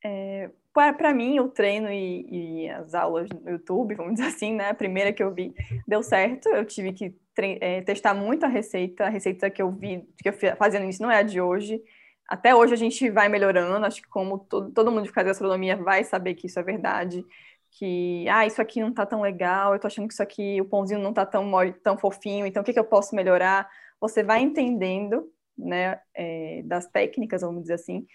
É, 0.04 0.50
para 0.72 1.12
mim, 1.12 1.40
o 1.40 1.48
treino 1.48 1.90
e, 1.90 2.64
e, 2.64 2.70
as 2.70 2.94
aulas 2.94 3.28
no 3.30 3.50
YouTube, 3.50 3.94
vamos 3.94 4.14
dizer 4.14 4.28
assim, 4.28 4.54
né? 4.54 4.70
A 4.70 4.74
primeira 4.74 5.12
que 5.12 5.22
eu 5.22 5.32
vi 5.34 5.54
deu 5.86 6.02
certo. 6.02 6.48
Eu 6.48 6.64
tive 6.64 6.92
que 6.92 7.14
é, 7.36 7.80
testar 7.82 8.14
muito 8.14 8.44
a 8.44 8.48
receita. 8.48 9.06
A 9.06 9.08
receita 9.08 9.50
que 9.50 9.60
eu 9.60 9.70
vi, 9.70 10.06
que 10.22 10.28
eu 10.28 10.56
fazendo 10.56 10.88
isso 10.88 11.02
não 11.02 11.10
é 11.10 11.18
a 11.18 11.22
de 11.22 11.40
hoje. 11.40 11.82
Até 12.28 12.54
hoje 12.54 12.74
a 12.74 12.76
gente 12.76 13.10
vai 13.10 13.28
melhorando. 13.28 13.86
Acho 13.86 14.02
que 14.02 14.08
como 14.08 14.38
todo, 14.38 14.70
todo 14.70 14.92
mundo 14.92 15.06
que 15.08 15.14
faz 15.14 15.26
gastronomia 15.26 15.76
vai 15.76 16.04
saber 16.04 16.34
que 16.34 16.46
isso 16.46 16.60
é 16.60 16.62
verdade. 16.62 17.24
Que, 17.70 18.26
ah, 18.28 18.46
isso 18.46 18.62
aqui 18.62 18.80
não 18.80 18.92
tá 18.92 19.04
tão 19.04 19.20
legal. 19.20 19.72
Eu 19.72 19.80
tô 19.80 19.86
achando 19.86 20.06
que 20.06 20.14
isso 20.14 20.22
aqui, 20.22 20.60
o 20.60 20.64
pãozinho 20.64 21.00
não 21.00 21.12
tá 21.12 21.26
tão, 21.26 21.50
tão 21.82 21.98
fofinho. 21.98 22.46
Então, 22.46 22.62
o 22.62 22.64
que, 22.64 22.72
que 22.72 22.78
eu 22.78 22.84
posso 22.84 23.16
melhorar? 23.16 23.68
Você 24.00 24.22
vai 24.22 24.40
entendendo 24.40 25.28
né, 25.58 26.00
é, 26.14 26.62
das 26.64 26.86
técnicas, 26.86 27.42
vamos 27.42 27.62
dizer 27.62 27.74
assim. 27.74 28.06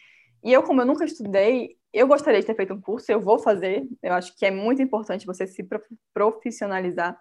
E 0.44 0.52
eu, 0.52 0.64
como 0.64 0.82
eu 0.82 0.86
nunca 0.86 1.06
estudei, 1.06 1.78
eu 1.94 2.08
gostaria 2.08 2.40
de 2.40 2.46
ter 2.46 2.56
feito 2.56 2.74
um 2.74 2.82
curso, 2.82 3.12
eu 3.12 3.22
vou 3.22 3.40
fazer. 3.40 3.88
Eu 4.02 4.14
acho 4.14 4.36
que 4.36 4.46
é 4.46 4.52
muito 4.52 4.82
importante 4.82 5.26
você 5.26 5.46
se 5.46 5.66
profissionalizar 6.14 7.20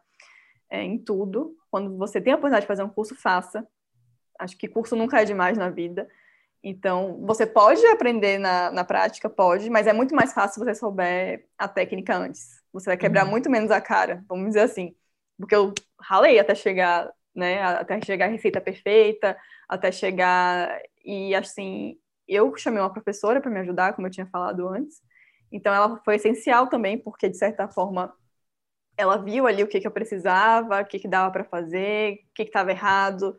é, 0.70 0.82
em 0.82 0.98
tudo. 0.98 1.54
Quando 1.70 1.96
você 1.96 2.20
tem 2.20 2.32
a 2.32 2.36
oportunidade 2.36 2.62
de 2.62 2.68
fazer 2.68 2.82
um 2.82 2.88
curso, 2.88 3.14
faça. 3.14 3.66
Acho 4.38 4.56
que 4.56 4.66
curso 4.66 4.96
nunca 4.96 5.20
é 5.20 5.24
demais 5.24 5.58
na 5.58 5.68
vida. 5.68 6.08
Então, 6.64 7.20
você 7.22 7.44
pode 7.44 7.84
aprender 7.86 8.38
na, 8.38 8.70
na 8.70 8.84
prática, 8.84 9.28
pode, 9.28 9.68
mas 9.68 9.86
é 9.86 9.92
muito 9.92 10.14
mais 10.14 10.32
fácil 10.32 10.54
se 10.54 10.60
você 10.60 10.74
souber 10.74 11.46
a 11.58 11.66
técnica 11.66 12.16
antes. 12.16 12.62
Você 12.72 12.86
vai 12.86 12.96
quebrar 12.96 13.24
uhum. 13.24 13.30
muito 13.30 13.50
menos 13.50 13.70
a 13.70 13.80
cara, 13.80 14.24
vamos 14.28 14.48
dizer 14.48 14.60
assim. 14.60 14.94
Porque 15.38 15.54
eu 15.54 15.74
ralei 16.00 16.38
até 16.38 16.54
chegar, 16.54 17.10
né, 17.34 17.60
até 17.62 18.00
chegar 18.00 18.26
a 18.26 18.28
receita 18.28 18.60
perfeita, 18.60 19.36
até 19.68 19.90
chegar 19.92 20.80
e 21.04 21.34
assim, 21.34 21.98
eu 22.28 22.56
chamei 22.56 22.80
uma 22.80 22.92
professora 22.92 23.40
para 23.40 23.50
me 23.50 23.60
ajudar, 23.60 23.94
como 23.94 24.06
eu 24.06 24.10
tinha 24.10 24.26
falado 24.26 24.68
antes. 24.68 25.02
Então 25.50 25.74
ela 25.74 26.00
foi 26.04 26.16
essencial 26.16 26.68
também, 26.68 26.98
porque 26.98 27.28
de 27.28 27.36
certa 27.36 27.68
forma 27.68 28.14
ela 28.96 29.16
viu 29.16 29.46
ali 29.46 29.62
o 29.62 29.68
que, 29.68 29.80
que 29.80 29.86
eu 29.86 29.90
precisava, 29.90 30.80
o 30.80 30.84
que, 30.84 30.98
que 30.98 31.08
dava 31.08 31.30
para 31.30 31.44
fazer, 31.44 32.14
o 32.14 32.34
que 32.34 32.42
estava 32.42 32.70
errado, 32.70 33.38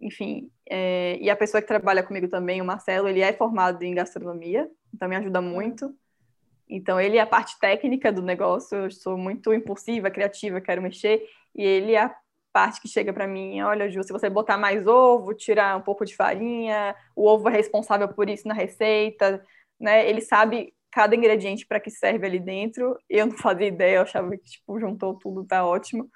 enfim. 0.00 0.50
É, 0.68 1.18
e 1.20 1.30
a 1.30 1.36
pessoa 1.36 1.60
que 1.60 1.68
trabalha 1.68 2.02
comigo 2.02 2.28
também, 2.28 2.60
o 2.60 2.64
Marcelo, 2.64 3.08
ele 3.08 3.20
é 3.20 3.32
formado 3.32 3.82
em 3.82 3.94
gastronomia, 3.94 4.70
então 4.92 5.08
me 5.08 5.16
ajuda 5.16 5.40
muito. 5.40 5.94
Então 6.68 7.00
ele 7.00 7.18
é 7.18 7.20
a 7.20 7.26
parte 7.26 7.58
técnica 7.58 8.12
do 8.12 8.22
negócio, 8.22 8.76
eu 8.76 8.90
sou 8.90 9.18
muito 9.18 9.52
impulsiva, 9.52 10.10
criativa, 10.10 10.60
quero 10.60 10.82
mexer, 10.82 11.26
e 11.54 11.62
ele 11.62 11.92
é 11.92 12.02
a 12.02 12.16
parte 12.54 12.80
que 12.80 12.86
chega 12.86 13.12
para 13.12 13.26
mim, 13.26 13.60
olha, 13.62 13.90
Ju, 13.90 14.04
se 14.04 14.12
você 14.12 14.30
botar 14.30 14.56
mais 14.56 14.86
ovo, 14.86 15.34
tirar 15.34 15.76
um 15.76 15.80
pouco 15.80 16.04
de 16.04 16.14
farinha, 16.14 16.94
o 17.16 17.26
ovo 17.26 17.48
é 17.48 17.52
responsável 17.52 18.06
por 18.06 18.30
isso 18.30 18.46
na 18.46 18.54
receita, 18.54 19.44
né? 19.78 20.08
Ele 20.08 20.20
sabe 20.20 20.72
cada 20.92 21.16
ingrediente 21.16 21.66
para 21.66 21.80
que 21.80 21.90
serve 21.90 22.24
ali 22.24 22.38
dentro. 22.38 22.96
Eu 23.10 23.26
não 23.26 23.36
fazia 23.36 23.66
ideia, 23.66 23.96
eu 23.96 24.02
achava 24.02 24.30
que 24.30 24.44
tipo 24.44 24.78
juntou 24.78 25.14
tudo, 25.18 25.44
tá 25.44 25.66
ótimo. 25.66 26.08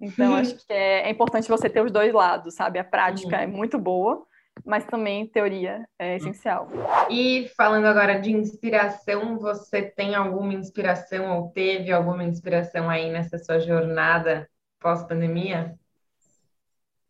Então 0.00 0.30
uhum. 0.30 0.36
acho 0.36 0.56
que 0.56 0.72
é, 0.72 1.02
é, 1.06 1.10
importante 1.10 1.48
você 1.48 1.68
ter 1.68 1.84
os 1.84 1.92
dois 1.92 2.14
lados, 2.14 2.54
sabe? 2.54 2.78
A 2.78 2.84
prática 2.84 3.36
uhum. 3.36 3.42
é 3.42 3.46
muito 3.46 3.78
boa, 3.78 4.24
mas 4.64 4.86
também 4.86 5.26
teoria 5.26 5.86
é 5.98 6.16
essencial. 6.16 6.70
E 7.10 7.50
falando 7.58 7.84
agora 7.84 8.18
de 8.18 8.32
inspiração, 8.32 9.38
você 9.38 9.82
tem 9.82 10.14
alguma 10.14 10.54
inspiração 10.54 11.36
ou 11.36 11.50
teve 11.50 11.92
alguma 11.92 12.24
inspiração 12.24 12.88
aí 12.88 13.12
nessa 13.12 13.36
sua 13.36 13.58
jornada 13.58 14.48
pós-pandemia? 14.84 15.78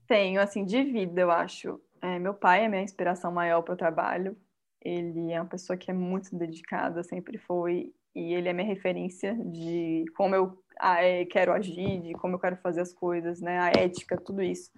Tenho, 0.07 0.41
assim, 0.41 0.65
de 0.65 0.85
vida, 0.85 1.21
eu 1.21 1.31
acho. 1.33 1.81
É, 2.01 2.21
meu 2.21 2.33
pai 2.33 2.65
é 2.65 2.69
minha 2.69 2.83
inspiração 2.83 3.33
maior 3.33 3.63
para 3.63 3.75
o 3.75 3.77
trabalho. 3.77 4.37
Ele 4.81 5.33
é 5.33 5.41
uma 5.41 5.49
pessoa 5.49 5.77
que 5.77 5.91
é 5.91 5.95
muito 5.95 6.37
dedicada, 6.37 7.03
sempre 7.03 7.37
foi, 7.37 7.93
e 8.15 8.33
ele 8.33 8.49
é 8.49 8.53
minha 8.53 8.67
referência 8.67 9.35
de 9.35 10.05
como 10.17 10.37
eu 10.37 10.63
ah, 10.79 11.03
é, 11.03 11.25
quero 11.25 11.53
agir, 11.53 12.01
de 12.01 12.13
como 12.13 12.37
eu 12.37 12.39
quero 12.39 12.57
fazer 12.59 12.81
as 12.81 12.93
coisas, 12.93 13.41
né? 13.41 13.59
A 13.59 13.73
ética, 13.77 14.17
tudo 14.17 14.41
isso. 14.41 14.71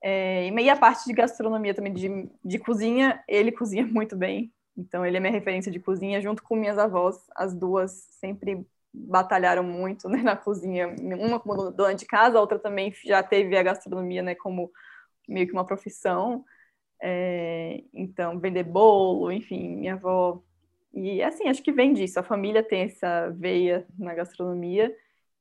É, 0.00 0.48
e 0.48 0.70
a 0.70 0.76
parte 0.76 1.06
de 1.06 1.12
gastronomia 1.12 1.74
também, 1.74 1.92
de, 1.92 2.30
de 2.44 2.58
cozinha, 2.60 3.24
ele 3.26 3.50
cozinha 3.52 3.84
muito 3.84 4.16
bem. 4.16 4.52
Então, 4.76 5.04
ele 5.04 5.16
é 5.16 5.20
minha 5.20 5.32
referência 5.32 5.72
de 5.72 5.80
cozinha, 5.80 6.20
junto 6.20 6.44
com 6.44 6.54
minhas 6.54 6.78
avós. 6.78 7.16
As 7.34 7.52
duas 7.54 8.06
sempre 8.20 8.64
batalharam 8.92 9.62
muito 9.62 10.08
né, 10.08 10.22
na 10.22 10.36
cozinha. 10.36 10.94
Uma 10.98 11.40
como 11.40 11.70
dona 11.70 11.94
de 11.94 12.06
casa, 12.06 12.38
a 12.38 12.40
outra 12.40 12.58
também 12.58 12.92
já 13.04 13.22
teve 13.22 13.56
a 13.56 13.62
gastronomia 13.62 14.22
né, 14.22 14.34
como 14.34 14.70
meio 15.28 15.46
que 15.46 15.52
uma 15.52 15.66
profissão. 15.66 16.44
É, 17.02 17.82
então, 17.94 18.38
vender 18.38 18.64
bolo, 18.64 19.32
enfim, 19.32 19.76
minha 19.76 19.94
avó. 19.94 20.42
E 20.92 21.22
assim, 21.22 21.48
acho 21.48 21.62
que 21.62 21.72
vem 21.72 21.92
disso. 21.92 22.18
A 22.18 22.24
família 22.24 22.62
tem 22.62 22.82
essa 22.82 23.30
veia 23.30 23.86
na 23.98 24.14
gastronomia 24.14 24.94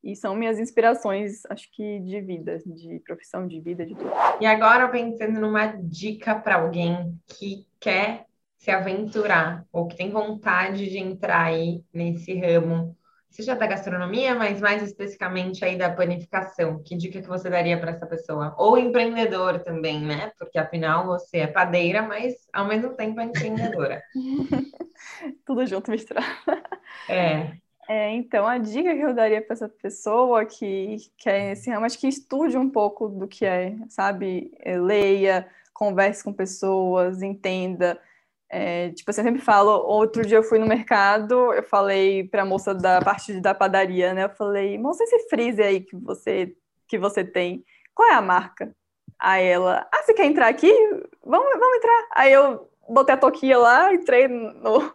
e 0.03 0.15
são 0.15 0.35
minhas 0.35 0.59
inspirações, 0.59 1.45
acho 1.47 1.69
que 1.71 1.99
de 1.99 2.21
vida, 2.21 2.59
de 2.65 3.01
profissão, 3.05 3.47
de 3.47 3.59
vida, 3.59 3.85
de 3.85 3.93
tudo. 3.95 4.11
E 4.39 4.45
agora 4.45 4.87
pensando 4.87 5.39
numa 5.39 5.67
dica 5.67 6.35
para 6.35 6.55
alguém 6.55 7.19
que 7.27 7.65
quer 7.79 8.25
se 8.57 8.71
aventurar 8.71 9.65
ou 9.71 9.87
que 9.87 9.95
tem 9.95 10.09
vontade 10.09 10.89
de 10.89 10.97
entrar 10.97 11.45
aí 11.45 11.83
nesse 11.93 12.37
ramo, 12.39 12.95
seja 13.29 13.55
da 13.55 13.67
gastronomia, 13.67 14.35
mas 14.35 14.59
mais 14.59 14.83
especificamente 14.83 15.63
aí 15.63 15.77
da 15.77 15.89
panificação, 15.89 16.81
que 16.83 16.95
dica 16.95 17.21
que 17.21 17.27
você 17.27 17.49
daria 17.49 17.79
para 17.79 17.91
essa 17.91 18.05
pessoa? 18.05 18.55
Ou 18.57 18.77
empreendedor 18.77 19.59
também, 19.59 20.01
né? 20.01 20.31
Porque 20.37 20.57
afinal 20.57 21.05
você 21.05 21.39
é 21.39 21.47
padeira, 21.47 22.01
mas 22.01 22.35
ao 22.51 22.67
mesmo 22.67 22.93
tempo 22.95 23.19
é 23.19 23.25
empreendedora. 23.25 24.01
Tudo 25.45 25.65
junto 25.65 25.91
misturado. 25.91 26.25
É. 27.07 27.57
É, 27.87 28.11
então, 28.11 28.45
a 28.45 28.59
dica 28.59 28.93
que 28.93 29.01
eu 29.01 29.15
daria 29.15 29.41
para 29.41 29.53
essa 29.53 29.67
pessoa 29.67 30.45
que 30.45 30.97
quer 31.17 31.53
esse 31.53 31.71
ramo, 31.71 31.87
acho 31.87 31.97
que 31.97 32.07
estude 32.07 32.55
um 32.55 32.69
pouco 32.69 33.09
do 33.09 33.27
que 33.27 33.43
é, 33.43 33.75
sabe? 33.87 34.51
É, 34.59 34.77
leia, 34.77 35.47
converse 35.73 36.23
com 36.23 36.31
pessoas, 36.31 37.23
entenda. 37.23 37.99
É, 38.51 38.89
tipo, 38.91 39.11
assim, 39.11 39.21
eu 39.21 39.25
sempre 39.25 39.41
falo, 39.41 39.69
outro 39.71 40.25
dia 40.25 40.37
eu 40.37 40.43
fui 40.43 40.57
no 40.57 40.65
mercado, 40.65 41.53
eu 41.53 41.63
falei 41.63 42.23
para 42.27 42.41
a 42.41 42.45
moça 42.45 42.73
da 42.73 42.99
parte 43.01 43.39
da 43.39 43.53
padaria, 43.53 44.13
né? 44.13 44.25
Eu 44.25 44.29
falei, 44.29 44.77
moça, 44.77 45.03
esse 45.03 45.29
freezer 45.29 45.67
aí 45.67 45.81
que 45.81 45.95
você, 45.95 46.55
que 46.87 46.97
você 46.97 47.23
tem, 47.23 47.63
qual 47.93 48.09
é 48.09 48.13
a 48.15 48.21
marca? 48.21 48.75
Aí 49.19 49.45
ela, 49.45 49.87
ah, 49.93 50.03
você 50.03 50.13
quer 50.13 50.25
entrar 50.25 50.47
aqui? 50.47 50.71
Vamos, 51.23 51.49
vamos 51.59 51.77
entrar. 51.77 52.07
Aí 52.15 52.31
eu 52.33 52.69
botei 52.89 53.13
a 53.13 53.17
toquinha 53.17 53.57
lá, 53.57 53.93
entrei 53.93 54.27
no, 54.27 54.93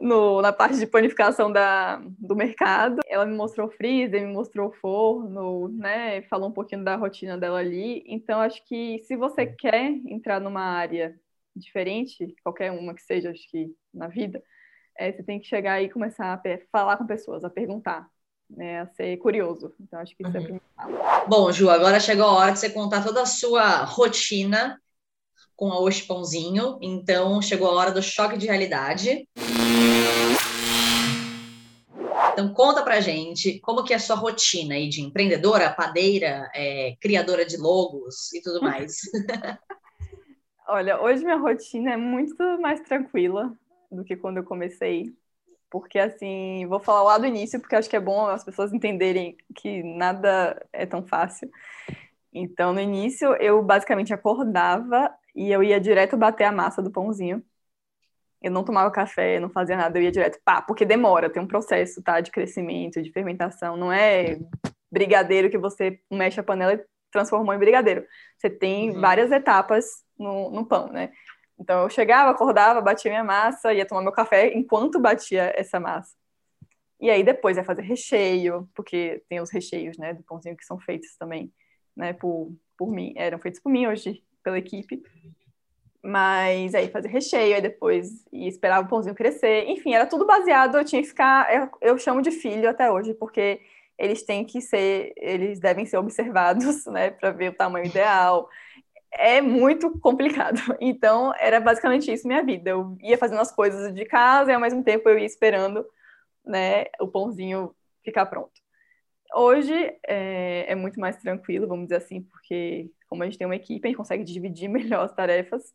no, 0.00 0.42
na 0.42 0.52
parte 0.52 0.78
de 0.78 0.86
panificação 0.86 1.50
da, 1.50 2.02
do 2.18 2.36
mercado. 2.36 3.00
Ela 3.06 3.24
me 3.24 3.34
mostrou 3.34 3.68
o 3.68 3.70
freezer, 3.70 4.20
me 4.20 4.32
mostrou 4.32 4.68
o 4.68 4.72
forno, 4.72 5.68
né? 5.68 6.22
Falou 6.22 6.48
um 6.48 6.52
pouquinho 6.52 6.84
da 6.84 6.96
rotina 6.96 7.38
dela 7.38 7.60
ali. 7.60 8.04
Então, 8.06 8.40
acho 8.40 8.64
que 8.66 8.98
se 9.04 9.16
você 9.16 9.46
quer 9.46 9.90
entrar 10.06 10.40
numa 10.40 10.62
área 10.62 11.18
diferente, 11.60 12.34
qualquer 12.42 12.72
uma 12.72 12.94
que 12.94 13.02
seja, 13.02 13.30
acho 13.30 13.48
que 13.50 13.74
na 13.92 14.08
vida, 14.08 14.42
é, 14.98 15.12
você 15.12 15.22
tem 15.22 15.40
que 15.40 15.46
chegar 15.46 15.74
aí 15.74 15.86
e 15.86 15.90
começar 15.90 16.34
a 16.34 16.42
falar 16.70 16.96
com 16.96 17.06
pessoas, 17.06 17.44
a 17.44 17.50
perguntar. 17.50 18.08
Né, 18.48 18.80
a 18.80 18.86
ser 18.88 19.16
curioso. 19.18 19.72
Então, 19.78 20.00
acho 20.00 20.16
que 20.16 20.24
isso 20.26 20.36
é 20.36 20.40
uhum. 20.40 20.44
é 20.44 20.58
primordial. 20.80 21.26
Bom, 21.28 21.52
Ju, 21.52 21.70
agora 21.70 22.00
chegou 22.00 22.24
a 22.24 22.32
hora 22.32 22.50
de 22.50 22.58
você 22.58 22.68
contar 22.68 23.04
toda 23.04 23.22
a 23.22 23.26
sua 23.26 23.84
rotina 23.84 24.76
com 25.54 25.70
a 25.70 25.78
Oxe 25.78 26.02
Pãozinho. 26.02 26.76
Então, 26.82 27.40
chegou 27.40 27.68
a 27.68 27.74
hora 27.74 27.92
do 27.92 28.02
choque 28.02 28.36
de 28.36 28.46
realidade. 28.46 29.28
Então, 32.32 32.54
conta 32.54 32.82
pra 32.82 33.00
gente 33.00 33.60
como 33.60 33.84
que 33.84 33.92
é 33.92 33.96
a 33.96 34.00
sua 34.00 34.16
rotina 34.16 34.74
aí 34.74 34.88
de 34.88 35.02
empreendedora, 35.02 35.74
padeira, 35.74 36.50
é, 36.54 36.96
criadora 36.98 37.44
de 37.44 37.58
logos 37.58 38.32
e 38.32 38.40
tudo 38.40 38.62
mais. 38.64 39.02
Olha, 40.72 41.02
hoje 41.02 41.24
minha 41.24 41.36
rotina 41.36 41.94
é 41.94 41.96
muito 41.96 42.36
mais 42.60 42.80
tranquila 42.82 43.52
do 43.90 44.04
que 44.04 44.16
quando 44.16 44.36
eu 44.36 44.44
comecei. 44.44 45.12
Porque, 45.68 45.98
assim, 45.98 46.64
vou 46.68 46.78
falar 46.78 47.02
lá 47.02 47.18
do 47.18 47.26
início, 47.26 47.58
porque 47.58 47.74
acho 47.74 47.90
que 47.90 47.96
é 47.96 48.00
bom 48.00 48.28
as 48.28 48.44
pessoas 48.44 48.72
entenderem 48.72 49.36
que 49.52 49.82
nada 49.82 50.64
é 50.72 50.86
tão 50.86 51.04
fácil. 51.04 51.50
Então, 52.32 52.72
no 52.72 52.80
início, 52.80 53.34
eu 53.42 53.60
basicamente 53.64 54.14
acordava 54.14 55.12
e 55.34 55.50
eu 55.50 55.60
ia 55.60 55.80
direto 55.80 56.16
bater 56.16 56.44
a 56.44 56.52
massa 56.52 56.80
do 56.80 56.92
pãozinho. 56.92 57.42
Eu 58.40 58.52
não 58.52 58.62
tomava 58.62 58.92
café, 58.92 59.40
não 59.40 59.50
fazia 59.50 59.76
nada, 59.76 59.98
eu 59.98 60.04
ia 60.04 60.12
direto, 60.12 60.40
pá, 60.44 60.62
porque 60.62 60.84
demora, 60.84 61.28
tem 61.28 61.42
um 61.42 61.48
processo, 61.48 62.00
tá, 62.00 62.20
de 62.20 62.30
crescimento, 62.30 63.02
de 63.02 63.10
fermentação, 63.10 63.76
não 63.76 63.92
é 63.92 64.38
brigadeiro 64.90 65.50
que 65.50 65.58
você 65.58 66.00
mexe 66.08 66.38
a 66.38 66.44
panela 66.44 66.74
e 66.74 66.84
transformou 67.10 67.52
em 67.52 67.58
brigadeiro. 67.58 68.06
Você 68.38 68.48
tem 68.48 68.90
uhum. 68.90 69.00
várias 69.00 69.32
etapas 69.32 70.08
no, 70.20 70.50
no 70.50 70.66
pão, 70.66 70.88
né? 70.88 71.10
Então 71.58 71.82
eu 71.82 71.90
chegava, 71.90 72.30
acordava, 72.30 72.80
batia 72.80 73.10
minha 73.10 73.24
massa, 73.24 73.72
ia 73.72 73.86
tomar 73.86 74.02
meu 74.02 74.12
café 74.12 74.52
enquanto 74.54 75.00
batia 75.00 75.52
essa 75.56 75.80
massa. 75.80 76.14
E 77.00 77.10
aí 77.10 77.22
depois 77.22 77.56
ia 77.56 77.64
fazer 77.64 77.82
recheio, 77.82 78.68
porque 78.74 79.22
tem 79.28 79.40
os 79.40 79.50
recheios, 79.50 79.96
né, 79.96 80.12
do 80.14 80.22
pãozinho 80.22 80.56
que 80.56 80.64
são 80.64 80.78
feitos 80.78 81.16
também, 81.16 81.52
né, 81.96 82.12
por, 82.12 82.52
por 82.76 82.90
mim, 82.90 83.14
eram 83.16 83.38
feitos 83.38 83.60
por 83.60 83.70
mim 83.70 83.86
hoje, 83.86 84.22
pela 84.42 84.58
equipe. 84.58 85.02
Mas 86.02 86.74
aí 86.74 86.88
fazer 86.88 87.08
recheio, 87.08 87.54
aí 87.54 87.62
depois 87.62 88.24
e 88.32 88.48
esperar 88.48 88.82
o 88.82 88.88
pãozinho 88.88 89.14
crescer. 89.14 89.66
Enfim, 89.68 89.94
era 89.94 90.06
tudo 90.06 90.26
baseado, 90.26 90.78
eu 90.78 90.84
tinha 90.84 91.02
que 91.02 91.08
ficar, 91.08 91.54
eu, 91.54 91.70
eu 91.80 91.98
chamo 91.98 92.22
de 92.22 92.30
filho 92.30 92.68
até 92.68 92.90
hoje, 92.90 93.12
porque 93.14 93.60
eles 93.98 94.22
têm 94.22 94.46
que 94.46 94.62
ser, 94.62 95.12
eles 95.16 95.60
devem 95.60 95.84
ser 95.84 95.98
observados, 95.98 96.84
né, 96.88 97.10
para 97.10 97.30
ver 97.30 97.50
o 97.50 97.54
tamanho 97.54 97.86
ideal. 97.86 98.48
É 99.12 99.40
muito 99.40 99.98
complicado. 100.00 100.60
Então, 100.80 101.32
era 101.38 101.60
basicamente 101.60 102.12
isso 102.12 102.26
minha 102.26 102.44
vida. 102.44 102.70
Eu 102.70 102.96
ia 103.02 103.18
fazendo 103.18 103.40
as 103.40 103.52
coisas 103.52 103.94
de 103.94 104.04
casa 104.04 104.50
e 104.50 104.54
ao 104.54 104.60
mesmo 104.60 104.82
tempo 104.82 105.08
eu 105.08 105.18
ia 105.18 105.26
esperando, 105.26 105.84
né, 106.44 106.86
o 107.00 107.08
pãozinho 107.08 107.74
ficar 108.04 108.26
pronto. 108.26 108.52
Hoje 109.34 109.74
é, 110.06 110.72
é 110.72 110.74
muito 110.74 110.98
mais 110.98 111.16
tranquilo, 111.16 111.68
vamos 111.68 111.86
dizer 111.86 111.96
assim, 111.96 112.22
porque 112.22 112.90
como 113.08 113.22
a 113.22 113.26
gente 113.26 113.38
tem 113.38 113.46
uma 113.46 113.56
equipe, 113.56 113.86
a 113.86 113.88
gente 113.88 113.96
consegue 113.96 114.24
dividir 114.24 114.68
melhor 114.70 115.04
as 115.04 115.14
tarefas. 115.14 115.72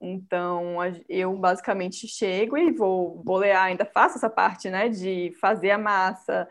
Então, 0.00 0.76
eu 1.08 1.34
basicamente 1.36 2.06
chego 2.06 2.56
e 2.58 2.70
vou 2.70 3.22
bolear, 3.22 3.64
ainda 3.64 3.84
faço 3.84 4.18
essa 4.18 4.28
parte, 4.28 4.68
né, 4.68 4.88
de 4.88 5.32
fazer 5.40 5.70
a 5.70 5.78
massa, 5.78 6.46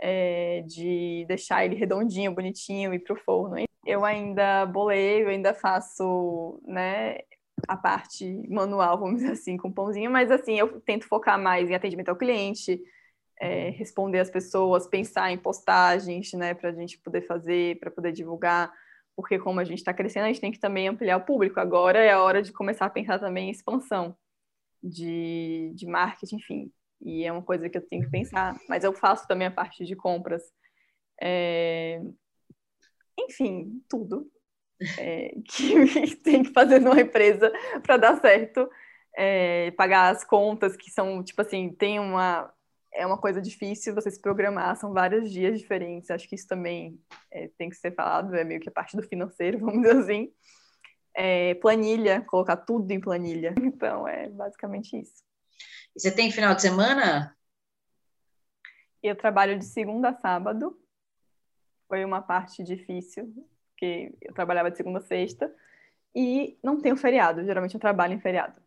é, 0.00 0.62
de 0.66 1.24
deixar 1.28 1.64
ele 1.64 1.76
redondinho, 1.76 2.34
bonitinho, 2.34 2.92
ir 2.92 3.00
para 3.00 3.14
o 3.14 3.20
forno. 3.20 3.56
Eu 3.88 4.04
ainda 4.04 4.66
boleio, 4.66 5.24
eu 5.24 5.28
ainda 5.30 5.54
faço, 5.54 6.60
né, 6.66 7.18
a 7.66 7.76
parte 7.76 8.24
manual, 8.48 8.98
vamos 8.98 9.16
dizer 9.20 9.32
assim, 9.32 9.56
com 9.56 9.72
pãozinho, 9.72 10.10
mas 10.10 10.30
assim, 10.30 10.58
eu 10.58 10.80
tento 10.82 11.06
focar 11.08 11.40
mais 11.40 11.70
em 11.70 11.74
atendimento 11.74 12.10
ao 12.10 12.16
cliente, 12.16 12.80
é, 13.40 13.70
responder 13.70 14.20
as 14.20 14.30
pessoas, 14.30 14.86
pensar 14.86 15.30
em 15.30 15.38
postagens, 15.38 16.32
né, 16.34 16.54
para 16.54 16.70
a 16.70 16.72
gente 16.72 16.98
poder 16.98 17.22
fazer, 17.22 17.78
para 17.80 17.90
poder 17.90 18.12
divulgar 18.12 18.72
porque 19.18 19.36
como 19.36 19.58
a 19.58 19.64
gente 19.64 19.78
está 19.78 19.92
crescendo, 19.92 20.26
a 20.26 20.28
gente 20.28 20.40
tem 20.40 20.52
que 20.52 20.60
também 20.60 20.86
ampliar 20.86 21.16
o 21.16 21.24
público. 21.24 21.58
Agora 21.58 21.98
é 21.98 22.12
a 22.12 22.22
hora 22.22 22.40
de 22.40 22.52
começar 22.52 22.86
a 22.86 22.90
pensar 22.90 23.18
também 23.18 23.48
em 23.48 23.50
expansão 23.50 24.16
de, 24.80 25.72
de 25.74 25.88
marketing, 25.88 26.36
enfim. 26.36 26.72
E 27.02 27.24
é 27.24 27.32
uma 27.32 27.42
coisa 27.42 27.68
que 27.68 27.76
eu 27.76 27.84
tenho 27.84 28.04
que 28.04 28.10
pensar. 28.12 28.56
Mas 28.68 28.84
eu 28.84 28.92
faço 28.92 29.26
também 29.26 29.48
a 29.48 29.50
parte 29.50 29.84
de 29.84 29.96
compras. 29.96 30.44
É... 31.20 32.00
Enfim, 33.18 33.82
tudo 33.88 34.30
é, 34.98 35.34
que 35.44 36.16
tem 36.22 36.42
que 36.42 36.52
fazer 36.52 36.80
numa 36.80 37.00
empresa 37.00 37.52
para 37.82 37.96
dar 37.96 38.20
certo. 38.20 38.68
É, 39.16 39.72
pagar 39.72 40.14
as 40.14 40.24
contas 40.24 40.76
que 40.76 40.90
são, 40.90 41.24
tipo 41.24 41.42
assim, 41.42 41.70
tem 41.72 41.98
uma 41.98 42.52
é 42.92 43.06
uma 43.06 43.18
coisa 43.18 43.40
difícil 43.40 43.94
você 43.94 44.10
se 44.10 44.20
programar, 44.20 44.76
são 44.76 44.92
vários 44.92 45.30
dias 45.30 45.58
diferentes. 45.58 46.10
Acho 46.10 46.28
que 46.28 46.34
isso 46.34 46.48
também 46.48 47.00
é, 47.30 47.48
tem 47.58 47.68
que 47.68 47.76
ser 47.76 47.94
falado, 47.94 48.34
é 48.34 48.44
meio 48.44 48.60
que 48.60 48.68
a 48.68 48.72
parte 48.72 48.96
do 48.96 49.02
financeiro, 49.02 49.58
vamos 49.64 49.82
dizer 49.82 49.98
assim. 49.98 50.32
É, 51.14 51.54
planilha, 51.54 52.22
colocar 52.22 52.56
tudo 52.56 52.90
em 52.90 53.00
planilha. 53.00 53.54
Então, 53.62 54.06
é 54.06 54.28
basicamente 54.28 54.98
isso. 54.98 55.22
E 55.94 56.00
você 56.00 56.10
tem 56.10 56.30
final 56.30 56.54
de 56.54 56.62
semana? 56.62 57.36
Eu 59.02 59.16
trabalho 59.16 59.58
de 59.58 59.64
segunda 59.64 60.10
a 60.10 60.14
sábado. 60.14 60.78
Foi 61.88 62.04
uma 62.04 62.20
parte 62.20 62.62
difícil, 62.62 63.32
porque 63.70 64.14
eu 64.20 64.34
trabalhava 64.34 64.70
de 64.70 64.76
segunda 64.76 64.98
a 64.98 65.02
sexta. 65.02 65.52
E 66.14 66.58
não 66.62 66.80
tenho 66.80 66.96
feriado, 66.96 67.44
geralmente 67.44 67.74
eu 67.74 67.80
trabalho 67.80 68.14
em 68.14 68.20
feriado. 68.20 68.60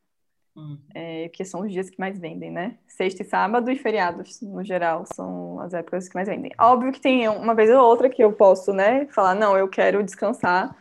Hum. 0.55 0.77
É, 0.93 1.29
que 1.29 1.45
são 1.45 1.61
os 1.61 1.71
dias 1.71 1.89
que 1.89 1.99
mais 1.99 2.19
vendem, 2.19 2.51
né? 2.51 2.77
Sexta 2.87 3.21
e 3.21 3.25
sábado 3.25 3.71
e 3.71 3.77
feriados, 3.77 4.41
no 4.41 4.63
geral, 4.63 5.05
são 5.13 5.59
as 5.61 5.73
épocas 5.73 6.09
que 6.09 6.15
mais 6.15 6.27
vendem. 6.27 6.51
Óbvio 6.59 6.91
que 6.91 6.99
tem 6.99 7.29
uma 7.29 7.55
vez 7.55 7.69
ou 7.69 7.79
outra 7.79 8.09
que 8.09 8.21
eu 8.21 8.33
posso, 8.33 8.73
né, 8.73 9.05
falar, 9.07 9.33
não, 9.33 9.57
eu 9.57 9.69
quero 9.69 10.03
descansar, 10.03 10.75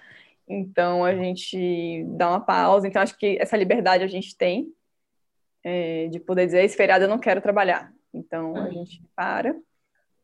então 0.49 1.05
a 1.05 1.15
gente 1.15 2.05
dá 2.17 2.31
uma 2.31 2.41
pausa. 2.41 2.89
Então, 2.89 3.01
acho 3.01 3.17
que 3.17 3.39
essa 3.41 3.57
liberdade 3.57 4.03
a 4.03 4.09
gente 4.09 4.37
tem 4.37 4.75
é, 5.63 6.09
de 6.09 6.19
poder 6.19 6.47
dizer, 6.47 6.65
esse 6.65 6.77
feriado 6.77 7.05
eu 7.05 7.09
não 7.09 7.19
quero 7.19 7.41
trabalhar. 7.41 7.93
Então, 8.13 8.57
a 8.57 8.63
hum. 8.63 8.73
gente 8.73 9.03
para. 9.15 9.57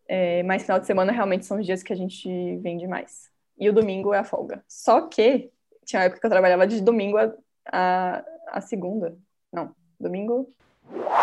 É, 0.09 0.43
mas 0.45 0.63
final 0.63 0.79
de 0.79 0.87
semana 0.87 1.13
realmente 1.13 1.47
são 1.47 1.59
os 1.59 1.67
dias 1.67 1.83
que 1.83 1.93
a 1.93 1.97
gente 1.97 2.57
vende 2.59 2.87
mais. 2.87 3.31
E 3.59 3.69
o 3.69 3.73
domingo 3.73 4.15
é 4.15 4.19
a 4.19 4.25
folga. 4.25 4.63
Só 4.69 5.03
que 5.09 5.51
tinha 5.85 6.01
uma 6.01 6.07
época 6.07 6.21
que 6.21 6.27
eu 6.27 6.31
trabalhava 6.31 6.67
de 6.67 6.81
domingo 6.81 7.17
a, 7.19 7.33
a, 7.67 8.25
a 8.49 8.61
segunda. 8.61 9.17
Não, 9.53 9.75
Domingo? 9.99 10.53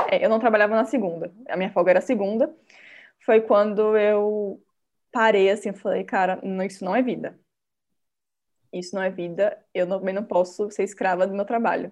É, 0.10 0.24
eu 0.24 0.30
não 0.30 0.40
trabalhava 0.40 0.76
na 0.76 0.86
segunda. 0.86 1.32
A 1.48 1.56
minha 1.56 1.72
folga 1.72 1.92
era 1.92 2.02
segunda. 2.02 2.54
Foi 3.20 3.40
quando 3.42 3.96
eu 3.98 4.62
parei 5.12 5.50
assim, 5.50 5.70
eu 5.70 5.76
falei, 5.76 6.04
cara, 6.04 6.40
não, 6.44 6.64
isso 6.66 6.84
não 6.84 6.96
é 6.96 7.02
vida. 7.02 7.40
Isso 8.72 8.96
não 8.96 9.04
é 9.04 9.10
vida. 9.10 9.58
Eu 9.74 9.88
também 9.88 10.14
não 10.14 10.24
posso 10.24 10.70
ser 10.72 10.84
escrava 10.84 11.28
do 11.28 11.34
meu 11.34 11.46
trabalho. 11.46 11.92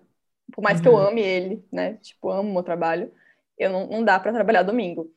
Por 0.52 0.62
mais 0.62 0.78
uhum. 0.78 0.84
que 0.84 0.90
eu 0.90 0.94
uhum. 0.94 1.08
ame 1.08 1.22
ele, 1.22 1.66
né? 1.72 1.94
Tipo, 2.02 2.30
amo 2.30 2.50
o 2.50 2.54
meu 2.54 2.64
trabalho, 2.64 3.12
eu 3.58 3.70
não, 3.70 3.88
não 3.88 4.04
dá 4.04 4.20
para 4.20 4.34
trabalhar 4.34 4.64
domingo. 4.64 5.14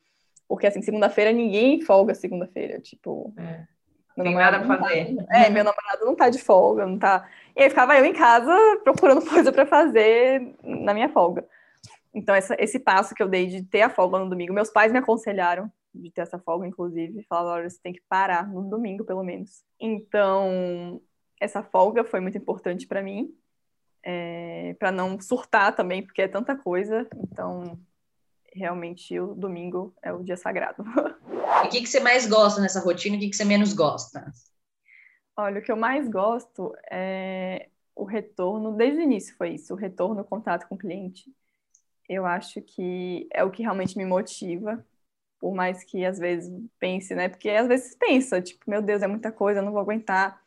Porque 0.47 0.67
assim, 0.67 0.81
segunda-feira 0.81 1.31
ninguém 1.31 1.81
folga 1.81 2.13
segunda-feira, 2.13 2.79
tipo, 2.79 3.33
é. 3.37 3.65
Meu 4.15 4.23
Tem 4.23 4.35
nada 4.35 4.59
pra 4.59 4.77
fazer. 4.77 5.15
Tá, 5.17 5.37
é, 5.37 5.49
meu 5.49 5.63
namorado 5.63 6.05
não 6.05 6.15
tá 6.15 6.29
de 6.29 6.39
folga, 6.39 6.85
não 6.85 6.97
tá. 6.97 7.29
E 7.55 7.63
aí 7.63 7.69
ficava 7.69 7.97
eu 7.97 8.05
em 8.05 8.13
casa 8.13 8.55
procurando 8.81 9.21
coisa 9.27 9.51
para 9.51 9.65
fazer 9.65 10.55
na 10.63 10.93
minha 10.93 11.09
folga. 11.09 11.45
Então, 12.13 12.33
essa, 12.33 12.55
esse 12.57 12.79
passo 12.79 13.13
que 13.13 13.21
eu 13.21 13.27
dei 13.27 13.47
de 13.47 13.61
ter 13.63 13.81
a 13.81 13.89
folga 13.89 14.17
no 14.17 14.29
domingo, 14.29 14.53
meus 14.53 14.69
pais 14.69 14.89
me 14.89 14.99
aconselharam 14.99 15.69
de 15.93 16.09
ter 16.09 16.21
essa 16.21 16.39
folga, 16.39 16.65
inclusive, 16.65 17.23
falaram, 17.23 17.61
olha, 17.61 17.69
você 17.69 17.79
tem 17.81 17.91
que 17.91 18.01
parar 18.07 18.47
no 18.47 18.69
domingo, 18.69 19.03
pelo 19.03 19.23
menos. 19.23 19.65
Então, 19.77 21.01
essa 21.39 21.61
folga 21.61 22.05
foi 22.05 22.21
muito 22.21 22.37
importante 22.37 22.87
para 22.87 23.03
mim, 23.03 23.35
é, 24.01 24.75
para 24.79 24.91
não 24.91 25.19
surtar 25.19 25.75
também, 25.75 26.01
porque 26.01 26.21
é 26.21 26.27
tanta 26.27 26.55
coisa. 26.55 27.05
Então, 27.17 27.77
realmente, 28.55 29.19
o 29.19 29.35
domingo 29.35 29.93
é 30.01 30.13
o 30.13 30.23
dia 30.23 30.37
sagrado. 30.37 30.83
E 31.63 31.67
o 31.67 31.69
que, 31.69 31.81
que 31.81 31.87
você 31.87 31.99
mais 31.99 32.27
gosta 32.27 32.61
nessa 32.61 32.79
rotina 32.79 33.17
o 33.17 33.19
que, 33.19 33.29
que 33.29 33.35
você 33.35 33.45
menos 33.45 33.73
gosta? 33.73 34.31
Olha, 35.37 35.59
o 35.59 35.61
que 35.61 35.71
eu 35.71 35.75
mais 35.75 36.07
gosto 36.07 36.73
é 36.89 37.69
o 37.95 38.03
retorno, 38.03 38.75
desde 38.75 38.99
o 38.99 39.03
início 39.03 39.35
foi 39.35 39.51
isso, 39.55 39.73
o 39.73 39.77
retorno, 39.77 40.21
o 40.21 40.25
contato 40.25 40.67
com 40.67 40.75
o 40.75 40.77
cliente. 40.77 41.33
Eu 42.07 42.25
acho 42.25 42.61
que 42.61 43.27
é 43.33 43.43
o 43.43 43.51
que 43.51 43.63
realmente 43.63 43.97
me 43.97 44.05
motiva, 44.05 44.85
por 45.39 45.53
mais 45.53 45.83
que 45.83 46.05
às 46.05 46.19
vezes 46.19 46.51
pense, 46.79 47.15
né? 47.15 47.29
Porque 47.29 47.49
às 47.49 47.67
vezes 47.67 47.95
pensa, 47.95 48.41
tipo, 48.41 48.69
meu 48.69 48.81
Deus, 48.81 49.01
é 49.01 49.07
muita 49.07 49.31
coisa, 49.31 49.59
eu 49.59 49.63
não 49.63 49.71
vou 49.71 49.81
aguentar. 49.81 50.41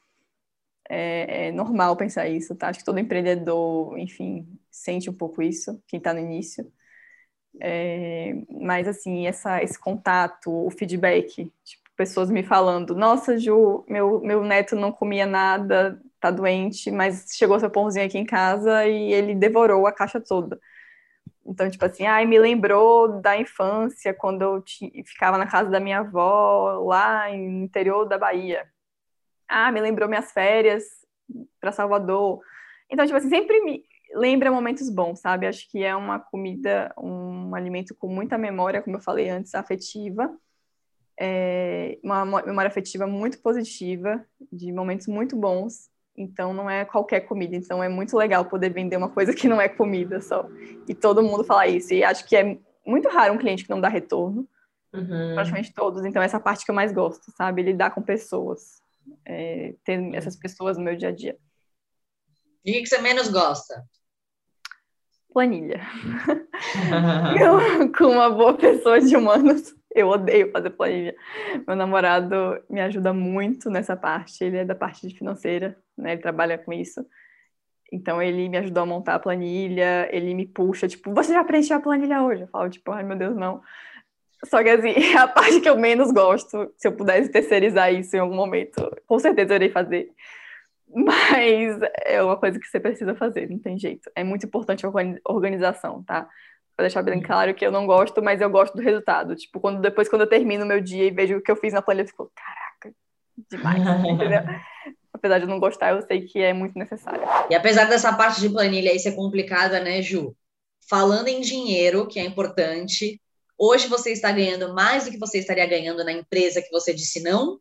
É, 0.89 1.49
é 1.49 1.53
normal 1.53 1.97
pensar 1.97 2.29
isso, 2.29 2.55
tá? 2.55 2.69
Acho 2.69 2.79
que 2.81 2.85
todo 2.85 2.99
empreendedor, 2.99 3.99
enfim, 3.99 4.49
sente 4.71 5.11
um 5.11 5.15
pouco 5.15 5.43
isso, 5.43 5.83
quem 5.87 5.99
está 5.99 6.15
no 6.15 6.21
início. 6.21 6.71
É, 7.61 8.35
mas, 8.51 8.87
assim, 8.87 9.27
essa, 9.27 9.63
esse 9.63 9.79
contato, 9.79 10.51
o 10.51 10.71
feedback, 10.71 11.53
tipo, 11.65 11.89
pessoas 11.97 12.31
me 12.31 12.43
falando: 12.43 12.95
Nossa, 12.95 13.39
Ju, 13.39 13.85
meu, 13.89 14.21
meu 14.21 14.45
neto 14.45 14.77
não 14.77 14.93
comia 14.93 15.27
nada, 15.27 16.01
tá 16.21 16.31
doente, 16.31 16.91
mas 16.91 17.27
chegou 17.33 17.59
seu 17.61 17.71
pãozinho 17.71 18.07
aqui 18.07 18.19
em 18.19 18.25
casa 18.25 18.87
e 18.87 19.13
ele 19.13 19.35
devorou 19.35 19.87
a 19.87 19.93
caixa 19.93 20.21
toda. 20.21 20.59
Então, 21.45 21.69
tipo 21.71 21.85
assim, 21.85 22.07
ai, 22.07 22.27
me 22.27 22.39
lembrou 22.39 23.21
da 23.21 23.37
infância, 23.37 24.13
quando 24.15 24.43
eu 24.43 24.65
ficava 25.07 25.39
na 25.39 25.47
casa 25.47 25.71
da 25.71 25.81
minha 25.81 26.01
avó, 26.01 26.85
lá 26.87 27.29
no 27.31 27.65
interior 27.65 28.05
da 28.07 28.19
Bahia. 28.19 28.67
Ah, 29.49 29.73
me 29.73 29.81
lembrou 29.81 30.09
minhas 30.09 30.31
férias 30.31 30.85
para 31.61 31.73
Salvador. 31.73 32.41
Então, 32.91 33.07
tipo 33.07 33.17
assim, 33.17 33.31
sempre 33.31 33.63
me, 33.63 33.83
lembra 34.15 34.51
momentos 34.51 34.89
bons, 34.91 35.21
sabe? 35.21 35.47
Acho 35.47 35.69
que 35.71 35.83
é 35.83 35.95
uma 35.95 36.19
comida, 36.19 36.93
um 36.99 37.55
alimento 37.55 37.95
com 37.95 38.09
muita 38.09 38.39
memória, 38.39 38.83
como 38.83 38.97
eu 38.97 39.01
falei 39.01 39.29
antes, 39.29 39.55
afetiva. 39.55 40.35
É 41.21 41.99
uma 42.03 42.25
memória 42.25 42.69
afetiva 42.69 43.07
muito 43.07 43.41
positiva, 43.41 44.25
de 44.53 44.73
momentos 44.73 45.07
muito 45.07 45.37
bons. 45.37 45.91
Então, 46.17 46.53
não 46.53 46.69
é 46.69 46.85
qualquer 46.85 47.21
comida. 47.21 47.57
Então, 47.57 47.83
é 47.83 47.89
muito 47.89 48.17
legal 48.17 48.45
poder 48.45 48.73
vender 48.73 48.97
uma 48.97 49.09
coisa 49.09 49.35
que 49.35 49.49
não 49.49 49.61
é 49.61 49.69
comida 49.69 50.21
só. 50.21 50.49
E 50.89 50.95
todo 50.95 51.23
mundo 51.23 51.45
falar 51.45 51.69
isso. 51.69 51.95
E 51.95 52.03
acho 52.03 52.27
que 52.27 52.37
é 52.37 52.59
muito 52.85 53.09
raro 53.09 53.35
um 53.35 53.39
cliente 53.39 53.65
que 53.65 53.71
não 53.71 53.81
dá 53.81 53.89
retorno. 53.89 54.49
Uhum. 54.93 55.35
Praticamente 55.35 55.73
todos. 55.73 56.05
Então, 56.05 56.23
essa 56.23 56.41
parte 56.41 56.65
que 56.65 56.71
eu 56.71 56.75
mais 56.75 56.93
gosto, 56.93 57.31
sabe? 57.37 57.63
Lidar 57.63 57.91
com 57.91 58.03
pessoas. 58.03 58.83
É, 59.25 59.75
ter 59.85 60.15
essas 60.15 60.37
pessoas 60.37 60.77
no 60.77 60.85
meu 60.85 60.97
dia 60.97 61.09
a 61.09 61.13
dia. 61.13 61.37
E 62.65 62.73
o 62.79 62.83
que 62.83 62.87
você 62.87 62.99
menos 62.99 63.29
gosta? 63.29 63.85
Planilha. 65.39 65.81
eu, 67.41 67.93
com 67.93 68.07
uma 68.07 68.29
boa 68.29 68.55
pessoa 68.55 69.01
de 69.01 69.17
humanos, 69.17 69.73
eu 69.95 70.09
odeio 70.09 70.51
fazer 70.51 70.71
planilha. 70.71 71.15
Meu 71.65 71.77
namorado 71.77 72.61
me 72.69 72.81
ajuda 72.81 73.13
muito 73.13 73.71
nessa 73.71 73.97
parte, 73.97 74.43
ele 74.43 74.57
é 74.57 74.65
da 74.65 74.75
parte 74.75 75.07
de 75.07 75.17
financeira, 75.17 75.79
né? 75.97 76.13
Ele 76.13 76.21
trabalha 76.21 76.59
com 76.59 76.73
isso. 76.73 77.07
Então 77.93 78.21
ele 78.21 78.49
me 78.49 78.59
ajudou 78.59 78.83
a 78.83 78.87
montar 78.87 79.15
a 79.15 79.19
planilha, 79.21 80.09
ele 80.11 80.35
me 80.35 80.45
puxa, 80.45 80.89
tipo, 80.89 81.15
você 81.15 81.33
já 81.33 81.45
preencheu 81.45 81.77
a 81.77 81.81
planilha 81.81 82.21
hoje? 82.21 82.43
Eu 82.43 82.49
falo, 82.49 82.69
tipo, 82.69 82.91
ai 82.91 83.05
meu 83.05 83.17
Deus, 83.17 83.37
não. 83.37 83.63
Só 84.45 84.61
que 84.61 84.71
assim, 84.71 84.91
é 84.91 85.17
a 85.23 85.29
parte 85.29 85.61
que 85.61 85.69
eu 85.69 85.79
menos 85.79 86.11
gosto, 86.11 86.73
se 86.77 86.89
eu 86.89 86.93
pudesse 86.93 87.31
terceirizar 87.31 87.95
isso 87.95 88.17
em 88.17 88.19
algum 88.19 88.35
momento, 88.35 88.91
com 89.07 89.21
certeza 89.21 89.53
eu 89.53 89.57
irei 89.57 89.71
fazer. 89.71 90.11
Mas 90.95 91.79
é 92.05 92.23
uma 92.23 92.37
coisa 92.37 92.59
que 92.59 92.67
você 92.67 92.81
precisa 92.81 93.15
fazer, 93.15 93.49
não 93.49 93.59
tem 93.59 93.79
jeito. 93.79 94.11
É 94.15 94.25
muito 94.25 94.47
importante 94.47 94.87
a 94.87 94.91
organização, 95.25 96.03
tá? 96.03 96.29
Pra 96.77 96.85
deixar 96.85 97.03
bem 97.03 97.21
claro 97.21 97.55
que 97.55 97.67
eu 97.67 97.73
não 97.73 97.87
gosto, 97.87 98.23
mas 98.23 98.41
eu 98.41 98.49
gosto 98.49 98.77
do 98.77 98.83
resultado. 98.83 99.35
Tipo, 99.37 99.61
quando, 99.61 99.81
depois 99.81 100.09
quando 100.09 100.23
eu 100.23 100.29
termino 100.29 100.65
o 100.65 100.67
meu 100.67 100.81
dia 100.81 101.05
e 101.05 101.11
vejo 101.11 101.37
o 101.37 101.43
que 101.43 101.51
eu 101.51 101.57
fiz 101.57 101.73
na 101.73 101.83
planilha, 101.83 102.05
eu 102.05 102.09
fico, 102.09 102.33
caraca, 102.35 102.97
demais, 103.51 103.83
entendeu? 104.07 104.41
Apesar 105.13 105.39
de 105.39 105.45
eu 105.45 105.49
não 105.49 105.61
gostar, 105.61 105.91
eu 105.91 106.03
sei 106.03 106.23
que 106.23 106.41
é 106.41 106.53
muito 106.53 106.79
necessário. 106.79 107.23
E 107.51 107.55
apesar 107.55 107.85
dessa 107.85 108.13
parte 108.13 108.41
de 108.41 108.49
planilha 108.49 108.91
aí 108.91 108.99
ser 108.99 109.13
complicada, 109.13 109.81
né, 109.81 110.01
Ju? 110.01 110.35
Falando 110.89 111.29
em 111.29 111.41
dinheiro, 111.41 112.07
que 112.07 112.19
é 112.19 112.25
importante, 112.25 113.21
hoje 113.59 113.89
você 113.89 114.13
está 114.13 114.33
ganhando 114.33 114.73
mais 114.73 115.05
do 115.05 115.11
que 115.11 115.19
você 115.19 115.39
estaria 115.39 115.67
ganhando 115.67 116.05
na 116.05 116.13
empresa 116.13 116.63
que 116.63 116.71
você 116.71 116.95
disse 116.95 117.23
não? 117.23 117.59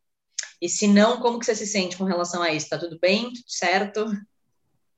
E 0.62 0.68
se 0.68 0.88
não, 0.88 1.20
como 1.20 1.40
que 1.40 1.46
você 1.46 1.56
se 1.56 1.68
sente 1.68 1.98
com 1.98 2.04
relação 2.04 2.42
a 2.42 2.52
isso? 2.52 2.70
Tá 2.70 2.78
tudo 2.78 2.98
bem? 3.00 3.26
Tudo 3.26 3.44
certo? 3.48 4.06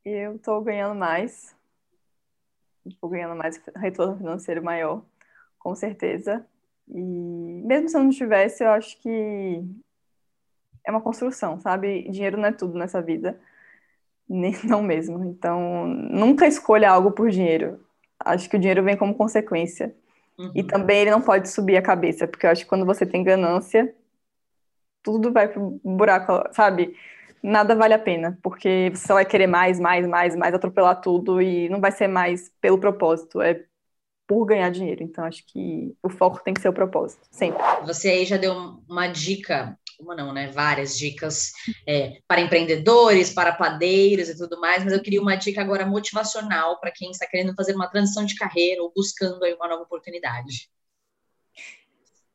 Eu 0.06 0.36
estou 0.36 0.62
ganhando 0.62 0.96
mais. 0.96 1.56
Estou 2.86 3.10
ganhando 3.10 3.36
mais 3.36 3.62
retorno 3.76 4.18
financeiro 4.18 4.64
maior, 4.64 5.04
com 5.60 5.76
certeza. 5.76 6.46
E 6.88 7.00
mesmo 7.66 7.90
se 7.90 7.98
eu 7.98 8.04
não 8.04 8.10
tivesse, 8.10 8.64
eu 8.64 8.70
acho 8.70 9.00
que 9.02 9.64
é 10.86 10.92
uma 10.92 11.02
construção, 11.02 11.60
sabe? 11.60 12.10
Dinheiro 12.10 12.38
não 12.38 12.48
é 12.48 12.52
tudo 12.52 12.78
nessa 12.78 13.02
vida. 13.02 13.40
Nem, 14.28 14.54
não 14.64 14.82
mesmo. 14.82 15.24
Então, 15.26 15.86
nunca 15.88 16.48
escolha 16.48 16.90
algo 16.90 17.12
por 17.12 17.30
dinheiro. 17.30 17.80
Acho 18.20 18.50
que 18.50 18.56
o 18.56 18.60
dinheiro 18.60 18.84
vem 18.84 18.98
como 18.98 19.14
consequência. 19.14 19.96
Uhum. 20.38 20.52
E 20.56 20.64
também 20.64 21.02
ele 21.02 21.12
não 21.12 21.22
pode 21.22 21.50
subir 21.50 21.78
a 21.78 21.82
cabeça, 21.82 22.28
porque 22.28 22.46
eu 22.46 22.50
acho 22.50 22.64
que 22.64 22.70
quando 22.70 22.86
você 22.86 23.06
tem 23.06 23.24
ganância, 23.24 23.94
tudo 25.04 25.32
vai 25.32 25.48
pro 25.48 25.80
buraco, 25.84 26.44
sabe? 26.52 26.96
Nada 27.42 27.74
vale 27.74 27.94
a 27.94 28.00
pena, 28.00 28.38
porque 28.44 28.92
você 28.94 29.14
vai 29.14 29.26
querer 29.26 29.48
mais, 29.48 29.80
mais, 29.80 30.06
mais, 30.06 30.36
mais, 30.36 30.54
atropelar 30.54 31.00
tudo 31.00 31.42
e 31.42 31.70
não 31.70 31.80
vai 31.80 31.92
ser 31.92 32.08
mais 32.08 32.52
pelo 32.60 32.78
propósito, 32.78 33.42
é 33.42 33.64
por 34.28 34.46
ganhar 34.46 34.70
dinheiro. 34.70 35.02
Então, 35.02 35.24
acho 35.24 35.44
que 35.48 35.96
o 36.04 36.10
foco 36.10 36.44
tem 36.44 36.54
que 36.54 36.62
ser 36.62 36.70
o 36.70 36.74
propósito, 36.74 37.22
sempre. 37.32 37.64
Você 37.86 38.10
aí 38.10 38.26
já 38.26 38.38
deu 38.38 38.54
uma 38.88 39.08
dica, 39.08 39.80
uma 40.00 40.16
não, 40.16 40.34
né? 40.34 40.52
Várias 40.52 40.98
dicas 40.98 41.52
é, 41.88 42.20
para 42.28 42.42
empreendedores, 42.42 43.34
para 43.34 43.54
padeiros 43.54 44.30
e 44.30 44.38
tudo 44.38 44.60
mais, 44.60 44.84
mas 44.84 44.94
eu 44.94 45.02
queria 45.02 45.22
uma 45.22 45.36
dica 45.36 45.62
agora 45.62 45.86
motivacional 45.86 46.80
para 46.80 46.92
quem 46.92 47.10
está 47.10 47.26
querendo 47.26 47.56
fazer 47.56 47.74
uma 47.74 47.90
transição 47.90 48.26
de 48.26 48.36
carreira 48.36 48.84
ou 48.84 48.92
buscando 48.94 49.44
aí 49.44 49.54
uma 49.54 49.68
nova 49.68 49.84
oportunidade. 49.84 50.70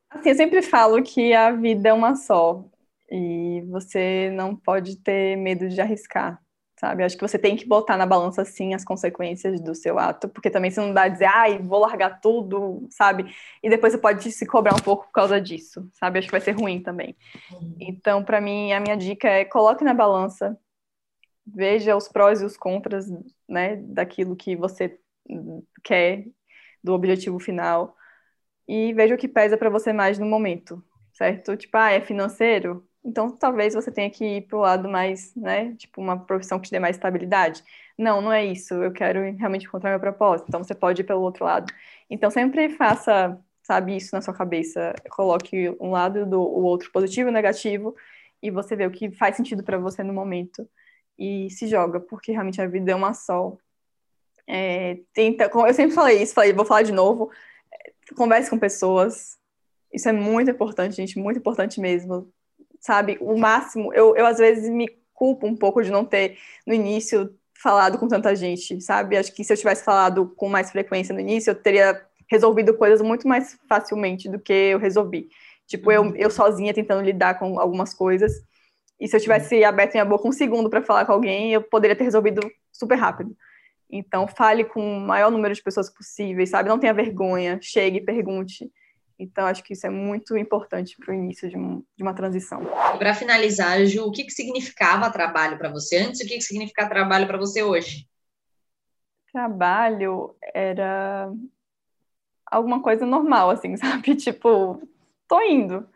Assim, 0.09 0.29
eu 0.29 0.35
sempre 0.35 0.61
falo 0.61 1.01
que 1.03 1.33
a 1.33 1.51
vida 1.51 1.89
é 1.89 1.93
uma 1.93 2.15
só 2.15 2.63
e 3.09 3.61
você 3.69 4.31
não 4.31 4.55
pode 4.55 4.97
ter 4.97 5.35
medo 5.35 5.67
de 5.69 5.79
arriscar, 5.79 6.41
sabe? 6.79 7.03
Acho 7.03 7.17
que 7.17 7.27
você 7.27 7.37
tem 7.37 7.55
que 7.55 7.67
botar 7.67 7.97
na 7.97 8.05
balança, 8.05 8.43
sim, 8.45 8.73
as 8.73 8.83
consequências 8.83 9.61
do 9.61 9.75
seu 9.75 9.99
ato, 9.99 10.27
porque 10.29 10.49
também 10.49 10.71
se 10.71 10.79
não 10.79 10.93
dá 10.93 11.03
a 11.03 11.07
dizer, 11.07 11.25
ai, 11.25 11.59
vou 11.59 11.79
largar 11.79 12.19
tudo, 12.21 12.87
sabe? 12.89 13.33
E 13.61 13.69
depois 13.69 13.93
você 13.93 13.99
pode 13.99 14.31
se 14.31 14.45
cobrar 14.45 14.73
um 14.73 14.81
pouco 14.81 15.05
por 15.05 15.11
causa 15.11 15.39
disso, 15.39 15.87
sabe? 15.93 16.19
Acho 16.19 16.27
que 16.27 16.31
vai 16.31 16.41
ser 16.41 16.51
ruim 16.51 16.81
também. 16.81 17.15
Uhum. 17.51 17.75
Então, 17.79 18.23
para 18.23 18.41
mim, 18.41 18.73
a 18.73 18.79
minha 18.79 18.95
dica 18.95 19.27
é 19.27 19.45
coloque 19.45 19.83
na 19.83 19.93
balança, 19.93 20.57
veja 21.45 21.95
os 21.95 22.07
prós 22.07 22.41
e 22.41 22.45
os 22.45 22.57
contras, 22.57 23.05
né, 23.47 23.75
daquilo 23.75 24.35
que 24.35 24.55
você 24.55 24.99
quer, 25.83 26.25
do 26.83 26.93
objetivo 26.93 27.39
final 27.39 27.94
e 28.67 28.93
veja 28.93 29.15
o 29.15 29.17
que 29.17 29.27
pesa 29.27 29.57
para 29.57 29.69
você 29.69 29.93
mais 29.93 30.19
no 30.19 30.25
momento, 30.25 30.83
certo? 31.13 31.55
Tipo, 31.55 31.77
ah, 31.77 31.91
é 31.91 32.01
financeiro? 32.01 32.85
Então, 33.03 33.29
talvez 33.29 33.75
você 33.75 33.91
tenha 33.91 34.09
que 34.09 34.25
ir 34.25 34.41
para 34.47 34.57
o 34.57 34.61
lado 34.61 34.89
mais, 34.89 35.35
né? 35.35 35.75
Tipo, 35.75 36.01
uma 36.01 36.17
profissão 36.19 36.59
que 36.59 36.67
te 36.67 36.71
dê 36.71 36.79
mais 36.79 36.95
estabilidade. 36.95 37.63
Não, 37.97 38.19
não 38.21 38.33
é 38.33 38.43
isso. 38.43 38.73
Eu 38.73 38.91
quero 38.91 39.19
realmente 39.37 39.67
encontrar 39.67 39.91
meu 39.91 39.99
propósito. 39.99 40.47
Então, 40.49 40.63
você 40.63 40.73
pode 40.73 41.01
ir 41.01 41.05
pelo 41.05 41.21
outro 41.21 41.45
lado. 41.45 41.71
Então, 42.09 42.31
sempre 42.31 42.69
faça, 42.69 43.39
sabe, 43.61 43.95
isso 43.95 44.15
na 44.15 44.21
sua 44.21 44.33
cabeça. 44.33 44.95
Coloque 45.11 45.75
um 45.79 45.91
lado 45.91 46.25
do 46.25 46.41
o 46.41 46.63
outro 46.63 46.91
positivo 46.91 47.29
e 47.29 47.31
negativo 47.31 47.95
e 48.41 48.51
você 48.51 48.75
vê 48.75 48.85
o 48.85 48.91
que 48.91 49.11
faz 49.11 49.35
sentido 49.35 49.63
para 49.63 49.77
você 49.77 50.03
no 50.03 50.13
momento 50.13 50.67
e 51.17 51.49
se 51.49 51.67
joga, 51.67 51.99
porque 51.99 52.31
realmente 52.31 52.61
a 52.61 52.67
vida 52.67 52.91
é 52.91 52.95
uma 52.95 53.13
só. 53.13 53.57
É, 54.47 54.99
tenta, 55.13 55.49
eu 55.51 55.73
sempre 55.73 55.95
falei 55.95 56.21
isso, 56.21 56.33
falei, 56.33 56.53
vou 56.53 56.65
falar 56.65 56.83
de 56.83 56.91
novo. 56.91 57.31
Converse 58.13 58.49
com 58.49 58.59
pessoas. 58.59 59.37
Isso 59.93 60.09
é 60.09 60.11
muito 60.11 60.51
importante, 60.51 60.95
gente, 60.95 61.17
muito 61.17 61.39
importante 61.39 61.79
mesmo. 61.79 62.29
Sabe, 62.79 63.17
o 63.19 63.37
máximo, 63.37 63.93
eu, 63.93 64.15
eu 64.15 64.25
às 64.25 64.37
vezes 64.37 64.69
me 64.69 64.87
culpo 65.13 65.47
um 65.47 65.55
pouco 65.55 65.81
de 65.81 65.89
não 65.89 66.05
ter 66.05 66.37
no 66.67 66.73
início 66.73 67.33
falado 67.61 67.97
com 67.97 68.07
tanta 68.07 68.35
gente, 68.35 68.79
sabe? 68.81 69.17
Acho 69.17 69.33
que 69.33 69.43
se 69.43 69.51
eu 69.51 69.57
tivesse 69.57 69.83
falado 69.83 70.27
com 70.35 70.47
mais 70.47 70.69
frequência 70.69 71.13
no 71.13 71.19
início, 71.19 71.51
eu 71.51 71.55
teria 71.55 72.05
resolvido 72.29 72.75
coisas 72.75 73.01
muito 73.01 73.27
mais 73.27 73.57
facilmente 73.67 74.29
do 74.29 74.39
que 74.39 74.53
eu 74.53 74.77
resolvi. 74.77 75.29
Tipo, 75.65 75.91
eu, 75.91 76.03
uhum. 76.03 76.15
eu 76.15 76.29
sozinha 76.29 76.73
tentando 76.73 77.03
lidar 77.03 77.39
com 77.39 77.59
algumas 77.59 77.93
coisas. 77.93 78.43
E 78.99 79.07
se 79.07 79.15
eu 79.15 79.19
tivesse 79.19 79.63
aberto 79.63 79.93
minha 79.93 80.05
boca 80.05 80.27
um 80.27 80.31
segundo 80.31 80.69
para 80.69 80.81
falar 80.81 81.05
com 81.05 81.13
alguém, 81.13 81.53
eu 81.53 81.61
poderia 81.61 81.95
ter 81.95 82.03
resolvido 82.03 82.41
super 82.71 82.95
rápido. 82.95 83.35
Então, 83.89 84.27
fale 84.27 84.65
com 84.65 84.97
o 84.97 84.99
maior 84.99 85.31
número 85.31 85.53
de 85.53 85.61
pessoas 85.61 85.93
possíveis, 85.93 86.49
sabe? 86.49 86.69
Não 86.69 86.79
tenha 86.79 86.93
vergonha, 86.93 87.59
chegue, 87.61 88.01
pergunte. 88.01 88.69
Então, 89.17 89.45
acho 89.45 89.63
que 89.63 89.73
isso 89.73 89.87
é 89.87 89.89
muito 89.89 90.35
importante 90.37 90.97
para 90.97 91.11
o 91.11 91.15
início 91.15 91.49
de, 91.49 91.57
um, 91.57 91.83
de, 91.95 92.03
uma 92.03 92.13
transição. 92.13 92.61
Para 92.97 93.13
finalizar, 93.13 93.85
Ju, 93.85 94.05
o 94.05 94.11
que, 94.11 94.25
que 94.25 94.31
significava 94.31 95.09
trabalho 95.09 95.57
para 95.57 95.69
você 95.69 95.97
antes 95.97 96.19
e 96.19 96.25
o 96.25 96.27
que, 96.27 96.35
que 96.35 96.41
significa 96.41 96.89
trabalho 96.89 97.25
para 97.25 97.37
você 97.37 97.63
hoje? 97.63 98.07
Trabalho 99.31 100.35
era 100.53 101.31
alguma 102.45 102.81
coisa 102.81 103.05
normal, 103.05 103.49
assim, 103.51 103.75
sabe? 103.77 104.15
Tipo, 104.15 104.81
tô 105.27 105.41
indo, 105.41 105.87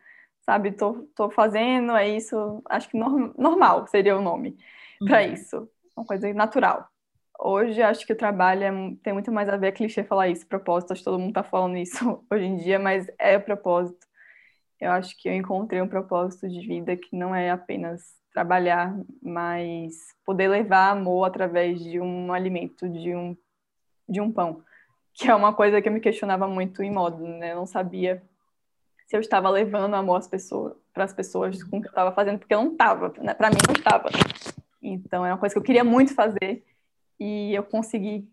sabe? 0.41 0.71
Tô, 0.71 1.07
tô 1.15 1.29
fazendo, 1.29 1.95
é 1.95 2.07
isso. 2.07 2.61
Acho 2.69 2.89
que 2.89 2.97
norm, 2.97 3.33
normal 3.37 3.85
seria 3.87 4.17
o 4.17 4.21
nome 4.21 4.57
uhum. 5.01 5.07
para 5.07 5.23
isso. 5.23 5.69
Uma 5.95 6.05
coisa 6.05 6.33
natural. 6.33 6.88
Hoje, 7.41 7.81
acho 7.81 8.05
que 8.05 8.11
o 8.11 8.17
trabalho 8.17 8.63
é, 8.63 8.71
tem 9.01 9.13
muito 9.13 9.31
mais 9.31 9.47
a 9.47 9.55
ver, 9.55 9.67
é 9.67 9.71
clichê 9.71 10.03
falar 10.03 10.27
isso, 10.27 10.45
propósito, 10.45 10.91
acho 10.91 10.99
que 10.99 11.05
todo 11.05 11.17
mundo 11.17 11.33
tá 11.33 11.41
falando 11.41 11.77
isso 11.77 12.21
hoje 12.29 12.43
em 12.43 12.57
dia, 12.57 12.77
mas 12.77 13.07
é 13.17 13.37
o 13.37 13.41
propósito. 13.41 14.05
Eu 14.79 14.91
acho 14.91 15.15
que 15.17 15.29
eu 15.29 15.33
encontrei 15.33 15.81
um 15.81 15.87
propósito 15.87 16.49
de 16.49 16.59
vida 16.67 16.97
que 16.97 17.15
não 17.15 17.33
é 17.33 17.49
apenas 17.49 18.01
trabalhar, 18.33 18.93
mas 19.21 19.93
poder 20.25 20.49
levar 20.49 20.91
amor 20.91 21.25
através 21.25 21.81
de 21.81 21.99
um 21.99 22.33
alimento, 22.33 22.89
de 22.89 23.15
um, 23.15 23.37
de 24.07 24.19
um 24.19 24.31
pão, 24.31 24.61
que 25.13 25.29
é 25.29 25.35
uma 25.35 25.53
coisa 25.53 25.81
que 25.81 25.87
eu 25.87 25.93
me 25.93 26.01
questionava 26.01 26.45
muito 26.45 26.83
em 26.83 26.91
modo, 26.91 27.25
né? 27.25 27.53
Eu 27.53 27.57
não 27.57 27.65
sabia 27.65 28.21
se 29.07 29.15
eu 29.15 29.21
estava 29.21 29.49
levando 29.49 29.95
amor 29.95 30.17
às 30.17 30.27
pessoas, 30.27 30.73
para 30.93 31.05
as 31.05 31.13
pessoas 31.13 31.63
com 31.63 31.77
o 31.77 31.81
que 31.81 31.87
eu 31.87 31.91
estava 31.91 32.11
fazendo, 32.11 32.37
porque 32.37 32.53
eu 32.53 32.63
não 32.63 32.73
estava, 32.73 33.13
né? 33.17 33.33
para 33.33 33.49
mim 33.49 33.57
não 33.65 33.73
estava. 33.73 34.09
Então 34.81 35.25
é 35.25 35.31
uma 35.31 35.37
coisa 35.37 35.53
que 35.53 35.59
eu 35.59 35.63
queria 35.63 35.83
muito 35.83 36.13
fazer 36.13 36.63
e 37.19 37.53
eu 37.53 37.63
consegui. 37.63 38.27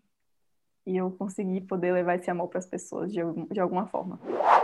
E 0.85 0.95
eu 0.95 1.11
consegui 1.11 1.59
poder 1.59 1.91
levar 1.91 2.15
esse 2.15 2.29
amor 2.31 2.47
para 2.47 2.59
as 2.59 2.65
pessoas 2.65 3.11
de, 3.11 3.19
de 3.51 3.59
alguma 3.59 3.87
forma. 3.87 4.21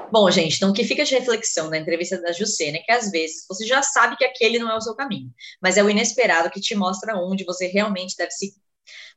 Bom, 0.10 0.32
gente, 0.32 0.56
então 0.56 0.70
o 0.70 0.74
que 0.74 0.86
fica 0.86 1.04
de 1.04 1.14
reflexão 1.14 1.70
da 1.70 1.78
entrevista 1.78 2.22
da 2.22 2.32
Jucena 2.32 2.78
é 2.78 2.82
que 2.82 2.92
às 2.92 3.12
vezes 3.12 3.46
você 3.50 3.66
já 3.66 3.82
sabe 3.82 4.16
que 4.16 4.24
aquele 4.24 4.58
não 4.58 4.72
é 4.72 4.78
o 4.78 4.82
seu 4.82 4.96
caminho, 4.96 5.34
mas 5.62 5.76
é 5.76 5.84
o 5.84 5.90
inesperado 5.90 6.50
que 6.50 6.62
te 6.62 6.76
mostra 6.76 7.18
onde 7.18 7.44
você 7.44 7.68
realmente 7.68 8.16
deve 8.16 8.32
se 8.32 8.54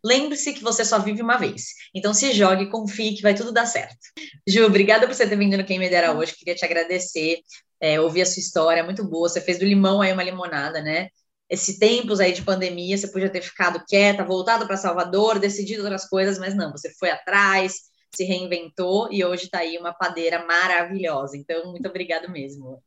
Lembre-se 0.05 0.53
que 0.53 0.63
você 0.63 0.85
só 0.85 0.99
vive 0.99 1.23
uma 1.23 1.37
vez. 1.37 1.67
Então 1.95 2.15
se 2.15 2.33
jogue, 2.33 2.71
confie 2.71 3.15
que 3.15 3.23
vai 3.23 3.35
tudo 3.35 3.53
dar 3.53 3.67
certo. 3.67 3.99
Ju, 4.47 4.65
obrigada 4.65 5.07
por 5.07 5.15
você 5.15 5.29
ter 5.29 5.37
vindo 5.37 5.57
no 5.57 5.65
Quem 5.65 5.79
Me 5.79 5.89
Dera 5.89 6.13
hoje. 6.13 6.37
Queria 6.37 6.55
te 6.55 6.65
agradecer, 6.65 7.41
é, 7.81 8.01
ouvir 8.01 8.23
a 8.23 8.27
sua 8.27 8.41
história, 8.41 8.85
muito 8.85 9.05
boa. 9.05 9.29
Você 9.29 9.41
fez 9.41 9.59
do 9.59 9.65
limão 9.65 10.01
aí 10.01 10.13
uma 10.13 10.23
limonada, 10.23 10.81
né? 10.81 11.09
Esse 11.49 11.79
tempos 11.79 12.19
aí 12.19 12.33
de 12.33 12.43
pandemia, 12.43 12.97
você 12.97 13.09
podia 13.09 13.31
ter 13.31 13.41
ficado 13.41 13.85
quieta, 13.87 14.25
voltado 14.25 14.67
para 14.67 14.77
Salvador, 14.77 15.39
decidido 15.39 15.83
outras 15.83 16.09
coisas, 16.09 16.39
mas 16.39 16.55
não, 16.55 16.73
você 16.73 16.93
foi 16.99 17.11
atrás, 17.11 17.83
se 18.15 18.25
reinventou 18.25 19.09
e 19.13 19.25
hoje 19.25 19.45
está 19.45 19.59
aí 19.59 19.79
uma 19.79 19.93
padeira 19.93 20.45
maravilhosa. 20.45 21.37
Então, 21.37 21.71
muito 21.71 21.89
obrigado 21.89 22.31
mesmo. 22.31 22.83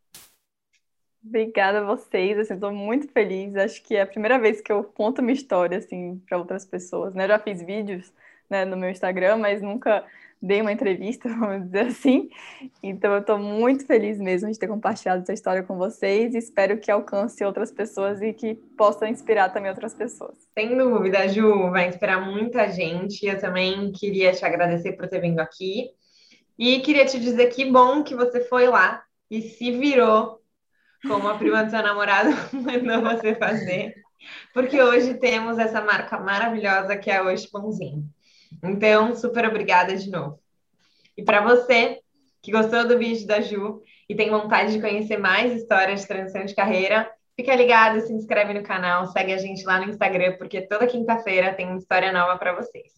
Obrigada 1.24 1.80
a 1.80 1.84
vocês, 1.84 2.38
assim, 2.38 2.54
estou 2.54 2.72
muito 2.72 3.12
feliz. 3.12 3.56
Acho 3.56 3.82
que 3.84 3.96
é 3.96 4.02
a 4.02 4.08
primeira 4.08 4.40
vez 4.40 4.62
que 4.62 4.72
eu 4.72 4.84
conto 4.84 5.22
minha 5.22 5.34
história 5.34 5.78
assim 5.78 6.22
para 6.28 6.38
outras 6.38 6.66
pessoas, 6.66 7.14
né? 7.14 7.26
Eu 7.26 7.30
já 7.30 7.40
fiz 7.40 7.62
vídeos, 7.62 8.12
né, 8.50 8.66
no 8.66 8.78
meu 8.78 8.90
Instagram, 8.90 9.38
mas 9.38 9.62
nunca 9.62 10.06
dei 10.42 10.62
uma 10.62 10.72
entrevista, 10.72 11.28
vamos 11.38 11.66
dizer 11.66 11.88
assim. 11.88 12.30
Então 12.82 13.14
eu 13.14 13.20
estou 13.20 13.38
muito 13.38 13.86
feliz 13.86 14.20
mesmo 14.20 14.52
de 14.52 14.58
ter 14.58 14.68
compartilhado 14.68 15.22
essa 15.22 15.34
história 15.34 15.64
com 15.64 15.78
vocês. 15.78 16.34
Espero 16.34 16.80
que 16.80 16.92
alcance 16.92 17.44
outras 17.44 17.72
pessoas 17.72 18.22
e 18.22 18.34
que 18.34 18.56
possa 18.78 19.08
inspirar 19.08 19.50
também 19.50 19.70
outras 19.70 19.94
pessoas. 19.94 20.38
Sem 20.58 20.78
dúvida, 20.78 21.28
Ju, 21.28 21.70
vai 21.72 21.88
inspirar 21.88 22.22
muita 22.22 22.70
gente. 22.70 23.26
Eu 23.26 23.40
também 23.40 23.92
queria 23.92 24.32
te 24.32 24.46
agradecer 24.46 24.94
por 24.94 25.08
ter 25.08 25.20
vindo 25.20 25.40
aqui. 25.40 25.90
E 26.58 26.80
queria 26.80 27.06
te 27.06 27.20
dizer 27.20 27.48
que 27.48 27.66
bom 27.66 28.04
que 28.04 28.16
você 28.16 28.42
foi 28.42 28.68
lá 28.68 29.02
e 29.32 29.42
se 29.42 29.72
virou 29.72 30.40
como 31.08 31.30
a 31.30 31.38
prima 31.38 31.64
do 31.64 31.70
seu 31.70 31.82
namorado 31.82 32.30
mandou 32.52 33.02
você 33.02 33.36
fazer, 33.36 33.96
porque 34.54 34.82
hoje 34.82 35.14
temos 35.14 35.58
essa 35.58 35.82
marca 35.82 36.20
maravilhosa 36.20 36.98
que 36.98 37.10
é 37.10 37.22
Hoje 37.22 37.50
Pãozinho. 37.50 38.04
Então, 38.64 39.16
super 39.16 39.46
obrigada 39.46 39.96
de 39.96 40.10
novo. 40.10 40.40
E 41.18 41.24
para 41.24 41.42
você 41.42 42.00
que 42.42 42.52
gostou 42.52 42.88
do 42.88 42.98
vídeo 42.98 43.28
da 43.28 43.42
Ju 43.42 43.82
e 44.08 44.16
tem 44.16 44.30
vontade 44.30 44.74
de 44.74 44.82
conhecer 44.82 45.18
mais 45.18 45.54
histórias 45.54 46.02
de 46.02 46.08
transição 46.08 46.46
de 46.46 46.56
carreira, 46.56 47.10
fica 47.36 47.56
ligado, 47.56 48.02
se 48.02 48.14
inscreve 48.14 48.54
no 48.54 48.64
canal, 48.64 49.08
segue 49.08 49.34
a 49.34 49.38
gente 49.38 49.66
lá 49.66 49.80
no 49.80 49.90
Instagram, 49.90 50.38
porque 50.38 50.62
toda 50.62 50.88
quinta-feira 50.88 51.54
tem 51.54 51.68
uma 51.68 51.78
história 51.78 52.12
nova 52.12 52.38
para 52.38 52.54
vocês. 52.54 52.94